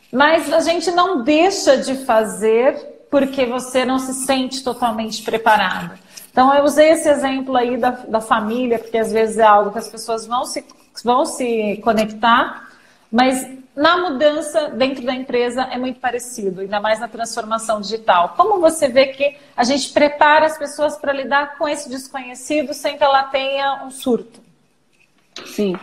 Mas 0.09 0.53
a 0.53 0.61
gente 0.61 0.89
não 0.91 1.21
deixa 1.21 1.75
de 1.75 2.05
fazer 2.05 3.07
porque 3.11 3.45
você 3.45 3.83
não 3.83 3.99
se 3.99 4.13
sente 4.25 4.63
totalmente 4.63 5.21
preparada. 5.21 5.99
Então 6.31 6.53
eu 6.55 6.63
usei 6.63 6.91
esse 6.91 7.09
exemplo 7.09 7.57
aí 7.57 7.75
da, 7.75 7.89
da 7.89 8.21
família, 8.21 8.79
porque 8.79 8.97
às 8.97 9.11
vezes 9.11 9.38
é 9.38 9.43
algo 9.43 9.71
que 9.71 9.79
as 9.79 9.89
pessoas 9.89 10.25
vão 10.25 10.45
se, 10.45 10.63
vão 11.03 11.25
se 11.25 11.81
conectar, 11.83 12.69
mas 13.11 13.45
na 13.75 13.97
mudança 13.97 14.69
dentro 14.69 15.03
da 15.05 15.13
empresa 15.13 15.63
é 15.63 15.78
muito 15.78 15.99
parecido, 15.99 16.61
ainda 16.61 16.80
mais 16.80 16.99
na 16.99 17.07
transformação 17.07 17.82
digital. 17.82 18.34
Como 18.38 18.59
você 18.59 18.88
vê 18.88 19.07
que 19.07 19.36
a 19.55 19.63
gente 19.63 19.91
prepara 19.91 20.45
as 20.45 20.57
pessoas 20.57 20.97
para 20.97 21.11
lidar 21.11 21.57
com 21.57 21.67
esse 21.67 21.89
desconhecido 21.89 22.73
sem 22.73 22.97
que 22.97 23.03
ela 23.03 23.23
tenha 23.23 23.84
um 23.84 23.91
surto? 23.91 24.39
Sim, 25.45 25.76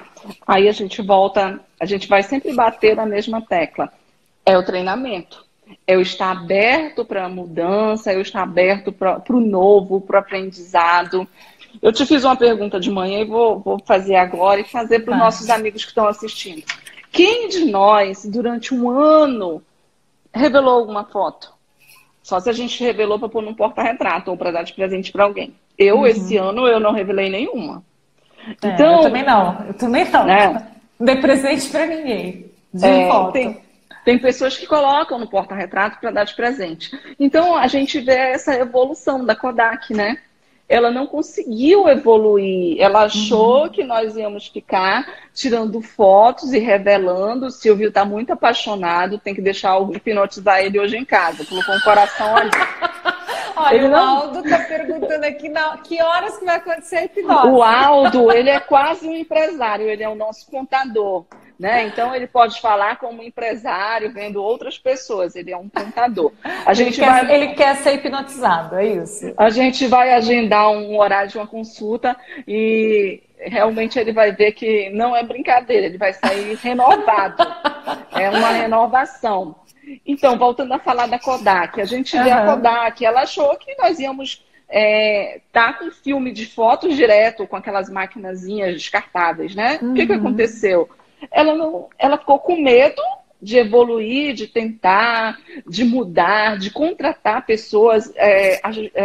aí 0.47 0.69
a 0.69 0.73
gente 0.73 1.03
volta, 1.03 1.61
a 1.79 1.85
gente 1.85 2.09
vai 2.09 2.23
sempre 2.23 2.55
bater 2.55 2.97
na 2.97 3.05
mesma 3.05 3.43
tecla. 3.43 3.93
É 4.47 4.57
o 4.57 4.65
treinamento. 4.65 5.45
É 5.87 5.95
eu 5.95 6.01
estar 6.01 6.31
aberto 6.31 7.05
para 7.05 7.27
a 7.27 7.29
mudança, 7.29 8.13
eu 8.13 8.23
estar 8.23 8.43
aberto 8.43 8.91
para 8.91 9.23
o 9.29 9.41
novo, 9.41 10.01
para 10.01 10.17
o 10.17 10.19
aprendizado. 10.21 11.29
Eu 11.81 11.93
te 11.93 12.07
fiz 12.07 12.25
uma 12.25 12.37
pergunta 12.37 12.81
de 12.81 12.91
manhã 12.91 13.21
e 13.21 13.25
vou, 13.25 13.61
vou 13.61 13.79
fazer 13.85 14.17
agora 14.17 14.61
e 14.61 14.65
fazer 14.65 15.01
para 15.01 15.13
os 15.13 15.19
nossos 15.19 15.51
amigos 15.51 15.85
que 15.85 15.91
estão 15.91 16.07
assistindo. 16.07 16.65
Quem 17.13 17.49
de 17.49 17.67
nós, 17.67 18.25
durante 18.25 18.75
um 18.75 18.91
ano, 18.91 19.63
revelou 20.35 20.79
alguma 20.79 21.05
foto? 21.05 21.53
Só 22.23 22.41
se 22.41 22.49
a 22.49 22.53
gente 22.53 22.83
revelou 22.83 23.19
para 23.19 23.29
pôr 23.29 23.43
num 23.43 23.55
porta-retrato 23.55 24.31
ou 24.31 24.37
para 24.37 24.51
dar 24.51 24.63
de 24.63 24.73
presente 24.73 25.13
para 25.13 25.25
alguém. 25.25 25.55
Eu, 25.77 25.99
uhum. 25.99 26.07
esse 26.07 26.37
ano, 26.39 26.67
eu 26.67 26.81
não 26.81 26.93
revelei 26.93 27.29
nenhuma. 27.29 27.85
É, 28.63 28.69
então, 28.69 28.97
eu 28.97 29.03
também 29.03 29.23
não. 29.23 29.67
Eu 29.67 29.75
também 29.75 30.09
não. 30.09 30.29
É. 30.29 30.49
Não 30.99 31.07
dei 31.07 31.17
presente 31.17 31.69
para 31.69 31.87
ninguém. 31.87 32.51
De 32.73 32.87
é, 32.87 33.09
foto. 33.09 33.33
Tem, 33.33 33.61
tem 34.05 34.19
pessoas 34.19 34.57
que 34.57 34.67
colocam 34.67 35.19
no 35.19 35.29
porta-retrato 35.29 35.99
para 36.01 36.11
dar 36.11 36.25
de 36.25 36.35
presente. 36.35 36.91
Então, 37.21 37.57
a 37.57 37.67
gente 37.67 38.01
vê 38.01 38.17
essa 38.17 38.55
evolução 38.55 39.25
da 39.25 39.37
Kodak, 39.37 39.93
né? 39.93 40.19
Ela 40.69 40.91
não 40.91 41.07
conseguiu 41.07 41.89
evoluir. 41.89 42.81
Ela 42.81 43.05
achou 43.05 43.65
uhum. 43.65 43.69
que 43.69 43.85
nós 43.85 44.17
íamos 44.17 44.49
ficar 44.49 45.07
tirando 45.35 45.81
fotos 45.83 46.53
e 46.53 46.59
revelando. 46.59 47.47
O 47.47 47.51
Silvio 47.51 47.89
está 47.89 48.05
muito 48.05 48.33
apaixonado, 48.33 49.19
tem 49.19 49.35
que 49.35 49.43
deixar 49.43 49.79
o 49.79 49.95
hipnotizar 49.95 50.61
ele 50.61 50.81
hoje 50.81 50.97
em 50.97 51.05
casa. 51.05 51.45
Colocou 51.45 51.75
um 51.75 51.81
coração 51.81 52.37
ali. 52.37 52.51
Olha, 53.55 53.75
ele 53.75 53.87
o 53.87 53.91
não... 53.91 54.23
Aldo 54.23 54.41
está 54.41 54.61
perguntando 54.61 55.25
aqui 55.25 55.49
na... 55.49 55.77
que 55.79 56.03
horas 56.03 56.39
que 56.39 56.45
vai 56.45 56.57
acontecer 56.57 56.97
a 56.97 57.05
hipnose. 57.05 57.49
O 57.49 57.63
Aldo, 57.63 58.33
ele 58.33 58.49
é 58.49 58.61
quase 58.61 59.07
um 59.07 59.15
empresário, 59.15 59.89
ele 59.89 60.03
é 60.03 60.09
o 60.09 60.15
nosso 60.15 60.51
contador. 60.51 61.27
Né? 61.63 61.87
Então 61.87 62.13
ele 62.13 62.27
pode 62.27 62.61
falar 62.61 62.97
como 62.97 63.23
empresário, 63.23 64.13
vendo 64.13 64.43
outras 64.43 64.77
pessoas, 64.77 65.37
ele 65.37 65.53
é 65.53 65.57
um 65.57 65.69
contador. 65.69 66.33
A 66.67 66.75
gente 66.75 67.01
ele, 67.01 67.09
vai... 67.09 67.25
quer, 67.25 67.35
ele 67.35 67.49
quer 67.55 67.77
ser 67.77 67.95
hipnotizado, 67.95 68.75
é 68.75 68.87
isso. 68.87 69.33
A 69.37 69.49
gente 69.49 69.87
vai 69.87 70.13
agendar 70.13 70.73
um 70.73 70.99
horário 70.99 71.31
de 71.31 71.39
uma 71.39 71.47
consulta 71.47 72.17
e 72.49 73.23
realmente 73.39 73.97
ele 73.97 74.11
vai 74.11 74.33
ver 74.33 74.51
que 74.55 74.91
não 74.91 75.15
é 75.15 75.23
brincadeira, 75.23 75.87
ele 75.87 75.99
vai 75.99 76.13
sair 76.13 76.57
renovado. 76.57 77.37
é 78.11 78.29
uma 78.29 78.49
renovação. 78.49 79.55
Então, 80.05 80.37
voltando 80.37 80.75
a 80.75 80.81
falar 80.81 81.07
da 81.07 81.21
Kodak, 81.21 81.81
a 81.81 81.85
gente 81.85 82.11
vê 82.19 82.31
uhum. 82.31 82.39
a 82.39 82.47
Kodak, 82.47 83.05
ela 83.05 83.23
achou 83.23 83.57
que 83.57 83.77
nós 83.77 84.01
íamos 84.01 84.45
é, 84.69 85.41
tá 85.53 85.75
com 85.75 85.93
filme 85.93 86.33
de 86.33 86.45
fotos 86.45 86.97
direto 86.97 87.47
com 87.47 87.55
aquelas 87.55 87.89
maquinazinhas 87.89 88.75
descartáveis, 88.75 89.55
né? 89.55 89.79
Uhum. 89.81 89.93
O 89.93 89.95
que, 89.95 90.07
que 90.07 90.13
uhum. 90.13 90.19
aconteceu? 90.19 90.91
Ela 91.31 91.55
não, 91.55 91.89
ela 91.99 92.19
ficou 92.19 92.39
com 92.39 92.61
medo 92.61 93.03
de 93.43 93.59
evoluir, 93.59 94.35
de 94.35 94.47
tentar, 94.47 95.37
de 95.67 95.85
mudar, 95.85 96.57
de 96.59 96.71
contratar 96.71 97.45
pessoas, 97.45 98.13
é, 98.15 98.61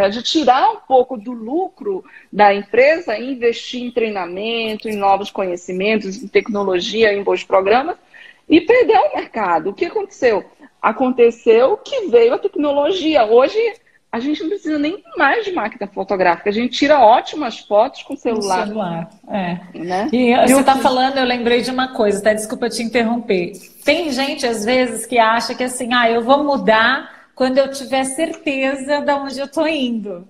de 0.08 0.22
tirar 0.22 0.70
um 0.70 0.76
pouco 0.76 1.16
do 1.16 1.32
lucro 1.32 2.04
da 2.32 2.54
empresa 2.54 3.18
investir 3.18 3.82
em 3.82 3.90
treinamento, 3.90 4.88
em 4.88 4.94
novos 4.94 5.28
conhecimentos, 5.28 6.22
em 6.22 6.28
tecnologia, 6.28 7.12
em 7.12 7.22
bons 7.24 7.42
programas, 7.42 7.96
e 8.48 8.60
perder 8.60 8.98
o 8.98 9.16
mercado. 9.16 9.70
O 9.70 9.74
que 9.74 9.86
aconteceu? 9.86 10.44
Aconteceu 10.80 11.76
que 11.76 12.06
veio 12.06 12.32
a 12.32 12.38
tecnologia. 12.38 13.24
Hoje 13.24 13.58
a 14.10 14.20
gente 14.20 14.42
não 14.42 14.48
precisa 14.48 14.78
nem 14.78 15.02
mais 15.16 15.44
de 15.44 15.52
máquina 15.52 15.86
fotográfica. 15.86 16.48
A 16.48 16.52
gente 16.52 16.76
tira 16.76 16.98
ótimas 16.98 17.58
fotos 17.58 18.02
com 18.02 18.16
celular. 18.16 18.60
Com 18.60 18.66
celular, 18.66 19.10
é. 19.30 19.78
Né? 19.78 20.08
E, 20.12 20.32
e 20.32 20.48
você 20.48 20.60
está 20.60 20.76
falando, 20.76 21.18
eu 21.18 21.24
lembrei 21.24 21.60
de 21.60 21.70
uma 21.70 21.88
coisa, 21.88 22.22
tá? 22.22 22.32
Desculpa 22.32 22.70
te 22.70 22.82
interromper. 22.82 23.52
Tem 23.84 24.10
gente, 24.10 24.46
às 24.46 24.64
vezes, 24.64 25.04
que 25.04 25.18
acha 25.18 25.54
que 25.54 25.64
assim, 25.64 25.92
ah, 25.92 26.10
eu 26.10 26.22
vou 26.22 26.42
mudar 26.42 27.28
quando 27.34 27.58
eu 27.58 27.70
tiver 27.70 28.04
certeza 28.04 29.00
de 29.00 29.12
onde 29.12 29.38
eu 29.38 29.46
estou 29.46 29.68
indo. 29.68 30.26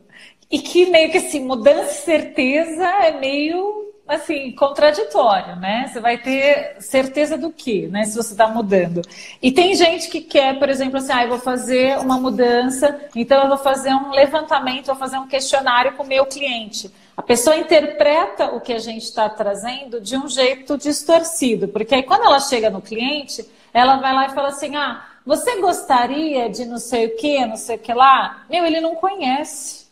E 0.50 0.58
que 0.58 0.86
meio 0.86 1.10
que 1.10 1.18
assim, 1.18 1.44
mudança 1.44 1.92
e 1.92 2.04
certeza 2.04 2.84
é 2.84 3.18
meio 3.18 3.87
assim, 4.08 4.52
contraditório, 4.52 5.56
né? 5.56 5.88
Você 5.92 6.00
vai 6.00 6.16
ter 6.16 6.76
certeza 6.80 7.36
do 7.36 7.50
que, 7.50 7.86
né? 7.88 8.04
Se 8.04 8.16
você 8.16 8.32
está 8.32 8.48
mudando. 8.48 9.02
E 9.42 9.52
tem 9.52 9.74
gente 9.74 10.08
que 10.08 10.22
quer, 10.22 10.58
por 10.58 10.70
exemplo, 10.70 10.96
assim, 10.96 11.12
ah, 11.12 11.24
eu 11.24 11.28
vou 11.28 11.38
fazer 11.38 11.98
uma 11.98 12.18
mudança, 12.18 12.98
então 13.14 13.42
eu 13.42 13.48
vou 13.48 13.58
fazer 13.58 13.92
um 13.92 14.10
levantamento, 14.10 14.86
vou 14.86 14.96
fazer 14.96 15.18
um 15.18 15.28
questionário 15.28 15.92
com 15.92 16.02
o 16.02 16.06
meu 16.06 16.24
cliente. 16.24 16.90
A 17.14 17.22
pessoa 17.22 17.56
interpreta 17.56 18.46
o 18.46 18.60
que 18.60 18.72
a 18.72 18.78
gente 18.78 19.02
está 19.02 19.28
trazendo 19.28 20.00
de 20.00 20.16
um 20.16 20.28
jeito 20.28 20.78
distorcido, 20.78 21.68
porque 21.68 21.94
aí 21.94 22.02
quando 22.02 22.24
ela 22.24 22.40
chega 22.40 22.70
no 22.70 22.80
cliente, 22.80 23.44
ela 23.74 23.96
vai 23.96 24.14
lá 24.14 24.26
e 24.26 24.34
fala 24.34 24.48
assim, 24.48 24.74
ah, 24.76 25.04
você 25.26 25.60
gostaria 25.60 26.48
de 26.48 26.64
não 26.64 26.78
sei 26.78 27.06
o 27.06 27.16
que, 27.16 27.44
não 27.44 27.56
sei 27.56 27.76
o 27.76 27.78
que 27.78 27.92
lá? 27.92 28.44
Meu, 28.48 28.64
ele 28.64 28.80
não 28.80 28.94
conhece. 28.94 29.87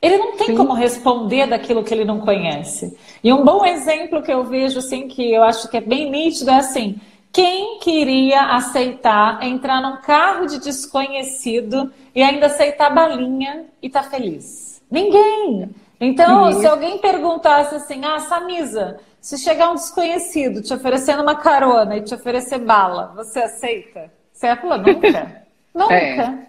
Ele 0.00 0.16
não 0.16 0.36
tem 0.36 0.48
Sim. 0.48 0.56
como 0.56 0.72
responder 0.72 1.46
daquilo 1.46 1.82
que 1.82 1.92
ele 1.92 2.04
não 2.04 2.20
conhece. 2.20 2.96
E 3.22 3.32
um 3.32 3.44
bom 3.44 3.64
exemplo 3.64 4.22
que 4.22 4.32
eu 4.32 4.44
vejo, 4.44 4.78
assim, 4.78 5.08
que 5.08 5.32
eu 5.32 5.42
acho 5.42 5.68
que 5.68 5.76
é 5.76 5.80
bem 5.80 6.10
nítido, 6.10 6.50
é 6.50 6.56
assim: 6.56 7.00
quem 7.32 7.78
queria 7.80 8.54
aceitar 8.54 9.42
entrar 9.42 9.80
num 9.82 9.96
carro 9.98 10.46
de 10.46 10.60
desconhecido 10.60 11.92
e 12.14 12.22
ainda 12.22 12.46
aceitar 12.46 12.94
balinha 12.94 13.66
e 13.82 13.90
tá 13.90 14.02
feliz? 14.02 14.80
Ninguém! 14.90 15.70
Então, 16.00 16.52
Sim. 16.52 16.60
se 16.60 16.66
alguém 16.66 16.98
perguntasse 16.98 17.74
assim, 17.74 18.04
ah, 18.04 18.20
Samisa, 18.20 19.00
se 19.20 19.36
chegar 19.36 19.70
um 19.70 19.74
desconhecido 19.74 20.62
te 20.62 20.72
oferecendo 20.72 21.22
uma 21.22 21.34
carona 21.34 21.96
e 21.96 22.02
te 22.02 22.14
oferecer 22.14 22.60
bala, 22.60 23.12
você 23.16 23.40
aceita? 23.40 24.10
Você 24.32 24.46
ia 24.46 24.56
falar, 24.56 24.78
nunca. 24.78 25.42
nunca. 25.74 25.94
É. 25.94 26.47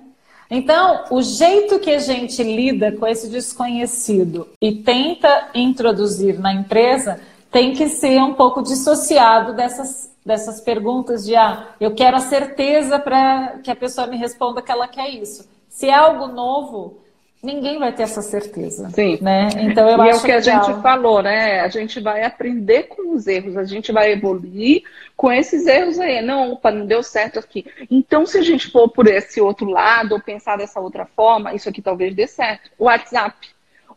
Então, 0.49 1.05
o 1.11 1.21
jeito 1.21 1.79
que 1.79 1.91
a 1.91 1.99
gente 1.99 2.41
lida 2.41 2.91
com 2.91 3.05
esse 3.05 3.29
desconhecido 3.29 4.47
e 4.59 4.71
tenta 4.77 5.49
introduzir 5.53 6.39
na 6.39 6.51
empresa 6.51 7.19
tem 7.51 7.73
que 7.73 7.87
ser 7.87 8.19
um 8.21 8.33
pouco 8.33 8.63
dissociado 8.63 9.53
dessas, 9.53 10.11
dessas 10.25 10.59
perguntas 10.59 11.23
de 11.23 11.35
ah, 11.35 11.67
eu 11.79 11.93
quero 11.93 12.17
a 12.17 12.21
certeza 12.21 12.97
para 12.97 13.59
que 13.63 13.69
a 13.69 13.75
pessoa 13.75 14.07
me 14.07 14.17
responda 14.17 14.61
que 14.61 14.71
ela 14.71 14.87
quer 14.87 15.09
isso. 15.09 15.47
Se 15.69 15.87
é 15.87 15.93
algo 15.93 16.27
novo, 16.27 16.97
Ninguém 17.41 17.79
vai 17.79 17.93
ter 17.93 18.03
essa 18.03 18.21
certeza. 18.21 18.89
Sim. 18.89 19.17
Né? 19.21 19.47
Então 19.57 19.89
eu 19.89 19.97
e 19.97 20.09
acho 20.09 20.19
é 20.19 20.21
o 20.21 20.25
que 20.25 20.31
a 20.31 20.41
gente 20.41 20.81
falou, 20.81 21.21
né? 21.21 21.61
A 21.61 21.69
gente 21.69 22.01
vai 22.01 22.23
aprender 22.23 22.83
com 22.83 23.13
os 23.13 23.27
erros, 23.27 23.55
a 23.55 23.63
gente 23.63 23.93
vai 23.93 24.11
evoluir 24.11 24.83
com 25.15 25.31
esses 25.31 25.65
erros 25.65 25.99
aí. 25.99 26.21
Não, 26.21 26.53
opa, 26.53 26.69
não 26.69 26.85
deu 26.85 27.01
certo 27.01 27.39
aqui. 27.39 27.65
Então, 27.89 28.25
se 28.25 28.37
a 28.37 28.41
gente 28.41 28.69
for 28.69 28.89
por 28.89 29.07
esse 29.07 29.39
outro 29.39 29.69
lado, 29.69 30.13
ou 30.13 30.21
pensar 30.21 30.57
dessa 30.57 30.81
outra 30.81 31.05
forma, 31.05 31.53
isso 31.53 31.69
aqui 31.69 31.81
talvez 31.81 32.13
dê 32.13 32.27
certo. 32.27 32.71
O 32.77 32.85
WhatsApp. 32.85 33.35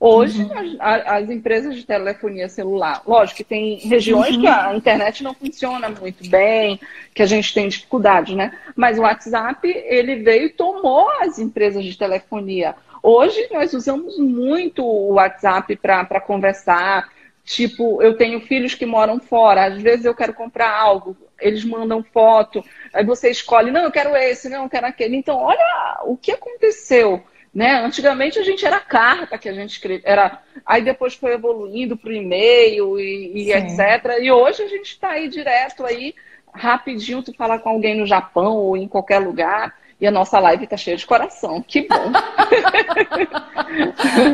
Hoje, 0.04 0.42
uhum. 0.42 0.76
as, 0.80 1.06
as, 1.06 1.30
empresas 1.30 1.76
de 1.76 1.86
telefonia 1.86 2.48
celular, 2.48 3.02
lógico 3.06 3.36
que 3.36 3.44
tem 3.44 3.76
regiões 3.76 4.34
uhum. 4.34 4.40
que 4.40 4.48
a 4.48 4.74
internet 4.74 5.22
não 5.22 5.32
funciona 5.32 5.88
muito 5.88 6.28
bem, 6.28 6.80
que 7.14 7.22
a 7.22 7.26
gente 7.26 7.54
tem 7.54 7.68
dificuldade, 7.68 8.34
né? 8.34 8.52
Mas 8.74 8.98
o 8.98 9.02
WhatsApp, 9.02 9.68
ele 9.68 10.16
veio 10.16 10.46
e 10.46 10.50
tomou 10.50 11.08
as 11.20 11.38
empresas 11.38 11.84
de 11.84 11.96
telefonia. 11.96 12.74
Hoje 13.02 13.48
nós 13.50 13.74
usamos 13.74 14.16
muito 14.18 14.84
o 14.84 15.14
WhatsApp 15.14 15.74
para 15.76 16.20
conversar. 16.20 17.10
Tipo, 17.44 18.00
eu 18.00 18.16
tenho 18.16 18.40
filhos 18.40 18.74
que 18.74 18.86
moram 18.86 19.18
fora, 19.18 19.64
às 19.64 19.82
vezes 19.82 20.04
eu 20.04 20.14
quero 20.14 20.32
comprar 20.32 20.70
algo, 20.70 21.16
eles 21.40 21.64
mandam 21.64 22.00
foto, 22.00 22.64
aí 22.94 23.04
você 23.04 23.30
escolhe, 23.30 23.72
não, 23.72 23.82
eu 23.82 23.90
quero 23.90 24.14
esse, 24.16 24.48
não, 24.48 24.62
eu 24.62 24.70
quero 24.70 24.86
aquele. 24.86 25.16
Então, 25.16 25.36
olha 25.36 25.98
o 26.04 26.16
que 26.16 26.30
aconteceu. 26.30 27.20
Né? 27.52 27.84
Antigamente 27.84 28.38
a 28.38 28.42
gente 28.42 28.64
era 28.64 28.80
carta 28.80 29.36
que 29.36 29.48
a 29.48 29.52
gente 29.52 29.72
escrevia, 29.72 30.08
era 30.08 30.40
aí 30.64 30.82
depois 30.82 31.14
foi 31.14 31.34
evoluindo 31.34 31.98
para 31.98 32.08
o 32.08 32.14
e-mail 32.14 32.98
e, 32.98 33.48
e 33.48 33.52
etc. 33.52 34.18
E 34.22 34.30
hoje 34.30 34.62
a 34.62 34.68
gente 34.68 34.92
está 34.92 35.10
aí 35.10 35.28
direto 35.28 35.84
aí, 35.84 36.14
rapidinho, 36.54 37.22
tu 37.22 37.34
falar 37.34 37.58
com 37.58 37.68
alguém 37.68 37.94
no 37.94 38.06
Japão 38.06 38.56
ou 38.56 38.74
em 38.74 38.88
qualquer 38.88 39.18
lugar. 39.18 39.76
E 40.02 40.06
a 40.08 40.10
nossa 40.10 40.40
live 40.40 40.66
tá 40.66 40.76
cheia 40.76 40.96
de 40.96 41.06
coração. 41.06 41.62
Que 41.62 41.86
bom! 41.86 42.10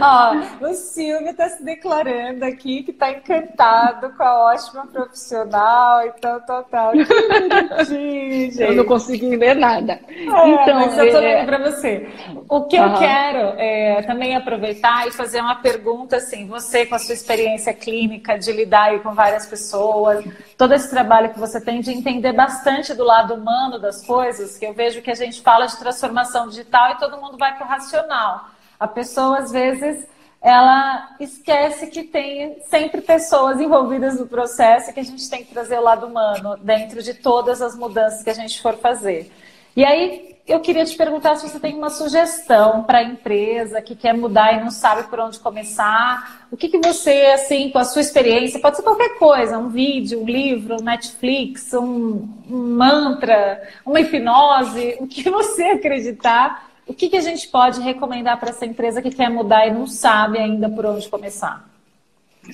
Ó, 0.01 0.67
o 0.67 0.73
Silvio 0.73 1.29
está 1.29 1.47
se 1.51 1.63
declarando 1.63 2.43
aqui 2.43 2.83
que 2.83 2.91
está 2.91 3.11
encantado 3.11 4.11
com 4.17 4.23
a 4.23 4.47
ótima 4.51 4.87
profissional 4.87 6.07
e 6.07 6.13
tal, 6.13 6.41
tal, 6.41 6.65
tal. 6.65 6.93
Que 6.93 7.05
bonitinho, 7.05 8.51
gente. 8.51 8.63
Eu 8.65 8.77
não 8.77 8.85
consegui 8.87 9.37
ver 9.37 9.57
nada. 9.57 10.01
É, 10.09 10.23
então, 10.25 10.75
mas 10.75 10.97
eu 10.97 11.11
tô 11.13 11.19
é... 11.19 11.45
para 11.45 11.59
você. 11.59 12.09
O 12.49 12.63
que 12.63 12.79
uhum. 12.79 12.87
eu 12.87 12.99
quero 12.99 13.39
é 13.59 14.03
também 14.03 14.35
aproveitar 14.35 15.07
e 15.07 15.11
fazer 15.11 15.41
uma 15.41 15.57
pergunta 15.57 16.17
assim, 16.17 16.47
você 16.47 16.87
com 16.87 16.95
a 16.95 16.99
sua 16.99 17.13
experiência 17.13 17.75
clínica 17.75 18.39
de 18.39 18.51
lidar 18.53 18.99
com 19.01 19.13
várias 19.15 19.45
pessoas, 19.47 20.25
todo 20.57 20.73
esse 20.73 20.89
trabalho 20.89 21.31
que 21.31 21.39
você 21.39 21.61
tem 21.61 21.81
de 21.81 21.93
entender 21.93 22.33
bastante 22.33 22.95
do 22.95 23.05
lado 23.05 23.35
humano 23.35 23.79
das 23.79 24.05
coisas, 24.05 24.57
que 24.57 24.65
eu 24.65 24.73
vejo 24.73 25.03
que 25.03 25.11
a 25.11 25.15
gente 25.15 25.43
fala 25.43 25.58
de 25.67 25.77
transformação 25.77 26.49
digital 26.49 26.93
e 26.93 26.99
todo 26.99 27.21
mundo 27.21 27.37
vai 27.37 27.57
para 27.57 27.67
o 27.67 27.69
racional. 27.69 28.51
A 28.79 28.87
pessoa, 28.87 29.39
às 29.39 29.51
vezes, 29.51 30.07
ela 30.41 31.17
esquece 31.19 31.89
que 31.89 32.05
tem 32.05 32.61
sempre 32.69 33.01
pessoas 33.01 33.61
envolvidas 33.61 34.19
no 34.19 34.27
processo 34.27 34.91
e 34.91 34.93
que 34.93 35.01
a 35.01 35.05
gente 35.05 35.29
tem 35.29 35.45
que 35.45 35.53
trazer 35.53 35.79
o 35.79 35.83
lado 35.83 36.07
humano 36.07 36.57
dentro 36.59 37.03
de 37.03 37.15
todas 37.15 37.61
as 37.61 37.75
mudanças 37.75 38.23
que 38.23 38.31
a 38.31 38.35
gente 38.35 38.63
for 38.63 38.77
fazer. 38.77 39.33
E 39.79 39.85
aí, 39.85 40.35
eu 40.45 40.59
queria 40.59 40.85
te 40.85 40.97
perguntar 40.97 41.37
se 41.37 41.49
você 41.49 41.61
tem 41.61 41.77
uma 41.77 41.89
sugestão 41.89 42.83
para 42.83 42.99
a 42.99 43.05
empresa 43.05 43.81
que 43.81 43.95
quer 43.95 44.13
mudar 44.13 44.53
e 44.53 44.61
não 44.61 44.73
sabe 44.73 45.09
por 45.09 45.21
onde 45.21 45.39
começar. 45.39 46.49
O 46.51 46.57
que, 46.57 46.69
que 46.69 46.79
você, 46.79 47.27
assim, 47.33 47.71
com 47.71 47.79
a 47.79 47.85
sua 47.85 48.03
experiência, 48.03 48.59
pode 48.59 48.75
ser 48.75 48.83
qualquer 48.83 49.17
coisa, 49.21 49.57
um 49.57 49.69
vídeo, 49.69 50.21
um 50.21 50.27
livro, 50.27 50.79
um 50.81 50.85
Netflix, 50.85 51.73
um, 51.75 52.29
um 52.51 52.75
mantra, 52.75 53.63
uma 53.87 54.01
hipnose, 54.01 54.97
o 54.99 55.07
que 55.07 55.23
você 55.31 55.63
acreditar. 55.63 56.69
O 56.85 56.93
que, 56.93 57.09
que 57.09 57.17
a 57.17 57.21
gente 57.21 57.47
pode 57.47 57.81
recomendar 57.81 58.37
para 58.41 58.51
essa 58.51 58.67
empresa 58.67 59.01
que 59.01 59.11
quer 59.13 59.31
mudar 59.31 59.69
e 59.69 59.71
não 59.71 59.87
sabe 59.87 60.39
ainda 60.39 60.69
por 60.69 60.87
onde 60.87 61.09
começar? 61.09 61.71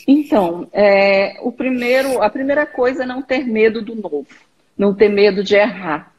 Então, 0.07 0.68
é, 0.75 1.39
o 1.41 1.51
primeiro, 1.51 2.22
a 2.22 2.29
primeira 2.29 2.66
coisa 2.66 3.05
é 3.05 3.07
não 3.07 3.22
ter 3.22 3.47
medo 3.47 3.81
do 3.81 3.95
novo, 3.95 4.27
não 4.77 4.95
ter 4.95 5.09
medo 5.09 5.43
de 5.43 5.57
errar 5.57 6.12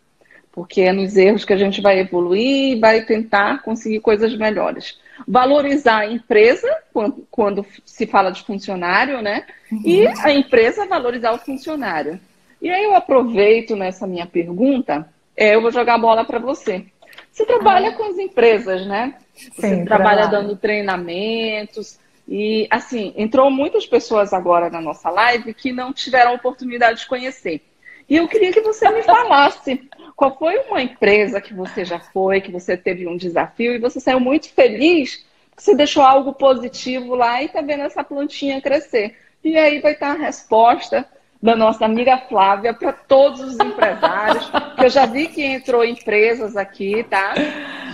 porque 0.56 0.82
é 0.82 0.94
nos 0.94 1.18
erros 1.18 1.44
que 1.44 1.52
a 1.52 1.58
gente 1.58 1.82
vai 1.82 2.00
evoluir 2.00 2.78
e 2.78 2.80
vai 2.80 3.02
tentar 3.02 3.62
conseguir 3.62 4.00
coisas 4.00 4.34
melhores. 4.38 4.98
Valorizar 5.28 6.00
a 6.00 6.12
empresa, 6.12 6.74
quando, 6.94 7.28
quando 7.30 7.66
se 7.84 8.08
fala 8.08 8.32
de 8.32 8.42
funcionário, 8.42 9.22
né? 9.22 9.46
Uhum. 9.70 9.82
E 9.84 10.08
a 10.08 10.32
empresa 10.32 10.88
valorizar 10.88 11.34
o 11.34 11.40
funcionário. 11.40 12.18
E 12.62 12.70
aí 12.70 12.86
eu 12.86 12.96
aproveito 12.96 13.76
nessa 13.76 14.08
minha 14.08 14.26
pergunta, 14.26 15.10
é, 15.36 15.56
eu 15.56 15.62
vou 15.62 15.72
jogar 15.72 15.96
a 15.96 16.00
bola 16.00 16.24
para 16.24 16.40
você. 16.40 16.86
Você 17.34 17.46
trabalha 17.46 17.90
ah. 17.90 17.92
com 17.92 18.06
as 18.06 18.18
empresas, 18.18 18.88
né? 18.88 19.16
Você 19.34 19.76
Sim, 19.76 19.84
trabalha 19.84 20.28
dando 20.28 20.56
treinamentos. 20.56 22.00
E, 22.26 22.66
assim, 22.72 23.14
entrou 23.18 23.52
muitas 23.52 23.86
pessoas 23.86 24.32
agora 24.32 24.70
na 24.70 24.80
nossa 24.80 25.10
live 25.10 25.54
que 25.54 25.74
não 25.74 25.92
tiveram 25.92 26.34
oportunidade 26.34 27.02
de 27.02 27.08
conhecer. 27.08 27.62
E 28.10 28.16
eu 28.16 28.28
queria 28.28 28.54
que 28.54 28.62
você 28.62 28.90
me 28.90 29.04
falasse 29.04 29.90
qual 30.16 30.38
foi 30.38 30.58
uma 30.60 30.82
empresa 30.82 31.42
que 31.42 31.54
você 31.54 31.84
já 31.84 32.00
foi, 32.00 32.42
que 32.42 32.52
você 32.52 32.78
teve 32.78 33.08
um 33.08 33.18
desafio 33.18 33.74
e 33.74 33.80
você 33.80 34.00
saiu 34.00 34.20
muito 34.20 34.50
feliz, 34.50 35.26
que 35.56 35.62
você 35.62 35.76
deixou 35.76 36.04
algo 36.04 36.34
positivo 36.34 37.16
lá 37.16 37.42
e 37.42 37.46
está 37.46 37.62
vendo 37.62 37.84
essa 37.84 38.04
plantinha 38.04 38.62
crescer. 38.62 39.18
E 39.44 39.58
aí 39.58 39.80
vai 39.80 39.94
estar 39.94 40.12
a 40.12 40.18
resposta 40.18 41.06
da 41.42 41.56
nossa 41.56 41.86
amiga 41.86 42.18
Flávia 42.18 42.74
para 42.74 42.92
todos 42.92 43.40
os 43.40 43.60
empresários, 43.60 44.50
eu 44.82 44.90
já 44.90 45.06
vi 45.06 45.28
que 45.28 45.44
entrou 45.44 45.86
empresas 45.86 46.58
aqui, 46.58 47.04
tá? 47.04 47.36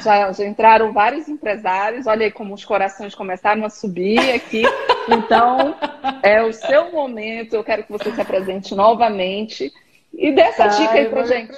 Já, 0.02 0.32
já, 0.32 0.46
entraram 0.46 0.94
vários 0.94 1.28
empresários, 1.28 2.08
olha 2.08 2.26
aí 2.26 2.32
como 2.32 2.54
os 2.54 2.64
corações 2.64 3.14
começaram 3.14 3.66
a 3.66 3.70
subir 3.70 4.20
aqui. 4.32 4.64
Então, 5.10 5.76
é 6.24 6.42
o 6.42 6.54
seu 6.54 6.92
momento, 6.92 7.54
eu 7.54 7.64
quero 7.64 7.84
que 7.84 7.92
você 7.92 8.12
se 8.12 8.22
apresente 8.22 8.74
novamente 8.74 9.74
e 10.14 10.32
dessa 10.32 10.64
tá, 10.64 10.68
dica 10.68 10.94
aí 10.94 11.10
pra 11.10 11.24
gente. 11.24 11.52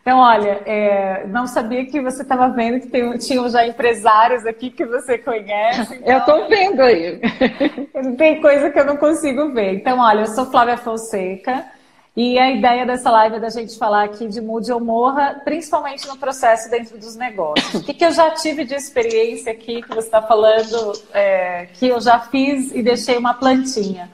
Então, 0.00 0.18
olha, 0.18 0.62
é, 0.64 1.26
não 1.26 1.46
sabia 1.46 1.84
que 1.84 2.00
você 2.00 2.22
estava 2.22 2.48
vendo 2.48 2.80
que 2.80 2.88
tem, 2.88 3.16
tinham 3.18 3.48
já 3.50 3.66
empresários 3.66 4.46
aqui 4.46 4.70
que 4.70 4.84
você 4.84 5.18
conhece. 5.18 5.94
Então... 6.00 6.12
Eu 6.12 6.18
estou 6.18 6.48
vendo 6.48 6.80
aí. 6.80 7.20
tem 8.16 8.40
coisa 8.40 8.70
que 8.70 8.78
eu 8.78 8.86
não 8.86 8.96
consigo 8.96 9.52
ver. 9.52 9.74
Então, 9.74 9.98
olha, 9.98 10.20
eu 10.20 10.26
sou 10.26 10.46
Flávia 10.46 10.78
Fonseca 10.78 11.66
e 12.16 12.38
a 12.38 12.50
ideia 12.50 12.84
dessa 12.86 13.10
live 13.10 13.36
é 13.36 13.40
da 13.40 13.50
gente 13.50 13.78
falar 13.78 14.04
aqui 14.04 14.26
de 14.26 14.40
mude 14.40 14.72
ou 14.72 14.80
morra, 14.80 15.40
principalmente 15.44 16.08
no 16.08 16.16
processo 16.16 16.70
dentro 16.70 16.98
dos 16.98 17.14
negócios. 17.14 17.74
O 17.74 17.84
que, 17.84 17.94
que 17.94 18.04
eu 18.04 18.12
já 18.12 18.30
tive 18.30 18.64
de 18.64 18.74
experiência 18.74 19.52
aqui 19.52 19.82
que 19.82 19.88
você 19.88 20.08
está 20.08 20.22
falando, 20.22 20.92
é, 21.12 21.68
que 21.74 21.88
eu 21.88 22.00
já 22.00 22.18
fiz 22.18 22.72
e 22.74 22.82
deixei 22.82 23.16
uma 23.16 23.34
plantinha. 23.34 24.10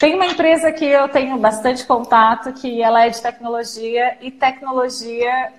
Tem 0.00 0.14
uma 0.14 0.24
empresa 0.24 0.72
que 0.72 0.86
eu 0.86 1.10
tenho 1.10 1.36
bastante 1.36 1.84
contato, 1.84 2.54
que 2.54 2.80
ela 2.80 3.04
é 3.04 3.10
de 3.10 3.20
tecnologia, 3.20 4.16
e 4.22 4.30
tecnologia, 4.30 5.52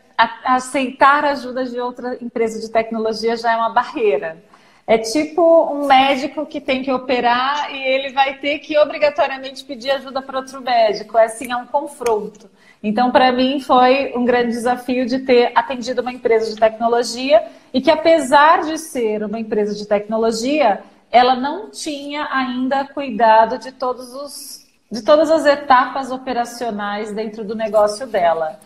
aceitar 0.44 1.24
ajuda 1.26 1.64
de 1.64 1.80
outra 1.80 2.18
empresa 2.20 2.60
de 2.60 2.68
tecnologia 2.68 3.38
já 3.38 3.52
é 3.52 3.56
uma 3.56 3.70
barreira. 3.70 4.44
É 4.88 4.98
tipo 4.98 5.72
um 5.72 5.86
médico 5.86 6.44
que 6.48 6.60
tem 6.60 6.82
que 6.82 6.92
operar 6.92 7.72
e 7.72 7.84
ele 7.84 8.14
vai 8.14 8.40
ter 8.40 8.58
que 8.58 8.76
obrigatoriamente 8.80 9.64
pedir 9.64 9.92
ajuda 9.92 10.24
para 10.24 10.40
outro 10.40 10.60
médico. 10.60 11.20
É 11.20 11.26
assim, 11.26 11.52
é 11.52 11.56
um 11.56 11.68
confronto. 11.68 12.50
Então, 12.82 13.12
para 13.12 13.32
mim, 13.32 13.60
foi 13.60 14.12
um 14.16 14.26
grande 14.26 14.54
desafio 14.54 15.06
de 15.06 15.20
ter 15.20 15.52
atendido 15.54 16.02
uma 16.02 16.12
empresa 16.12 16.52
de 16.52 16.60
tecnologia 16.60 17.44
e 17.72 17.80
que, 17.80 17.92
apesar 17.92 18.64
de 18.64 18.80
ser 18.80 19.24
uma 19.24 19.40
empresa 19.40 19.76
de 19.76 19.88
tecnologia, 19.88 20.82
ela 21.12 21.36
não 21.36 21.70
tinha 21.70 22.28
ainda 22.32 22.86
cuidado 22.86 23.58
de 23.58 23.72
todos 23.72 24.14
os 24.14 24.62
de 24.92 25.02
todas 25.04 25.32
as 25.32 25.46
etapas 25.46 26.12
operacionais 26.12 27.14
dentro 27.14 27.46
do 27.46 27.56
negócio 27.56 28.06
dela. 28.06 28.60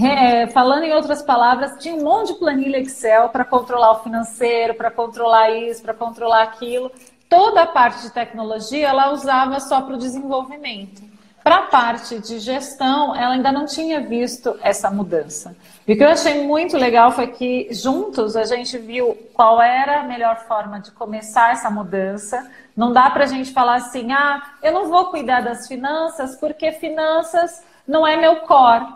É, 0.00 0.46
falando 0.48 0.84
em 0.84 0.92
outras 0.92 1.20
palavras, 1.20 1.82
tinha 1.82 1.96
um 1.96 2.02
monte 2.02 2.32
de 2.32 2.38
planilha 2.38 2.78
Excel 2.78 3.28
para 3.28 3.44
controlar 3.44 3.92
o 3.92 4.02
financeiro, 4.04 4.74
para 4.74 4.90
controlar 4.90 5.50
isso, 5.50 5.82
para 5.82 5.92
controlar 5.92 6.44
aquilo. 6.44 6.92
Toda 7.28 7.62
a 7.62 7.66
parte 7.66 8.02
de 8.02 8.10
tecnologia 8.10 8.88
ela 8.88 9.12
usava 9.12 9.58
só 9.58 9.80
para 9.80 9.94
o 9.94 9.98
desenvolvimento. 9.98 11.02
Para 11.44 11.56
a 11.56 11.62
parte 11.64 12.18
de 12.18 12.38
gestão, 12.38 13.14
ela 13.14 13.34
ainda 13.34 13.52
não 13.52 13.66
tinha 13.66 14.00
visto 14.00 14.58
essa 14.62 14.90
mudança. 14.90 15.54
E 15.86 15.92
o 15.92 15.96
que 15.96 16.02
eu 16.02 16.08
achei 16.08 16.42
muito 16.46 16.74
legal 16.74 17.12
foi 17.12 17.26
que 17.26 17.68
juntos 17.70 18.34
a 18.34 18.44
gente 18.44 18.78
viu 18.78 19.14
qual 19.34 19.60
era 19.60 20.00
a 20.00 20.02
melhor 20.04 20.46
forma 20.48 20.80
de 20.80 20.90
começar 20.92 21.52
essa 21.52 21.68
mudança. 21.68 22.50
Não 22.74 22.94
dá 22.94 23.10
para 23.10 23.24
a 23.24 23.26
gente 23.26 23.52
falar 23.52 23.74
assim, 23.74 24.10
ah, 24.10 24.42
eu 24.62 24.72
não 24.72 24.88
vou 24.88 25.10
cuidar 25.10 25.42
das 25.42 25.68
finanças 25.68 26.34
porque 26.36 26.72
finanças 26.72 27.62
não 27.86 28.06
é 28.06 28.16
meu 28.16 28.36
core. 28.36 28.86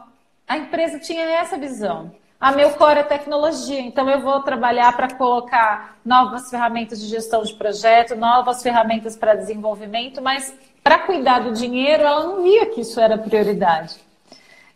A 0.49 0.57
empresa 0.57 0.99
tinha 0.99 1.25
essa 1.25 1.59
visão. 1.59 2.11
A 2.41 2.49
ah, 2.49 2.53
meu 2.53 2.71
core 2.71 3.01
é 3.01 3.03
tecnologia, 3.03 3.81
então 3.81 4.09
eu 4.09 4.23
vou 4.23 4.41
trabalhar 4.41 4.97
para 4.97 5.13
colocar 5.13 5.99
novas 6.03 6.49
ferramentas 6.49 6.99
de 6.99 7.09
gestão 7.09 7.43
de 7.43 7.53
projeto, 7.53 8.17
novas 8.17 8.63
ferramentas 8.63 9.17
para 9.17 9.35
desenvolvimento, 9.35 10.23
mas 10.23 10.55
para 10.83 10.99
cuidar 11.01 11.41
do 11.41 11.53
dinheiro, 11.53 12.03
ela 12.03 12.25
não 12.25 12.43
via 12.43 12.67
que 12.67 12.81
isso 12.81 13.01
era 13.01 13.19
prioridade. 13.19 13.97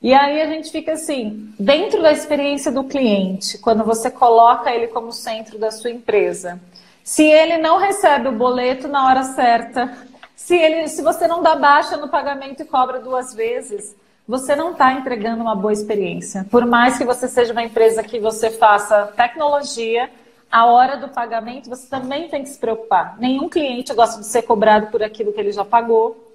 E 0.03 0.13
aí 0.13 0.43
a 0.43 0.47
gente 0.47 0.71
fica 0.71 0.93
assim, 0.93 1.55
dentro 1.59 2.03
da 2.03 2.11
experiência 2.11 2.73
do 2.73 2.85
cliente, 2.85 3.57
quando 3.59 3.85
você 3.85 4.11
coloca 4.11 4.71
ele 4.71 4.89
como 4.89 5.13
centro 5.13 5.59
da 5.59 5.71
sua 5.71 5.91
empresa, 5.91 6.61
se 7.05 7.25
ele 7.25 7.59
não 7.59 7.79
recebe 7.79 8.29
o 8.29 8.33
boleto 8.33 8.89
na 8.89 9.07
hora 9.07 9.23
certa, 9.23 9.97
se, 10.35 10.57
ele, 10.57 10.89
se 10.89 11.03
você 11.03 11.29
não 11.29 11.41
dá 11.41 11.55
baixa 11.55 11.97
no 11.97 12.09
pagamento 12.09 12.63
e 12.63 12.65
cobra 12.65 12.99
duas 12.99 13.33
vezes, 13.33 13.95
você 14.27 14.57
não 14.57 14.73
está 14.73 14.93
entregando 14.93 15.43
uma 15.43 15.55
boa 15.55 15.73
experiência. 15.73 16.47
Por 16.51 16.67
mais 16.67 16.99
que 16.99 17.05
você 17.05 17.29
seja 17.29 17.53
uma 17.53 17.63
empresa 17.63 18.03
que 18.03 18.19
você 18.19 18.51
faça 18.51 19.07
tecnologia, 19.17 20.11
a 20.53 20.67
hora 20.67 20.99
do 20.99 21.09
pagamento, 21.09 21.71
você 21.71 21.89
também 21.89 22.29
tem 22.29 22.43
que 22.43 22.51
se 22.51 22.59
preocupar. 22.59 23.17
Nenhum 23.19 23.49
cliente 23.49 23.95
gosta 23.95 24.21
de 24.21 24.27
ser 24.27 24.43
cobrado 24.43 24.89
por 24.89 25.03
aquilo 25.03 25.33
que 25.33 25.41
ele 25.41 25.51
já 25.51 25.65
pagou. 25.65 26.35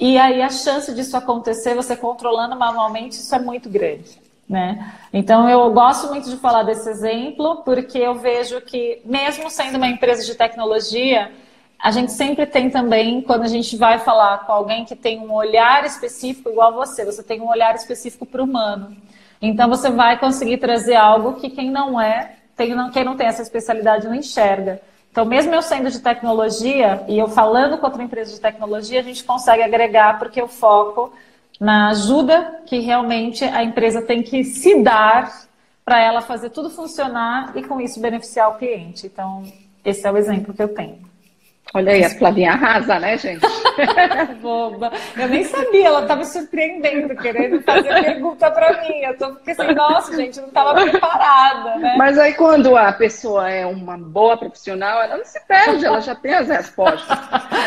E 0.00 0.16
aí 0.16 0.40
a 0.40 0.48
chance 0.48 0.94
disso 0.94 1.14
acontecer, 1.18 1.74
você 1.74 1.94
controlando 1.94 2.56
manualmente, 2.56 3.16
isso 3.16 3.34
é 3.34 3.38
muito 3.38 3.68
grande. 3.68 4.18
Né? 4.48 4.90
Então 5.12 5.50
eu 5.50 5.70
gosto 5.70 6.08
muito 6.08 6.30
de 6.30 6.38
falar 6.38 6.62
desse 6.62 6.88
exemplo, 6.88 7.56
porque 7.56 7.98
eu 7.98 8.14
vejo 8.14 8.58
que, 8.62 9.02
mesmo 9.04 9.50
sendo 9.50 9.76
uma 9.76 9.86
empresa 9.86 10.24
de 10.24 10.34
tecnologia, 10.34 11.30
a 11.78 11.90
gente 11.90 12.12
sempre 12.12 12.46
tem 12.46 12.70
também, 12.70 13.20
quando 13.20 13.42
a 13.42 13.48
gente 13.48 13.76
vai 13.76 13.98
falar 13.98 14.46
com 14.46 14.52
alguém 14.52 14.86
que 14.86 14.96
tem 14.96 15.20
um 15.20 15.34
olhar 15.34 15.84
específico, 15.84 16.48
igual 16.48 16.72
você, 16.72 17.04
você 17.04 17.22
tem 17.22 17.42
um 17.42 17.48
olhar 17.50 17.74
específico 17.74 18.24
para 18.24 18.40
o 18.40 18.44
humano. 18.44 18.96
Então 19.42 19.68
você 19.68 19.90
vai 19.90 20.18
conseguir 20.18 20.56
trazer 20.56 20.96
algo 20.96 21.34
que 21.34 21.50
quem 21.50 21.70
não 21.70 22.00
é 22.00 22.37
tem, 22.58 22.90
quem 22.90 23.04
não 23.04 23.16
tem 23.16 23.28
essa 23.28 23.40
especialidade 23.40 24.06
não 24.06 24.14
enxerga. 24.14 24.80
Então, 25.10 25.24
mesmo 25.24 25.54
eu 25.54 25.62
sendo 25.62 25.90
de 25.90 26.00
tecnologia 26.00 27.02
e 27.08 27.16
eu 27.16 27.28
falando 27.28 27.78
com 27.78 27.86
outra 27.86 28.02
empresa 28.02 28.34
de 28.34 28.40
tecnologia, 28.40 29.00
a 29.00 29.02
gente 29.02 29.24
consegue 29.24 29.62
agregar 29.62 30.18
porque 30.18 30.40
eu 30.40 30.48
foco 30.48 31.12
na 31.58 31.90
ajuda 31.90 32.60
que 32.66 32.80
realmente 32.80 33.44
a 33.44 33.62
empresa 33.62 34.02
tem 34.02 34.22
que 34.22 34.44
se 34.44 34.82
dar 34.82 35.46
para 35.84 36.00
ela 36.00 36.20
fazer 36.20 36.50
tudo 36.50 36.68
funcionar 36.68 37.56
e 37.56 37.62
com 37.62 37.80
isso 37.80 38.00
beneficiar 38.00 38.50
o 38.50 38.58
cliente. 38.58 39.06
Então, 39.06 39.42
esse 39.84 40.06
é 40.06 40.10
o 40.10 40.16
exemplo 40.16 40.52
que 40.52 40.62
eu 40.62 40.74
tenho. 40.74 41.07
Olha 41.74 41.92
aí, 41.92 42.02
a 42.02 42.10
Flavinha 42.10 42.52
arrasa, 42.52 42.98
né, 42.98 43.18
gente? 43.18 43.46
Boba. 44.40 44.90
Eu 45.16 45.28
nem 45.28 45.44
sabia, 45.44 45.88
ela 45.88 46.02
estava 46.02 46.24
surpreendendo, 46.24 47.14
querendo 47.14 47.60
fazer 47.62 47.88
pergunta 47.88 48.50
para 48.50 48.82
mim. 48.82 49.00
Eu 49.02 49.18
tô 49.18 49.28
porque 49.34 49.50
assim, 49.50 49.74
nossa, 49.74 50.16
gente, 50.16 50.40
não 50.40 50.48
estava 50.48 50.74
preparada, 50.80 51.76
né? 51.76 51.94
Mas 51.98 52.18
aí 52.18 52.32
quando 52.32 52.74
a 52.74 52.90
pessoa 52.92 53.50
é 53.50 53.66
uma 53.66 53.98
boa 53.98 54.36
profissional, 54.38 55.02
ela 55.02 55.18
não 55.18 55.24
se 55.24 55.38
perde, 55.46 55.84
ela 55.84 56.00
já 56.00 56.14
tem 56.14 56.34
as 56.34 56.48
respostas, 56.48 57.18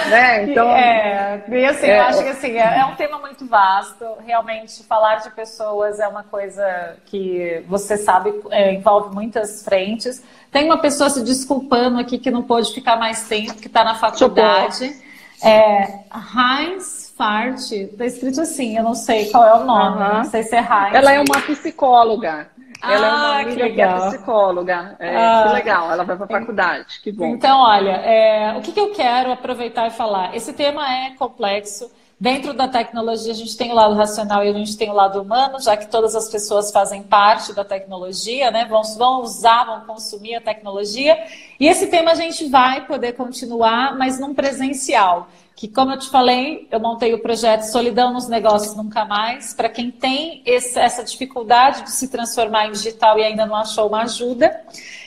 né? 0.09 0.31
Então, 0.51 0.69
é, 0.71 1.43
e 1.47 1.65
assim, 1.65 1.87
é, 1.87 1.99
eu 1.99 2.03
acho 2.03 2.23
que 2.23 2.29
assim, 2.29 2.57
é, 2.57 2.79
é 2.79 2.85
um 2.85 2.95
tema 2.95 3.19
muito 3.19 3.45
vasto. 3.45 4.05
Realmente, 4.25 4.83
falar 4.83 5.15
de 5.17 5.29
pessoas 5.31 5.99
é 5.99 6.07
uma 6.07 6.23
coisa 6.23 6.97
que 7.05 7.63
você 7.67 7.95
sabe, 7.97 8.33
é, 8.49 8.73
envolve 8.73 9.13
muitas 9.13 9.63
frentes. 9.63 10.23
Tem 10.51 10.65
uma 10.65 10.79
pessoa 10.79 11.09
se 11.09 11.23
desculpando 11.23 11.97
aqui 11.97 12.17
que 12.17 12.29
não 12.29 12.43
pôde 12.43 12.73
ficar 12.73 12.97
mais 12.97 13.27
tempo, 13.27 13.53
que 13.55 13.67
está 13.67 13.85
na 13.85 13.90
faculdade. 13.95 14.95
É, 15.43 16.03
Heinz 16.13 17.13
Fart, 17.17 17.59
tá 17.97 18.05
escrito 18.05 18.41
assim, 18.41 18.77
eu 18.77 18.83
não 18.83 18.93
sei 18.93 19.29
qual 19.31 19.43
é 19.43 19.53
o 19.55 19.63
nome, 19.65 20.01
uhum. 20.01 20.13
não 20.17 20.23
sei 20.25 20.43
se 20.43 20.55
é 20.55 20.59
Heinz. 20.59 20.93
Ela 20.93 21.13
é 21.13 21.19
uma 21.19 21.41
psicóloga. 21.41 22.49
Ela 22.83 22.93
é 22.93 23.09
uma 23.09 23.17
ah, 23.17 23.39
amiga 23.41 23.63
que, 23.67 23.73
que, 23.73 23.81
é 23.81 23.93
psicóloga. 24.07 24.95
É, 24.99 25.15
ah, 25.15 25.43
que 25.47 25.53
legal, 25.53 25.91
ela 25.91 26.03
vai 26.03 26.15
para 26.15 26.25
a 26.25 26.39
faculdade. 26.39 26.99
Que 27.03 27.11
bom. 27.11 27.27
Então, 27.27 27.59
olha, 27.59 27.91
é, 27.91 28.57
o 28.57 28.61
que, 28.61 28.71
que 28.71 28.79
eu 28.79 28.91
quero 28.91 29.31
aproveitar 29.31 29.87
e 29.87 29.91
falar? 29.91 30.35
Esse 30.35 30.51
tema 30.53 30.91
é 30.91 31.11
complexo. 31.11 31.91
Dentro 32.21 32.53
da 32.53 32.67
tecnologia, 32.67 33.31
a 33.31 33.35
gente 33.35 33.57
tem 33.57 33.71
o 33.71 33.73
lado 33.73 33.95
racional 33.95 34.45
e 34.45 34.49
a 34.49 34.53
gente 34.53 34.77
tem 34.77 34.91
o 34.91 34.93
lado 34.93 35.19
humano, 35.19 35.59
já 35.59 35.75
que 35.75 35.87
todas 35.87 36.15
as 36.15 36.29
pessoas 36.29 36.71
fazem 36.71 37.01
parte 37.01 37.51
da 37.51 37.65
tecnologia, 37.65 38.51
né? 38.51 38.63
Vão, 38.65 38.83
vão 38.95 39.21
usar, 39.23 39.63
vão 39.63 39.87
consumir 39.87 40.35
a 40.35 40.39
tecnologia. 40.39 41.17
E 41.59 41.67
esse 41.67 41.87
tema 41.87 42.11
a 42.11 42.13
gente 42.13 42.47
vai 42.47 42.85
poder 42.85 43.13
continuar, 43.13 43.97
mas 43.97 44.19
num 44.19 44.35
presencial. 44.35 45.29
Que, 45.55 45.67
como 45.67 45.93
eu 45.93 45.97
te 45.97 46.09
falei, 46.11 46.67
eu 46.69 46.79
montei 46.79 47.11
o 47.11 47.23
projeto 47.23 47.63
Solidão 47.63 48.13
nos 48.13 48.27
Negócios 48.27 48.75
Nunca 48.75 49.03
Mais, 49.03 49.55
para 49.55 49.67
quem 49.67 49.89
tem 49.89 50.43
esse, 50.45 50.77
essa 50.77 51.03
dificuldade 51.03 51.81
de 51.85 51.91
se 51.91 52.07
transformar 52.07 52.67
em 52.67 52.71
digital 52.71 53.17
e 53.17 53.23
ainda 53.23 53.47
não 53.47 53.55
achou 53.55 53.87
uma 53.87 54.03
ajuda. 54.03 54.61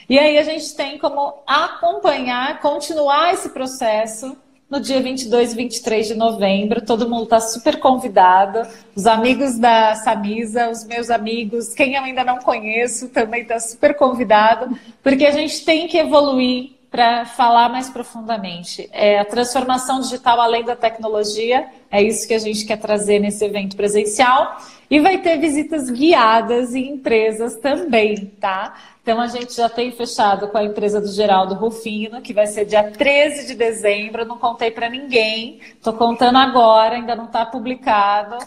E 0.08 0.18
aí 0.18 0.36
a 0.36 0.42
gente 0.42 0.74
tem 0.74 0.98
como 0.98 1.44
acompanhar, 1.46 2.60
continuar 2.60 3.32
esse 3.32 3.50
processo 3.50 4.36
no 4.74 4.80
dia 4.80 5.00
22 5.00 5.52
e 5.52 5.56
23 5.56 6.08
de 6.08 6.14
novembro. 6.14 6.84
Todo 6.84 7.08
mundo 7.08 7.22
está 7.24 7.38
super 7.38 7.78
convidado. 7.78 8.66
Os 8.96 9.06
amigos 9.06 9.56
da 9.56 9.94
Samisa, 9.94 10.68
os 10.68 10.84
meus 10.84 11.10
amigos, 11.10 11.72
quem 11.72 11.94
eu 11.94 12.02
ainda 12.02 12.24
não 12.24 12.38
conheço, 12.38 13.08
também 13.08 13.42
está 13.42 13.60
super 13.60 13.94
convidado, 13.94 14.76
porque 15.00 15.24
a 15.26 15.30
gente 15.30 15.64
tem 15.64 15.86
que 15.86 15.96
evoluir 15.96 16.72
para 16.90 17.24
falar 17.24 17.68
mais 17.68 17.88
profundamente. 17.88 18.88
É 18.92 19.20
a 19.20 19.24
transformação 19.24 20.00
digital 20.00 20.40
além 20.40 20.64
da 20.64 20.74
tecnologia, 20.74 21.68
é 21.88 22.02
isso 22.02 22.26
que 22.26 22.34
a 22.34 22.38
gente 22.38 22.64
quer 22.64 22.76
trazer 22.76 23.20
nesse 23.20 23.44
evento 23.44 23.76
presencial. 23.76 24.58
E 24.90 24.98
vai 25.00 25.18
ter 25.18 25.38
visitas 25.38 25.88
guiadas 25.88 26.74
em 26.74 26.94
empresas 26.94 27.56
também, 27.56 28.32
tá? 28.40 28.74
Então 29.04 29.20
a 29.20 29.26
gente 29.26 29.52
já 29.52 29.68
tem 29.68 29.92
fechado 29.92 30.48
com 30.48 30.56
a 30.56 30.64
empresa 30.64 30.98
do 30.98 31.08
Geraldo 31.08 31.54
Rufino, 31.54 32.22
que 32.22 32.32
vai 32.32 32.46
ser 32.46 32.64
dia 32.64 32.90
13 32.90 33.48
de 33.48 33.54
dezembro. 33.54 34.24
não 34.24 34.38
contei 34.38 34.70
para 34.70 34.88
ninguém, 34.88 35.60
estou 35.74 35.92
contando 35.92 36.38
agora, 36.38 36.94
ainda 36.94 37.14
não 37.14 37.26
está 37.26 37.44
publicado. 37.44 38.38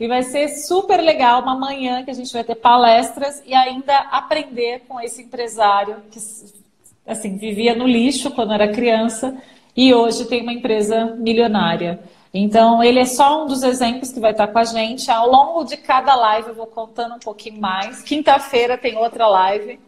E 0.00 0.08
vai 0.08 0.22
ser 0.22 0.48
super 0.48 1.02
legal 1.02 1.42
uma 1.42 1.54
manhã 1.54 2.02
que 2.02 2.10
a 2.10 2.14
gente 2.14 2.32
vai 2.32 2.42
ter 2.42 2.54
palestras 2.54 3.42
e 3.44 3.52
ainda 3.52 3.94
aprender 4.10 4.84
com 4.88 4.98
esse 4.98 5.20
empresário 5.20 5.96
que 6.10 6.18
assim 7.06 7.36
vivia 7.36 7.74
no 7.74 7.86
lixo 7.86 8.30
quando 8.30 8.54
era 8.54 8.72
criança 8.72 9.36
e 9.76 9.92
hoje 9.92 10.24
tem 10.24 10.40
uma 10.40 10.52
empresa 10.54 11.14
milionária. 11.18 12.00
Então, 12.38 12.82
ele 12.82 13.00
é 13.00 13.04
só 13.04 13.42
um 13.42 13.46
dos 13.46 13.62
exemplos 13.62 14.12
que 14.12 14.20
vai 14.20 14.32
estar 14.32 14.48
com 14.48 14.58
a 14.58 14.64
gente. 14.64 15.10
Ao 15.10 15.30
longo 15.30 15.64
de 15.64 15.76
cada 15.76 16.14
live, 16.14 16.48
eu 16.48 16.54
vou 16.54 16.66
contando 16.66 17.14
um 17.14 17.18
pouquinho 17.18 17.60
mais. 17.60 18.02
Quinta-feira 18.02 18.76
tem 18.76 18.96
outra 18.96 19.26
live. 19.26 19.80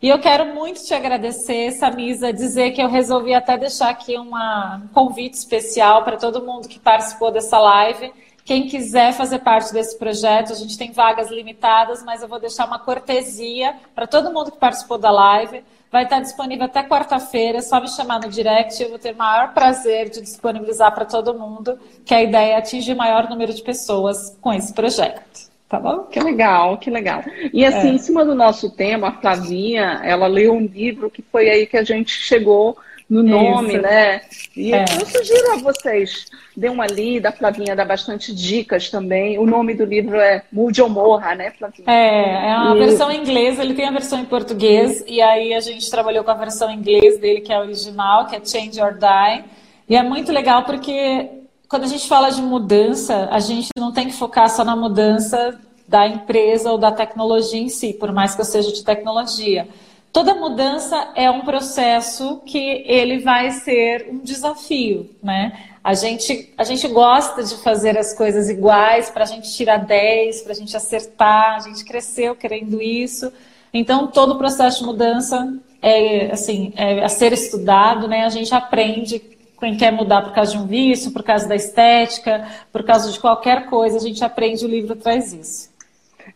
E 0.00 0.08
eu 0.08 0.18
quero 0.18 0.54
muito 0.54 0.82
te 0.82 0.94
agradecer, 0.94 1.72
Samisa, 1.72 2.32
dizer 2.32 2.70
que 2.70 2.82
eu 2.82 2.88
resolvi 2.88 3.34
até 3.34 3.58
deixar 3.58 3.90
aqui 3.90 4.16
uma, 4.16 4.80
um 4.82 4.88
convite 4.88 5.34
especial 5.34 6.02
para 6.02 6.16
todo 6.16 6.42
mundo 6.42 6.68
que 6.68 6.78
participou 6.78 7.30
dessa 7.30 7.58
live. 7.58 8.10
Quem 8.46 8.66
quiser 8.66 9.12
fazer 9.12 9.40
parte 9.40 9.70
desse 9.70 9.98
projeto, 9.98 10.52
a 10.52 10.56
gente 10.56 10.78
tem 10.78 10.92
vagas 10.92 11.30
limitadas, 11.30 12.02
mas 12.02 12.22
eu 12.22 12.28
vou 12.28 12.40
deixar 12.40 12.66
uma 12.66 12.78
cortesia 12.78 13.74
para 13.94 14.06
todo 14.06 14.32
mundo 14.32 14.50
que 14.50 14.58
participou 14.58 14.96
da 14.96 15.10
live. 15.10 15.62
Vai 15.90 16.04
estar 16.04 16.20
disponível 16.20 16.66
até 16.66 16.84
quarta-feira, 16.84 17.58
é 17.58 17.62
só 17.62 17.80
me 17.80 17.88
chamar 17.88 18.20
no 18.20 18.28
direct, 18.28 18.80
eu 18.80 18.90
vou 18.90 18.98
ter 18.98 19.12
o 19.12 19.18
maior 19.18 19.52
prazer 19.52 20.08
de 20.08 20.20
disponibilizar 20.20 20.94
para 20.94 21.04
todo 21.04 21.34
mundo, 21.34 21.78
que 22.04 22.14
a 22.14 22.22
ideia 22.22 22.52
é 22.52 22.56
atingir 22.56 22.92
o 22.92 22.96
maior 22.96 23.28
número 23.28 23.52
de 23.52 23.62
pessoas 23.62 24.36
com 24.40 24.52
esse 24.52 24.72
projeto. 24.72 25.50
Tá 25.68 25.78
bom? 25.78 26.04
Que 26.04 26.18
legal, 26.18 26.78
que 26.78 26.90
legal. 26.90 27.22
E 27.52 27.64
assim, 27.64 27.90
é. 27.90 27.92
em 27.92 27.98
cima 27.98 28.24
do 28.24 28.34
nosso 28.34 28.70
tema, 28.70 29.08
a 29.08 29.12
Flavinha, 29.12 30.00
ela 30.04 30.26
leu 30.26 30.52
um 30.52 30.66
livro 30.66 31.08
que 31.08 31.22
foi 31.22 31.48
aí 31.48 31.66
que 31.66 31.76
a 31.76 31.84
gente 31.84 32.10
chegou 32.10 32.76
no 33.10 33.24
nome, 33.24 33.72
Isso. 33.72 33.82
né? 33.82 34.20
E 34.56 34.72
é. 34.72 34.84
eu 34.84 35.04
sugiro 35.04 35.52
a 35.52 35.56
vocês, 35.56 36.26
dê 36.56 36.68
uma 36.68 36.86
lida, 36.86 37.30
a 37.30 37.32
Flavinha 37.32 37.74
dá 37.74 37.84
bastante 37.84 38.32
dicas 38.32 38.88
também. 38.88 39.36
O 39.36 39.44
nome 39.44 39.74
do 39.74 39.84
livro 39.84 40.16
é 40.16 40.44
Mude 40.52 40.80
ou 40.80 40.88
Morra, 40.88 41.34
né, 41.34 41.50
Flavinha? 41.50 41.90
É, 41.90 42.50
é 42.50 42.56
uma 42.56 42.76
e... 42.76 42.78
versão 42.78 43.10
em 43.10 43.20
inglês, 43.20 43.58
ele 43.58 43.74
tem 43.74 43.88
a 43.88 43.90
versão 43.90 44.20
em 44.20 44.24
português, 44.24 45.04
e 45.08 45.20
aí 45.20 45.52
a 45.52 45.60
gente 45.60 45.90
trabalhou 45.90 46.22
com 46.22 46.30
a 46.30 46.34
versão 46.34 46.70
em 46.70 46.76
inglês 46.76 47.18
dele, 47.18 47.40
que 47.40 47.52
é 47.52 47.56
a 47.56 47.60
original, 47.60 48.26
que 48.26 48.36
é 48.36 48.44
Change 48.44 48.80
or 48.80 48.92
Die. 48.92 49.44
E 49.88 49.96
é 49.96 50.02
muito 50.04 50.30
legal 50.30 50.62
porque 50.62 51.28
quando 51.68 51.82
a 51.82 51.88
gente 51.88 52.06
fala 52.06 52.30
de 52.30 52.40
mudança, 52.40 53.28
a 53.32 53.40
gente 53.40 53.70
não 53.76 53.90
tem 53.92 54.06
que 54.06 54.14
focar 54.14 54.48
só 54.48 54.64
na 54.64 54.76
mudança 54.76 55.58
da 55.88 56.06
empresa 56.06 56.70
ou 56.70 56.78
da 56.78 56.92
tecnologia 56.92 57.60
em 57.60 57.68
si, 57.68 57.92
por 57.92 58.12
mais 58.12 58.36
que 58.36 58.40
eu 58.40 58.44
seja 58.44 58.72
de 58.72 58.84
tecnologia 58.84 59.66
Toda 60.12 60.34
mudança 60.34 61.12
é 61.14 61.30
um 61.30 61.42
processo 61.42 62.42
que 62.44 62.82
ele 62.84 63.20
vai 63.20 63.52
ser 63.52 64.08
um 64.10 64.18
desafio, 64.18 65.08
né? 65.22 65.52
A 65.84 65.94
gente, 65.94 66.52
a 66.58 66.64
gente 66.64 66.86
gosta 66.88 67.44
de 67.44 67.56
fazer 67.62 67.96
as 67.96 68.12
coisas 68.12 68.50
iguais 68.50 69.08
para 69.08 69.22
a 69.22 69.26
gente 69.26 69.52
tirar 69.52 69.78
10, 69.78 70.42
para 70.42 70.52
a 70.52 70.54
gente 70.56 70.76
acertar, 70.76 71.54
a 71.54 71.60
gente 71.60 71.84
cresceu 71.84 72.34
querendo 72.34 72.82
isso. 72.82 73.32
Então, 73.72 74.08
todo 74.08 74.32
o 74.32 74.38
processo 74.38 74.80
de 74.80 74.84
mudança 74.84 75.56
é, 75.80 76.32
assim, 76.32 76.72
é 76.76 77.04
a 77.04 77.08
ser 77.08 77.32
estudado, 77.32 78.08
né? 78.08 78.24
A 78.24 78.28
gente 78.30 78.52
aprende 78.52 79.22
quem 79.60 79.76
quer 79.76 79.92
mudar 79.92 80.22
por 80.22 80.32
causa 80.32 80.52
de 80.52 80.58
um 80.58 80.66
vício, 80.66 81.12
por 81.12 81.22
causa 81.22 81.46
da 81.46 81.54
estética, 81.54 82.48
por 82.72 82.82
causa 82.82 83.12
de 83.12 83.20
qualquer 83.20 83.66
coisa, 83.66 83.96
a 83.96 84.00
gente 84.00 84.24
aprende, 84.24 84.64
o 84.64 84.68
livro 84.68 84.96
traz 84.96 85.32
isso. 85.32 85.69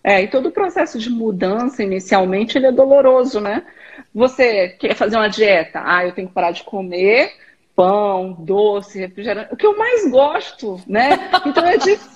É, 0.05 0.23
e 0.23 0.29
todo 0.29 0.51
o 0.51 0.53
processo 0.53 0.99
de 0.99 1.09
mudança, 1.09 1.83
inicialmente, 1.83 2.59
ele 2.59 2.67
é 2.67 2.73
doloroso, 2.73 3.41
né? 3.41 3.65
Você 4.15 4.69
quer 4.69 4.95
fazer 4.95 5.17
uma 5.17 5.29
dieta? 5.29 5.83
Ah, 5.83 6.05
eu 6.05 6.13
tenho 6.13 6.29
que 6.29 6.35
parar 6.35 6.51
de 6.51 6.63
comer 6.63 7.33
pão, 7.75 8.37
doce, 8.39 9.01
refrigerante, 9.01 9.53
o 9.53 9.57
que 9.57 9.67
eu 9.67 9.77
mais 9.77 10.09
gosto, 10.11 10.81
né? 10.87 11.31
Então 11.45 11.67
é 11.67 11.77
difícil 11.77 12.14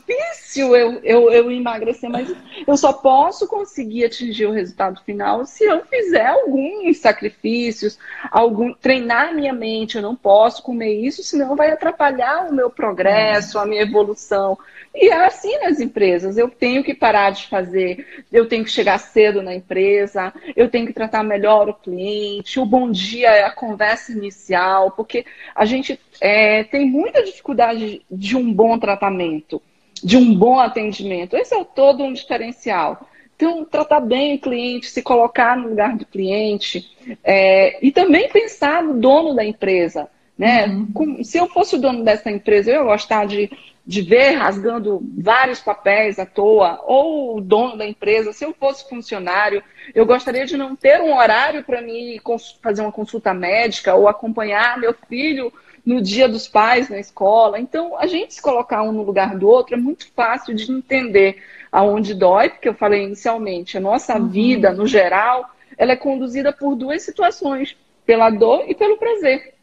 eu, 0.57 1.01
eu, 1.03 1.31
eu 1.31 1.51
emagrecer, 1.51 2.09
mas 2.09 2.35
eu 2.67 2.77
só 2.77 2.93
posso 2.93 3.47
conseguir 3.47 4.05
atingir 4.05 4.47
o 4.47 4.53
resultado 4.53 5.01
final 5.05 5.45
se 5.45 5.65
eu 5.65 5.85
fizer 5.85 6.27
alguns 6.27 6.99
sacrifícios, 6.99 7.99
algum 8.31 8.73
treinar 8.73 9.35
minha 9.35 9.53
mente. 9.53 9.97
Eu 9.97 10.03
não 10.03 10.17
posso 10.17 10.63
comer 10.63 10.95
isso, 10.95 11.23
senão 11.23 11.55
vai 11.55 11.71
atrapalhar 11.71 12.49
o 12.49 12.55
meu 12.55 12.71
progresso, 12.71 13.59
a 13.59 13.67
minha 13.67 13.83
evolução. 13.83 14.59
E 14.95 15.09
é 15.09 15.27
assim 15.27 15.59
nas 15.59 15.81
empresas. 15.81 16.37
Eu 16.37 16.49
tenho 16.49 16.83
que 16.83 16.95
parar 16.95 17.31
de 17.31 17.47
fazer, 17.47 18.25
eu 18.33 18.49
tenho 18.49 18.65
que 18.65 18.71
chegar 18.71 18.99
cedo 18.99 19.43
na 19.43 19.55
empresa, 19.55 20.33
eu 20.57 20.69
tenho 20.69 20.87
que 20.87 20.93
tratar 20.93 21.23
melhor 21.23 21.69
o 21.69 21.75
cliente. 21.75 22.59
O 22.59 22.67
bom 22.67 22.91
dia 22.91 23.29
é 23.29 23.45
a 23.45 23.51
conversa 23.51 24.13
inicial, 24.13 24.91
porque 24.93 25.25
a 25.55 25.65
gente 25.65 26.01
é, 26.21 26.65
tem 26.65 26.87
muita 26.87 27.23
dificuldade 27.23 28.03
de 28.11 28.37
um 28.37 28.53
bom 28.53 28.79
tratamento, 28.79 29.63
de 30.05 30.17
um 30.17 30.35
bom 30.35 30.59
atendimento. 30.59 31.37
Esse 31.37 31.55
é 31.55 31.65
todo 31.65 32.03
um 32.03 32.13
diferencial. 32.13 33.09
Então, 33.37 33.65
tratar 33.65 34.01
bem 34.01 34.35
o 34.35 34.41
cliente, 34.41 34.87
se 34.87 35.01
colocar 35.01 35.57
no 35.57 35.69
lugar 35.69 35.97
do 35.97 36.05
cliente 36.05 36.91
é, 37.23 37.79
e 37.85 37.93
também 37.93 38.29
pensar 38.29 38.83
no 38.83 38.95
dono 38.95 39.35
da 39.35 39.45
empresa. 39.45 40.09
Né? 40.37 40.67
Uhum. 40.67 41.23
Se 41.23 41.39
eu 41.39 41.49
fosse 41.49 41.77
o 41.77 41.81
dono 41.81 42.05
dessa 42.05 42.31
empresa, 42.31 42.71
eu 42.71 42.81
ia 42.81 42.85
gostar 42.85 43.27
de 43.27 43.51
de 43.89 44.03
ver 44.03 44.33
rasgando 44.33 45.01
vários 45.17 45.61
papéis 45.61 46.19
à 46.19 46.27
toa, 46.27 46.79
ou 46.87 47.39
o 47.39 47.41
dono 47.41 47.75
da 47.75 47.87
empresa, 47.87 48.35
se 48.35 48.45
eu 48.45 48.53
fosse 48.53 48.87
funcionário, 48.87 49.63
eu 49.95 50.05
gostaria 50.05 50.45
de 50.45 50.59
não 50.59 50.77
ter 50.77 51.01
um 51.01 51.17
horário 51.17 51.65
para 51.65 51.81
mim 51.81 52.21
fazer 52.63 52.83
uma 52.83 52.93
consulta 52.93 53.33
médica 53.33 53.95
ou 53.95 54.07
acompanhar 54.07 54.77
meu 54.77 54.95
filho 55.09 55.51
no 55.89 56.03
dia 56.03 56.29
dos 56.29 56.47
pais 56.47 56.91
na 56.91 57.01
escola. 57.01 57.59
Então, 57.59 57.97
a 57.97 58.07
gente 58.07 58.35
se 58.35 58.43
colocar 58.43 58.83
um 58.83 58.93
no 58.93 59.03
lugar 59.03 59.39
do 59.39 59.49
outro 59.49 59.75
é 59.75 59.79
muito 59.79 60.13
fácil 60.13 60.55
de 60.55 60.71
entender 60.71 61.43
aonde 61.73 62.13
dói, 62.13 62.51
porque 62.51 62.69
eu 62.69 62.75
falei 62.75 63.05
inicialmente, 63.05 63.79
a 63.79 63.81
nossa 63.81 64.19
uhum. 64.19 64.29
vida, 64.29 64.71
no 64.71 64.87
geral, 64.87 65.49
ela 65.79 65.93
é 65.93 65.97
conduzida 65.97 66.53
por 66.53 66.75
duas 66.75 67.01
situações, 67.03 67.75
pela 68.05 68.29
dor 68.29 68.67
e 68.69 68.75
pelo 68.75 68.99
prazer. 68.99 69.55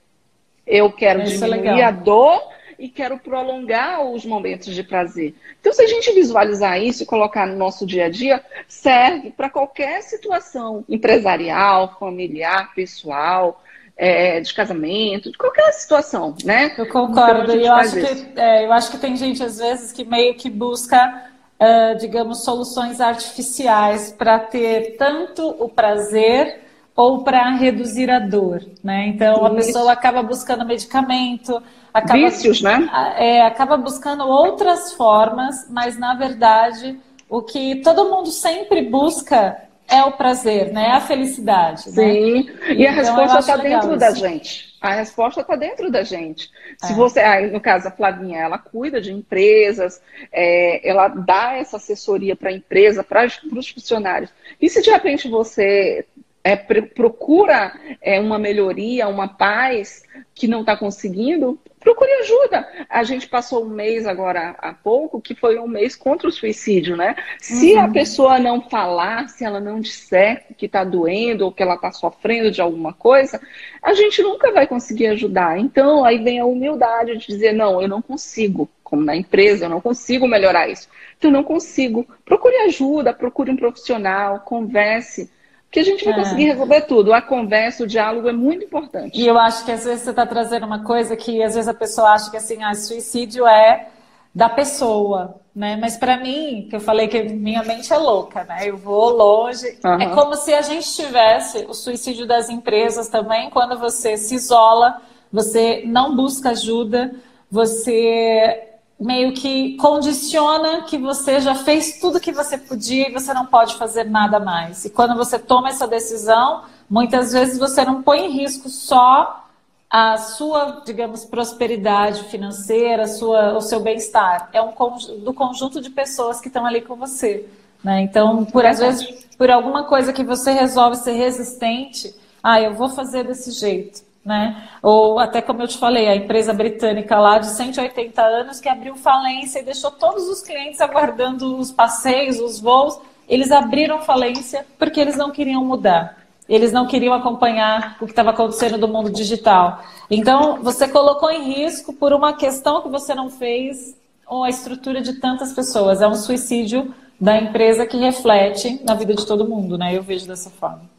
Eu 0.66 0.92
quero 0.92 1.22
Isso 1.22 1.46
é 1.46 1.48
diminuir 1.48 1.82
é 1.82 1.84
a 1.84 1.92
dor 1.92 2.42
e 2.80 2.90
quero 2.90 3.20
prolongar 3.20 4.04
os 4.04 4.26
momentos 4.26 4.74
de 4.74 4.82
prazer. 4.82 5.36
Então, 5.60 5.72
se 5.74 5.84
a 5.84 5.88
gente 5.88 6.12
visualizar 6.12 6.82
isso 6.82 7.04
e 7.04 7.06
colocar 7.06 7.46
no 7.46 7.56
nosso 7.56 7.86
dia 7.86 8.06
a 8.06 8.10
dia, 8.10 8.44
serve 8.68 9.30
para 9.30 9.48
qualquer 9.48 10.02
situação 10.02 10.84
empresarial, 10.90 11.96
familiar, 12.00 12.74
pessoal, 12.74 13.62
é, 13.98 14.42
de 14.42 14.54
casamento, 14.54 15.32
de 15.32 15.38
qualquer 15.38 15.72
situação, 15.74 16.36
né? 16.44 16.74
Eu 16.78 16.88
concordo. 16.88 17.54
Eu, 17.54 17.74
acho 17.74 17.96
que, 17.96 18.40
é, 18.40 18.66
eu 18.66 18.74
acho 18.74 18.92
que 18.92 18.98
tem 18.98 19.16
gente, 19.16 19.42
às 19.42 19.58
vezes, 19.58 19.92
que 19.92 20.04
meio 20.04 20.36
que 20.36 20.50
busca, 20.50 21.30
uh, 21.60 21.98
digamos, 21.98 22.44
soluções 22.44 23.00
artificiais 23.00 24.12
para 24.12 24.40
ter 24.40 24.98
tanto 24.98 25.48
o 25.60 25.70
prazer 25.70 26.66
ou 26.96 27.24
para 27.24 27.50
reduzir 27.52 28.10
a 28.10 28.20
dor, 28.20 28.66
né? 28.84 29.08
Então 29.08 29.36
Isso. 29.36 29.46
a 29.46 29.50
pessoa 29.50 29.92
acaba 29.92 30.24
buscando 30.24 30.66
medicamento, 30.66 31.62
acaba, 31.94 32.20
vícios, 32.20 32.62
né? 32.62 32.90
É, 33.18 33.42
acaba 33.42 33.76
buscando 33.76 34.26
outras 34.26 34.94
formas, 34.94 35.68
mas 35.70 35.98
na 35.98 36.14
verdade 36.14 36.98
o 37.30 37.42
que 37.42 37.78
todo 37.78 38.10
mundo 38.10 38.30
sempre 38.30 38.84
busca 38.84 39.65
é 39.88 40.04
o 40.04 40.12
prazer, 40.14 40.72
né? 40.72 40.88
É 40.88 40.92
a 40.92 41.02
felicidade. 41.02 41.88
Né? 41.88 41.94
Sim. 41.94 42.44
Né? 42.44 42.74
E 42.74 42.86
então, 42.86 42.88
a 42.88 42.92
resposta 42.92 43.40
está 43.40 43.58
dentro 43.58 43.90
isso. 43.90 43.98
da 43.98 44.12
gente. 44.12 44.76
A 44.82 44.94
resposta 44.94 45.42
está 45.42 45.56
dentro 45.56 45.92
da 45.92 46.04
gente. 46.04 46.50
Se 46.78 46.92
é. 46.92 46.96
você, 46.96 47.20
aí 47.20 47.52
no 47.52 47.60
caso 47.60 47.88
a 47.88 47.92
Flavinha, 47.92 48.40
ela 48.40 48.58
cuida 48.58 49.02
de 49.02 49.12
empresas, 49.12 50.02
é, 50.32 50.88
ela 50.88 51.08
dá 51.08 51.54
essa 51.54 51.78
assessoria 51.78 52.36
para 52.36 52.50
a 52.50 52.54
empresa, 52.54 53.04
para 53.04 53.26
os 53.26 53.70
funcionários. 53.70 54.32
E 54.62 54.70
se 54.70 54.82
de 54.82 54.92
repente 54.92 55.28
você 55.28 56.06
é, 56.44 56.56
procura 56.56 57.74
é, 58.02 58.20
uma 58.20 58.38
melhoria, 58.38 59.08
uma 59.08 59.28
paz 59.28 60.04
que 60.34 60.48
não 60.48 60.60
está 60.60 60.78
conseguindo, 60.78 61.60
procure 61.86 62.12
ajuda. 62.14 62.68
A 62.90 63.04
gente 63.04 63.28
passou 63.28 63.64
um 63.64 63.70
mês 63.70 64.08
agora 64.08 64.56
há 64.58 64.74
pouco, 64.74 65.22
que 65.22 65.36
foi 65.36 65.60
um 65.60 65.68
mês 65.68 65.96
contra 65.96 66.28
o 66.28 66.32
suicídio, 66.32 66.98
né? 66.98 67.16
Se 67.40 67.74
uhum. 67.74 67.82
a 67.82 67.88
pessoa 67.90 68.40
não 68.40 68.60
falar, 68.60 69.30
se 69.30 69.46
ela 69.46 69.60
não 69.60 69.80
disser 69.80 70.48
que 70.58 70.66
está 70.66 70.84
doendo 70.84 71.46
ou 71.46 71.52
que 71.52 71.62
ela 71.62 71.76
está 71.76 71.92
sofrendo 71.92 72.50
de 72.50 72.60
alguma 72.60 72.92
coisa, 72.92 73.40
a 73.84 73.94
gente 73.94 74.20
nunca 74.24 74.52
vai 74.52 74.66
conseguir 74.66 75.08
ajudar. 75.08 75.60
Então, 75.60 76.04
aí 76.04 76.18
vem 76.18 76.40
a 76.40 76.46
humildade 76.46 77.16
de 77.18 77.28
dizer, 77.28 77.54
não, 77.54 77.80
eu 77.80 77.88
não 77.88 78.02
consigo, 78.02 78.68
como 78.84 79.04
na 79.04 79.16
empresa, 79.16 79.66
eu 79.66 79.70
não 79.70 79.80
consigo 79.80 80.28
melhorar 80.28 80.68
isso. 80.68 80.90
Então, 81.16 81.30
eu 81.30 81.36
não 81.36 81.44
consigo. 81.44 82.08
Procure 82.26 82.56
ajuda, 82.66 83.14
procure 83.14 83.52
um 83.52 83.56
profissional, 83.56 84.40
converse 84.40 85.30
que 85.72 85.80
a 85.80 85.84
gente 85.84 86.06
vai 86.06 86.14
é. 86.14 86.18
conseguir 86.18 86.46
resolver 86.46 86.82
tudo. 86.82 87.14
A 87.14 87.22
conversa, 87.22 87.84
o 87.84 87.88
diálogo 87.88 88.30
é 88.30 88.34
muito 88.34 88.66
importante. 88.66 89.20
E 89.20 89.28
eu 89.28 89.38
acho 89.38 89.66
que 89.66 89.72
às 89.72 89.84
vezes 89.84 90.04
você 90.04 90.12
está 90.12 90.26
trazendo 90.26 90.66
uma 90.66 90.84
coisa 90.84 91.16
que 91.16 91.44
às 91.44 91.56
vezes 91.56 91.68
a 91.68 91.74
pessoa 91.74 92.12
acha 92.12 92.32
que 92.32 92.38
assim, 92.38 92.64
ah, 92.64 92.74
suicídio 92.74 93.46
é 93.46 93.90
da 94.34 94.50
pessoa, 94.50 95.40
né? 95.56 95.78
Mas 95.78 95.96
para 95.96 96.18
mim, 96.18 96.68
que 96.70 96.76
eu 96.76 96.82
falei 96.82 97.08
que 97.08 97.24
minha 97.24 97.64
mente 97.64 97.92
é 97.94 97.98
louca, 97.98 98.44
né? 98.44 98.70
Eu 98.70 98.76
vou 98.78 99.10
longe. 99.12 99.78
Uhum. 99.84 100.02
É 100.02 100.14
como 100.14 100.36
se 100.36 100.54
a 100.54 100.62
gente 100.62 100.94
tivesse 100.94 101.66
o 101.70 101.74
suicídio 101.74 102.28
das 102.28 102.50
empresas 102.50 103.08
também, 103.08 103.50
quando 103.50 103.80
você 103.80 104.18
se 104.18 104.36
isola, 104.36 105.02
você 105.32 105.84
não 105.86 106.16
busca 106.16 106.50
ajuda, 106.50 107.16
você 107.50 108.75
meio 109.00 109.34
que 109.34 109.76
condiciona 109.78 110.84
que 110.84 110.98
você 110.98 111.40
já 111.40 111.54
fez 111.54 112.00
tudo 112.00 112.20
que 112.20 112.32
você 112.32 112.58
podia 112.58 113.10
e 113.10 113.14
você 113.14 113.34
não 113.34 113.46
pode 113.46 113.76
fazer 113.76 114.06
nada 114.06 114.40
mais. 114.40 114.86
E 114.86 114.90
quando 114.90 115.16
você 115.16 115.38
toma 115.38 115.70
essa 115.70 115.88
decisão, 115.88 116.64
muitas 116.90 117.34
vezes 117.34 117.60
você 117.60 117.84
não 117.84 118.02
põe 118.02 118.26
em 118.26 118.32
risco 118.32 118.70
só 118.70 119.44
a 119.90 120.18
sua, 120.18 120.82
digamos, 120.86 121.26
prosperidade 121.26 122.24
financeira, 122.24 123.08
sua, 123.08 123.58
o 123.58 123.62
seu 123.62 123.80
bem-estar. 123.82 124.50
É 124.54 124.62
um 124.62 124.74
do 125.20 125.34
conjunto 125.34 125.82
de 125.82 125.90
pessoas 125.90 126.40
que 126.40 126.48
estão 126.48 126.66
ali 126.66 126.82
com 126.82 126.96
você. 126.96 127.48
Né? 127.84 128.02
Então, 128.02 128.46
por 128.46 128.66
às 128.66 128.80
vezes, 128.80 129.26
por 129.38 129.52
alguma 129.52 129.84
coisa 129.84 130.12
que 130.12 130.24
você 130.24 130.52
resolve 130.52 130.96
ser 130.98 131.14
resistente, 131.14 132.16
ah, 132.42 132.60
eu 132.62 132.74
vou 132.74 132.90
fazer 132.90 133.26
desse 133.26 133.52
jeito 133.52 134.04
né? 134.26 134.68
Ou 134.82 135.20
até 135.20 135.40
como 135.40 135.62
eu 135.62 135.68
te 135.68 135.78
falei, 135.78 136.08
a 136.08 136.16
empresa 136.16 136.52
britânica 136.52 137.20
lá 137.20 137.38
de 137.38 137.48
180 137.48 138.22
anos 138.24 138.60
que 138.60 138.68
abriu 138.68 138.96
falência 138.96 139.60
e 139.60 139.64
deixou 139.64 139.92
todos 139.92 140.28
os 140.28 140.42
clientes 140.42 140.82
aguardando 140.82 141.58
os 141.58 141.72
passeios, 141.72 142.40
os 142.40 142.60
voos. 142.60 143.00
Eles 143.30 143.52
abriram 143.52 144.02
falência 144.02 144.66
porque 144.80 145.00
eles 145.00 145.16
não 145.16 145.30
queriam 145.30 145.64
mudar. 145.64 146.18
Eles 146.50 146.72
não 146.72 146.88
queriam 146.88 147.14
acompanhar 147.14 147.98
o 148.02 148.06
que 148.06 148.12
estava 148.12 148.32
acontecendo 148.32 148.78
no 148.78 148.88
mundo 148.88 149.12
digital. 149.12 149.84
Então, 150.10 150.62
você 150.62 150.88
colocou 150.88 151.30
em 151.32 151.54
risco 151.54 151.94
por 151.94 152.14
uma 152.14 152.34
questão 152.34 152.82
que 152.82 152.90
você 152.90 153.16
não 153.16 153.30
fez 153.30 153.96
ou 154.28 154.44
a 154.44 154.50
estrutura 154.50 155.02
de 155.02 155.14
tantas 155.14 155.54
pessoas. 155.54 156.02
É 156.02 156.08
um 156.08 156.16
suicídio 156.16 156.94
da 157.20 157.38
empresa 157.38 157.86
que 157.86 157.98
reflete 157.98 158.82
na 158.84 158.94
vida 158.94 159.14
de 159.14 159.26
todo 159.26 159.48
mundo, 159.48 159.78
né? 159.78 159.96
Eu 159.96 160.04
vejo 160.04 160.28
dessa 160.28 160.50
forma. 160.50 160.95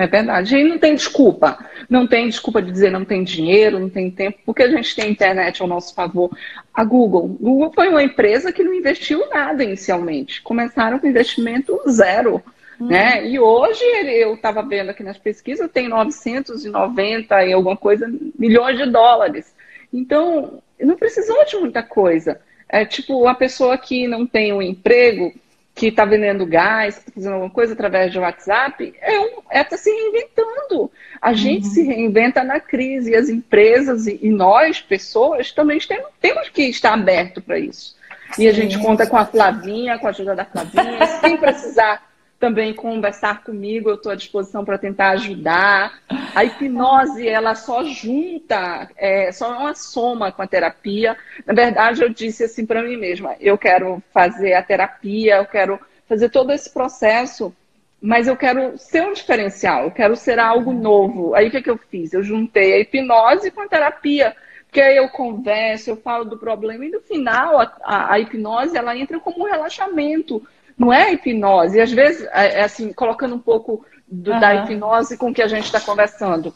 É 0.00 0.06
verdade. 0.06 0.56
E 0.56 0.64
não 0.64 0.78
tem 0.78 0.94
desculpa. 0.94 1.58
Não 1.88 2.06
tem 2.06 2.26
desculpa 2.26 2.62
de 2.62 2.72
dizer 2.72 2.90
não 2.90 3.04
tem 3.04 3.22
dinheiro, 3.22 3.78
não 3.78 3.90
tem 3.90 4.10
tempo, 4.10 4.38
porque 4.46 4.62
a 4.62 4.70
gente 4.70 4.96
tem 4.96 5.04
a 5.04 5.10
internet 5.10 5.60
ao 5.60 5.68
nosso 5.68 5.94
favor. 5.94 6.30
A 6.72 6.82
Google. 6.82 7.28
Google 7.28 7.70
foi 7.74 7.88
uma 7.88 8.02
empresa 8.02 8.50
que 8.50 8.64
não 8.64 8.72
investiu 8.72 9.28
nada 9.28 9.62
inicialmente. 9.62 10.40
Começaram 10.40 10.98
com 10.98 11.06
investimento 11.06 11.78
zero. 11.86 12.42
Uhum. 12.80 12.86
Né? 12.86 13.28
E 13.28 13.38
hoje 13.38 13.84
eu 14.06 14.34
estava 14.34 14.62
vendo 14.62 14.88
aqui 14.88 15.02
nas 15.02 15.18
pesquisas, 15.18 15.70
tem 15.70 15.86
990 15.86 17.44
e 17.44 17.52
alguma 17.52 17.76
coisa 17.76 18.10
milhões 18.38 18.78
de 18.78 18.86
dólares. 18.86 19.54
Então, 19.92 20.62
não 20.80 20.96
precisou 20.96 21.44
de 21.44 21.58
muita 21.58 21.82
coisa. 21.82 22.40
É 22.66 22.86
tipo, 22.86 23.28
a 23.28 23.34
pessoa 23.34 23.76
que 23.76 24.08
não 24.08 24.26
tem 24.26 24.50
um 24.50 24.62
emprego, 24.62 25.34
que 25.74 25.88
está 25.88 26.04
vendendo 26.04 26.46
gás, 26.46 26.96
que 26.96 27.00
está 27.00 27.12
fazendo 27.12 27.32
alguma 27.34 27.50
coisa 27.50 27.72
através 27.72 28.12
de 28.12 28.18
WhatsApp, 28.18 28.94
é 29.00 29.18
um, 29.18 29.42
é 29.50 29.64
tá 29.64 29.76
se 29.76 29.90
reinventando. 29.90 30.90
A 31.20 31.32
gente 31.32 31.66
uhum. 31.66 31.70
se 31.70 31.82
reinventa 31.82 32.44
na 32.44 32.60
crise, 32.60 33.12
e 33.12 33.16
as 33.16 33.28
empresas 33.28 34.06
e, 34.06 34.18
e 34.22 34.30
nós, 34.30 34.80
pessoas, 34.80 35.52
também 35.52 35.78
temos, 35.78 36.08
temos 36.20 36.48
que 36.48 36.62
estar 36.64 36.92
aberto 36.92 37.40
para 37.40 37.58
isso. 37.58 37.96
E 38.38 38.46
a 38.46 38.52
gente 38.52 38.78
conta 38.78 39.06
com 39.06 39.16
a 39.16 39.24
Flavinha, 39.24 39.98
com 39.98 40.06
a 40.06 40.10
ajuda 40.10 40.36
da 40.36 40.44
Flavinha, 40.44 41.06
sem 41.20 41.36
precisar 41.36 42.09
também 42.40 42.72
conversar 42.72 43.44
comigo, 43.44 43.90
eu 43.90 43.96
estou 43.96 44.10
à 44.10 44.14
disposição 44.14 44.64
para 44.64 44.78
tentar 44.78 45.10
ajudar. 45.10 46.00
A 46.34 46.42
hipnose, 46.42 47.28
ela 47.28 47.54
só 47.54 47.84
junta, 47.84 48.88
é, 48.96 49.30
só 49.30 49.54
é 49.54 49.58
uma 49.58 49.74
soma 49.74 50.32
com 50.32 50.40
a 50.40 50.46
terapia. 50.46 51.16
Na 51.44 51.52
verdade, 51.52 52.02
eu 52.02 52.08
disse 52.08 52.42
assim 52.42 52.64
para 52.64 52.82
mim 52.82 52.96
mesma: 52.96 53.36
eu 53.38 53.58
quero 53.58 54.02
fazer 54.12 54.54
a 54.54 54.62
terapia, 54.62 55.36
eu 55.36 55.44
quero 55.44 55.78
fazer 56.08 56.30
todo 56.30 56.50
esse 56.50 56.72
processo, 56.72 57.54
mas 58.00 58.26
eu 58.26 58.36
quero 58.36 58.78
ser 58.78 59.02
um 59.02 59.12
diferencial, 59.12 59.84
eu 59.84 59.90
quero 59.90 60.16
ser 60.16 60.38
algo 60.38 60.72
novo. 60.72 61.34
Aí 61.34 61.48
o 61.48 61.50
que, 61.50 61.60
que 61.60 61.70
eu 61.70 61.76
fiz? 61.76 62.14
Eu 62.14 62.22
juntei 62.22 62.72
a 62.72 62.78
hipnose 62.78 63.50
com 63.50 63.60
a 63.60 63.68
terapia. 63.68 64.34
Porque 64.64 64.80
aí 64.80 64.96
eu 64.96 65.08
converso, 65.08 65.90
eu 65.90 65.96
falo 65.96 66.24
do 66.24 66.38
problema, 66.38 66.84
e 66.84 66.90
no 66.90 67.00
final 67.00 67.60
a, 67.60 67.76
a, 67.82 68.14
a 68.14 68.20
hipnose 68.20 68.76
ela 68.76 68.96
entra 68.96 69.18
como 69.18 69.40
um 69.40 69.50
relaxamento 69.50 70.46
não 70.80 70.90
é 70.90 71.12
hipnose. 71.12 71.76
E 71.76 71.80
às 71.80 71.92
vezes, 71.92 72.26
é, 72.32 72.60
é 72.60 72.64
assim, 72.64 72.90
colocando 72.90 73.34
um 73.34 73.38
pouco 73.38 73.84
do, 74.08 74.32
uhum. 74.32 74.40
da 74.40 74.54
hipnose 74.54 75.18
com 75.18 75.30
o 75.30 75.34
que 75.34 75.42
a 75.42 75.46
gente 75.46 75.66
está 75.66 75.78
conversando. 75.78 76.54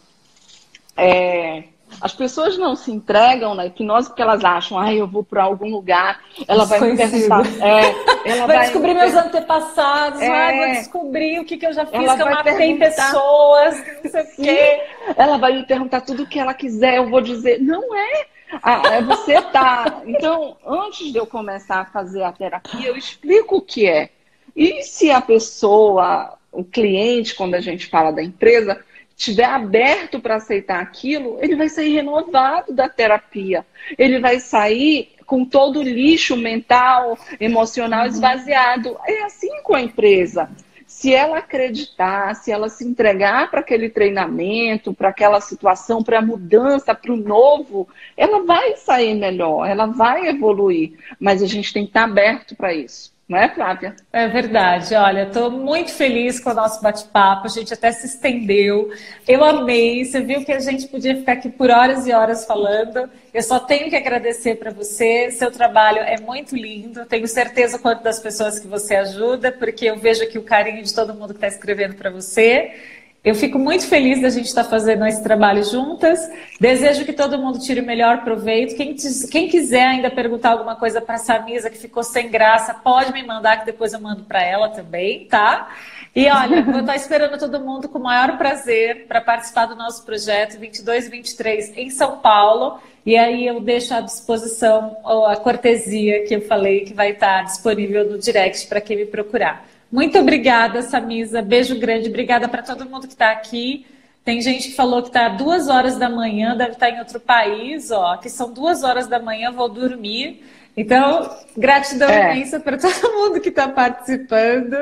É, 0.97 1.65
as 2.01 2.15
pessoas 2.15 2.57
não 2.57 2.75
se 2.75 2.91
entregam 2.91 3.55
na 3.55 3.67
hipnose 3.67 4.09
porque 4.09 4.23
elas 4.23 4.43
acham, 4.43 4.79
ah, 4.79 4.95
eu 4.95 5.07
vou 5.07 5.23
para 5.23 5.43
algum 5.43 5.69
lugar, 5.69 6.21
ela 6.49 6.65
vai 6.65 6.81
me 6.81 6.97
perguntar. 6.97 7.43
É, 7.61 8.31
ela 8.31 8.47
vai, 8.47 8.57
vai 8.57 8.65
descobrir 8.65 8.95
meus 8.95 9.15
antepassados, 9.15 10.23
é, 10.23 10.29
ah, 10.29 10.67
vou 10.67 10.75
descobrir 10.75 11.41
o 11.41 11.45
que, 11.45 11.59
que 11.59 11.67
eu 11.67 11.75
já 11.75 11.85
fiz, 11.85 12.15
que 12.15 12.23
eu 12.23 12.31
matei 12.31 12.79
pessoas, 12.79 13.85
não 14.03 14.11
sei 14.11 14.23
o 14.23 14.37
quê. 14.37 14.83
Ela 15.19 15.37
vai 15.37 15.53
me 15.53 15.67
perguntar 15.67 16.01
tudo 16.01 16.23
o 16.23 16.27
que 16.27 16.39
ela 16.39 16.55
quiser, 16.55 16.97
eu 16.97 17.11
vou 17.11 17.21
dizer, 17.21 17.61
não 17.61 17.95
é. 17.95 18.34
Ah, 18.63 18.83
é 18.95 19.03
você 19.03 19.41
tá. 19.41 20.03
Então, 20.07 20.57
antes 20.67 21.13
de 21.13 21.19
eu 21.19 21.27
começar 21.27 21.81
a 21.81 21.85
fazer 21.85 22.23
a 22.23 22.33
terapia, 22.33 22.89
eu 22.89 22.97
explico 22.97 23.57
o 23.57 23.63
que 23.63 23.89
é. 23.89 24.11
E 24.55 24.83
se 24.83 25.11
a 25.11 25.21
pessoa, 25.21 26.39
o 26.53 26.65
cliente, 26.65 27.35
quando 27.35 27.55
a 27.55 27.61
gente 27.61 27.87
fala 27.87 28.13
da 28.13 28.23
empresa, 28.23 28.81
estiver 29.17 29.45
aberto 29.45 30.21
para 30.21 30.37
aceitar 30.37 30.81
aquilo, 30.81 31.39
ele 31.41 31.57
vai 31.57 31.69
sair 31.69 31.95
renovado 31.95 32.73
da 32.73 32.89
terapia. 32.89 33.65
Ele 33.97 34.19
vai 34.19 34.41
sair 34.41 35.11
com 35.27 35.45
todo 35.45 35.81
o 35.81 35.83
lixo 35.83 36.37
mental, 36.37 37.19
emocional 37.41 38.03
uhum. 38.03 38.07
esvaziado. 38.07 38.97
É 39.07 39.23
assim 39.23 39.63
com 39.63 39.75
a 39.75 39.81
empresa. 39.81 40.51
Se 41.05 41.13
ela 41.13 41.37
acreditar, 41.37 42.35
se 42.35 42.51
ela 42.51 42.71
se 42.71 42.83
entregar 42.83 43.51
para 43.51 43.61
aquele 43.61 43.91
treinamento, 43.91 44.95
para 44.95 45.11
aquela 45.11 45.39
situação, 45.39 46.03
para 46.03 46.21
a 46.21 46.23
mudança, 46.23 46.95
para 46.95 47.13
o 47.13 47.17
novo, 47.17 47.87
ela 48.17 48.43
vai 48.43 48.75
sair 48.77 49.15
melhor, 49.15 49.69
ela 49.69 49.85
vai 49.85 50.27
evoluir. 50.29 50.99
Mas 51.21 51.43
a 51.43 51.47
gente 51.47 51.75
tem 51.75 51.83
que 51.83 51.91
estar 51.91 52.05
aberto 52.05 52.57
para 52.57 52.73
isso. 52.73 53.14
Não 53.27 53.39
é, 53.39 53.49
Flávia? 53.49 53.97
É 54.13 54.29
verdade. 54.29 54.95
Olha, 54.95 55.23
estou 55.23 55.51
muito 55.51 55.91
feliz 55.91 56.39
com 56.39 56.51
o 56.51 56.55
nosso 56.55 56.83
bate-papo. 56.83 57.47
A 57.47 57.49
gente 57.49 57.73
até 57.73 57.91
se 57.91 58.07
estendeu. 58.07 58.91
Eu 59.27 59.43
amei. 59.43 60.05
Você 60.05 60.21
viu 60.21 60.45
que 60.45 60.53
a 60.53 60.61
gente 60.61 60.87
podia 60.89 61.17
ficar 61.17 61.33
aqui 61.33 61.49
por 61.49 61.71
horas 61.71 62.07
e 62.07 62.13
horas 62.13 62.45
falando. 62.45 63.09
Eu 63.33 63.43
só 63.43 63.59
tenho 63.59 63.89
que 63.89 63.97
agradecer 63.97 64.57
para 64.57 64.71
você. 64.71 65.31
Seu 65.31 65.51
trabalho 65.51 66.01
é 66.01 66.21
muito 66.21 66.55
lindo. 66.55 67.07
Tenho 67.07 67.27
certeza 67.27 67.79
quanto 67.79 68.03
das 68.03 68.21
pessoas 68.21 68.59
que 68.59 68.67
você 68.67 68.95
ajuda, 68.95 69.51
porque 69.51 69.87
eu 69.87 69.97
vejo 69.97 70.23
aqui 70.23 70.37
o 70.37 70.43
carinho 70.43 70.83
de 70.83 70.95
todo 70.95 71.15
mundo 71.15 71.33
que 71.33 71.39
está 71.39 71.49
escrevendo 71.49 71.95
para 71.95 72.11
você. 72.11 72.75
Eu 73.25 73.35
fico 73.35 73.59
muito 73.59 73.87
feliz 73.87 74.21
da 74.21 74.29
gente 74.29 74.45
estar 74.45 74.65
fazendo 74.65 75.07
esse 75.07 75.23
trabalho 75.23 75.65
juntas. 75.65 76.31
Desejo 76.61 77.07
que 77.07 77.13
todo 77.13 77.39
mundo 77.39 77.59
tire 77.59 77.81
o 77.81 77.87
melhor 77.87 78.23
proveito. 78.23 78.77
Quem, 78.77 78.95
quem 79.31 79.49
quiser 79.49 79.87
ainda 79.87 80.11
perguntar 80.11 80.51
alguma 80.51 80.77
coisa 80.77 81.01
para 81.01 81.15
a 81.15 81.19
Samisa 81.19 81.71
que 81.71 81.79
ficou 81.79 82.03
sem 82.03 82.31
graça, 82.31 82.75
pode 82.75 83.15
me 83.15 83.23
mandar 83.23 83.61
que 83.61 83.65
depois 83.65 83.95
eu 83.95 84.01
mando 84.01 84.25
para 84.25 84.43
ela 84.43 84.69
também, 84.69 85.25
tá? 85.25 85.75
E 86.15 86.29
olha, 86.29 86.63
vou 86.63 86.81
estar 86.81 86.97
esperando 86.97 87.39
todo 87.39 87.59
mundo 87.61 87.89
com 87.89 87.99
o 87.99 88.03
maior 88.03 88.37
prazer 88.37 89.07
para 89.09 89.23
participar 89.23 89.67
do 89.67 89.75
nosso 89.75 90.05
projeto 90.05 90.59
22 90.59 91.07
e 91.07 91.11
23 91.11 91.79
em 91.79 91.89
São 91.89 92.19
Paulo. 92.19 92.79
E 93.07 93.17
aí 93.17 93.47
eu 93.47 93.59
deixo 93.59 93.95
à 93.95 94.03
disposição 94.03 94.99
a 95.27 95.35
cortesia 95.37 96.27
que 96.27 96.35
eu 96.35 96.43
falei 96.43 96.85
que 96.85 96.93
vai 96.93 97.13
estar 97.13 97.43
disponível 97.45 98.09
no 98.09 98.19
direct 98.19 98.67
para 98.67 98.83
quem 98.83 98.99
me 98.99 99.07
procurar. 99.07 99.65
Muito 99.95 100.19
obrigada, 100.19 100.83
Samisa. 100.83 101.41
Beijo 101.41 101.79
grande. 101.79 102.09
Obrigada 102.09 102.49
para 102.49 102.65
todo 102.65 102.85
mundo 102.85 103.07
que 103.07 103.13
está 103.13 103.31
aqui. 103.31 103.87
Tem 104.25 104.41
gente 104.41 104.71
que 104.71 104.75
falou 104.75 105.01
que 105.01 105.07
está 105.07 105.29
duas 105.29 105.69
horas 105.69 105.97
da 105.97 106.09
manhã, 106.09 106.57
deve 106.57 106.73
estar 106.73 106.91
em 106.91 106.99
outro 106.99 107.21
país, 107.21 107.93
ó. 107.93 108.17
Que 108.17 108.29
são 108.29 108.53
duas 108.53 108.83
horas 108.83 109.07
da 109.07 109.21
manhã, 109.21 109.53
vou 109.53 109.69
dormir. 109.69 110.43
Então, 110.77 111.31
gratidão 111.57 112.11
é. 112.11 112.33
imensa 112.33 112.59
para 112.59 112.77
todo 112.77 113.15
mundo 113.15 113.41
que 113.41 113.51
está 113.51 113.69
participando 113.69 114.77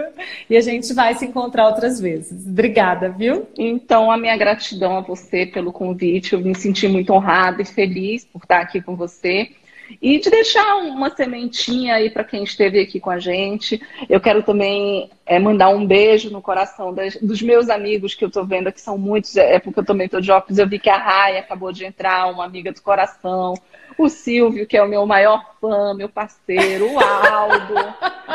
e 0.49 0.57
a 0.57 0.63
gente 0.63 0.95
vai 0.95 1.15
se 1.15 1.27
encontrar 1.27 1.67
outras 1.67 2.01
vezes. 2.01 2.47
Obrigada, 2.47 3.11
viu? 3.11 3.47
Então, 3.59 4.11
a 4.11 4.17
minha 4.17 4.35
gratidão 4.39 4.97
a 4.97 5.01
você 5.03 5.45
pelo 5.45 5.75
convite. 5.75 6.33
Eu 6.33 6.41
me 6.41 6.55
senti 6.55 6.89
muito 6.89 7.13
honrada 7.13 7.61
e 7.61 7.67
feliz 7.67 8.25
por 8.25 8.41
estar 8.45 8.63
aqui 8.63 8.81
com 8.81 8.97
você. 8.97 9.51
E 10.01 10.19
de 10.19 10.31
deixar 10.31 10.77
uma 10.77 11.11
sementinha 11.11 11.95
aí 11.95 12.11
para 12.11 12.25
quem 12.25 12.45
esteve 12.45 12.81
aqui 12.81 13.01
com 13.01 13.11
a 13.11 13.19
gente. 13.19 13.81
Eu 14.09 14.21
quero 14.21 14.43
também 14.43 15.11
é, 15.27 15.39
mandar 15.39 15.69
um 15.69 15.87
beijo 15.87 16.31
no 16.31 16.41
coração 16.41 16.93
das, 16.93 17.17
dos 17.17 17.43
meus 17.43 17.69
amigos 17.69 18.15
que 18.15 18.25
eu 18.25 18.29
estou 18.29 18.45
vendo, 18.45 18.73
que 18.73 18.81
são 18.81 18.97
muitos, 18.97 19.37
é 19.37 19.59
porque 19.59 19.81
eu 19.81 19.85
também 19.85 20.07
estou 20.07 20.21
de 20.21 20.31
óculos. 20.31 20.59
Eu 20.59 20.69
vi 20.69 20.79
que 20.79 20.91
a 20.91 20.97
Raia 20.97 21.41
acabou 21.41 21.73
de 21.73 21.85
entrar, 21.85 22.31
uma 22.31 22.45
amiga 22.45 22.73
do 22.73 22.81
coração. 22.81 23.55
O 23.99 24.09
Silvio, 24.09 24.67
que 24.67 24.77
é 24.77 24.83
o 24.83 24.89
meu 24.89 25.05
maior 25.07 25.45
fã, 25.61 25.95
meu 25.95 26.09
parceiro, 26.09 26.91
o 26.93 26.99
Aldo. 26.99 27.75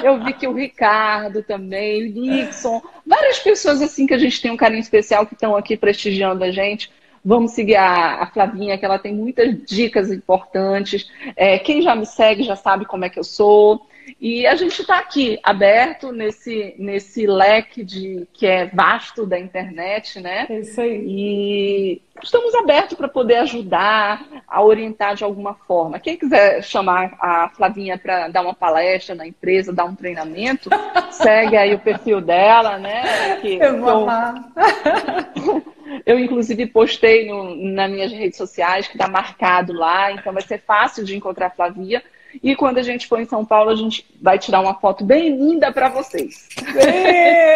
Eu 0.04 0.24
vi 0.24 0.34
que 0.34 0.48
o 0.48 0.54
Ricardo 0.54 1.42
também, 1.42 2.04
o 2.04 2.14
Nixon. 2.14 2.82
Várias 3.06 3.40
pessoas 3.40 3.82
assim 3.82 4.06
que 4.06 4.14
a 4.14 4.20
gente 4.20 4.42
tem 4.42 4.52
um 4.52 4.58
carinho 4.58 4.82
especial 4.82 5.26
que 5.26 5.34
estão 5.34 5.56
aqui 5.56 5.76
prestigiando 5.76 6.44
a 6.44 6.52
gente. 6.52 6.92
Vamos 7.28 7.52
seguir 7.52 7.76
a, 7.76 8.24
a, 8.24 8.28
Flavinha, 8.28 8.78
que 8.78 8.86
ela 8.86 8.98
tem 8.98 9.14
muitas 9.14 9.54
dicas 9.66 10.10
importantes. 10.10 11.12
É, 11.36 11.60
quem 11.60 11.82
já 11.82 11.94
me 11.94 12.06
segue 12.06 12.42
já 12.42 12.56
sabe 12.56 12.86
como 12.86 13.04
é 13.04 13.10
que 13.10 13.20
eu 13.20 13.24
sou. 13.26 13.86
E 14.18 14.48
a 14.48 14.56
gente 14.56 14.82
está 14.82 14.98
aqui, 14.98 15.38
aberto 15.44 16.14
nesse, 16.14 16.74
nesse 16.80 17.28
leque 17.28 17.84
de 17.84 18.26
que 18.32 18.48
é 18.48 18.68
vasto 18.68 19.26
da 19.26 19.38
internet, 19.38 20.22
né? 20.22 20.46
É 20.50 20.60
isso 20.60 20.80
aí. 20.80 21.04
E 21.06 22.02
estamos 22.24 22.56
abertos 22.56 22.98
para 22.98 23.10
poder 23.10 23.36
ajudar, 23.40 24.26
a 24.48 24.64
orientar 24.64 25.14
de 25.14 25.26
alguma 25.26 25.54
forma. 25.54 26.00
Quem 26.00 26.16
quiser 26.16 26.64
chamar 26.64 27.18
a 27.20 27.50
Flavinha 27.50 27.98
para 27.98 28.30
dar 28.30 28.42
uma 28.42 28.54
palestra 28.54 29.14
na 29.14 29.28
empresa, 29.28 29.74
dar 29.74 29.84
um 29.84 29.96
treinamento, 29.96 30.70
segue 31.12 31.58
aí 31.58 31.74
o 31.76 31.80
perfil 31.80 32.22
dela, 32.22 32.78
né? 32.78 33.36
Que, 33.42 33.56
eu 33.62 33.82
vou 33.82 33.90
amar. 33.90 34.48
Eu, 36.06 36.20
inclusive, 36.20 36.68
postei 36.68 37.28
no, 37.28 37.56
nas 37.56 37.90
minhas 37.90 38.12
redes 38.12 38.38
sociais 38.38 38.88
que 38.88 38.94
está 38.94 39.08
marcado 39.08 39.74
lá, 39.74 40.12
então 40.12 40.34
vai 40.34 40.42
ser 40.42 40.60
fácil 40.60 41.04
de 41.04 41.16
encontrar 41.16 41.48
a 41.48 41.52
Flavia. 41.52 42.04
E 42.44 42.56
quando 42.56 42.78
a 42.78 42.84
gente 42.84 43.08
for 43.08 43.20
em 43.20 43.26
São 43.26 43.46
Paulo, 43.46 43.70
a 43.70 43.76
gente 43.76 44.06
vai 44.22 44.38
tirar 44.38 44.62
uma 44.62 44.76
foto 44.76 45.04
bem 45.04 45.36
linda 45.36 45.72
para 45.72 45.90
vocês. 45.90 46.50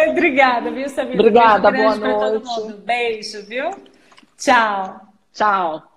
Obrigada, 0.08 0.70
viu, 0.70 0.88
Samira? 0.88 1.20
Obrigada, 1.20 1.70
boa 1.70 1.96
noite. 1.96 2.72
Beijo, 2.84 3.42
viu? 3.46 3.70
Tchau. 4.36 5.00
Tchau. 5.32 5.91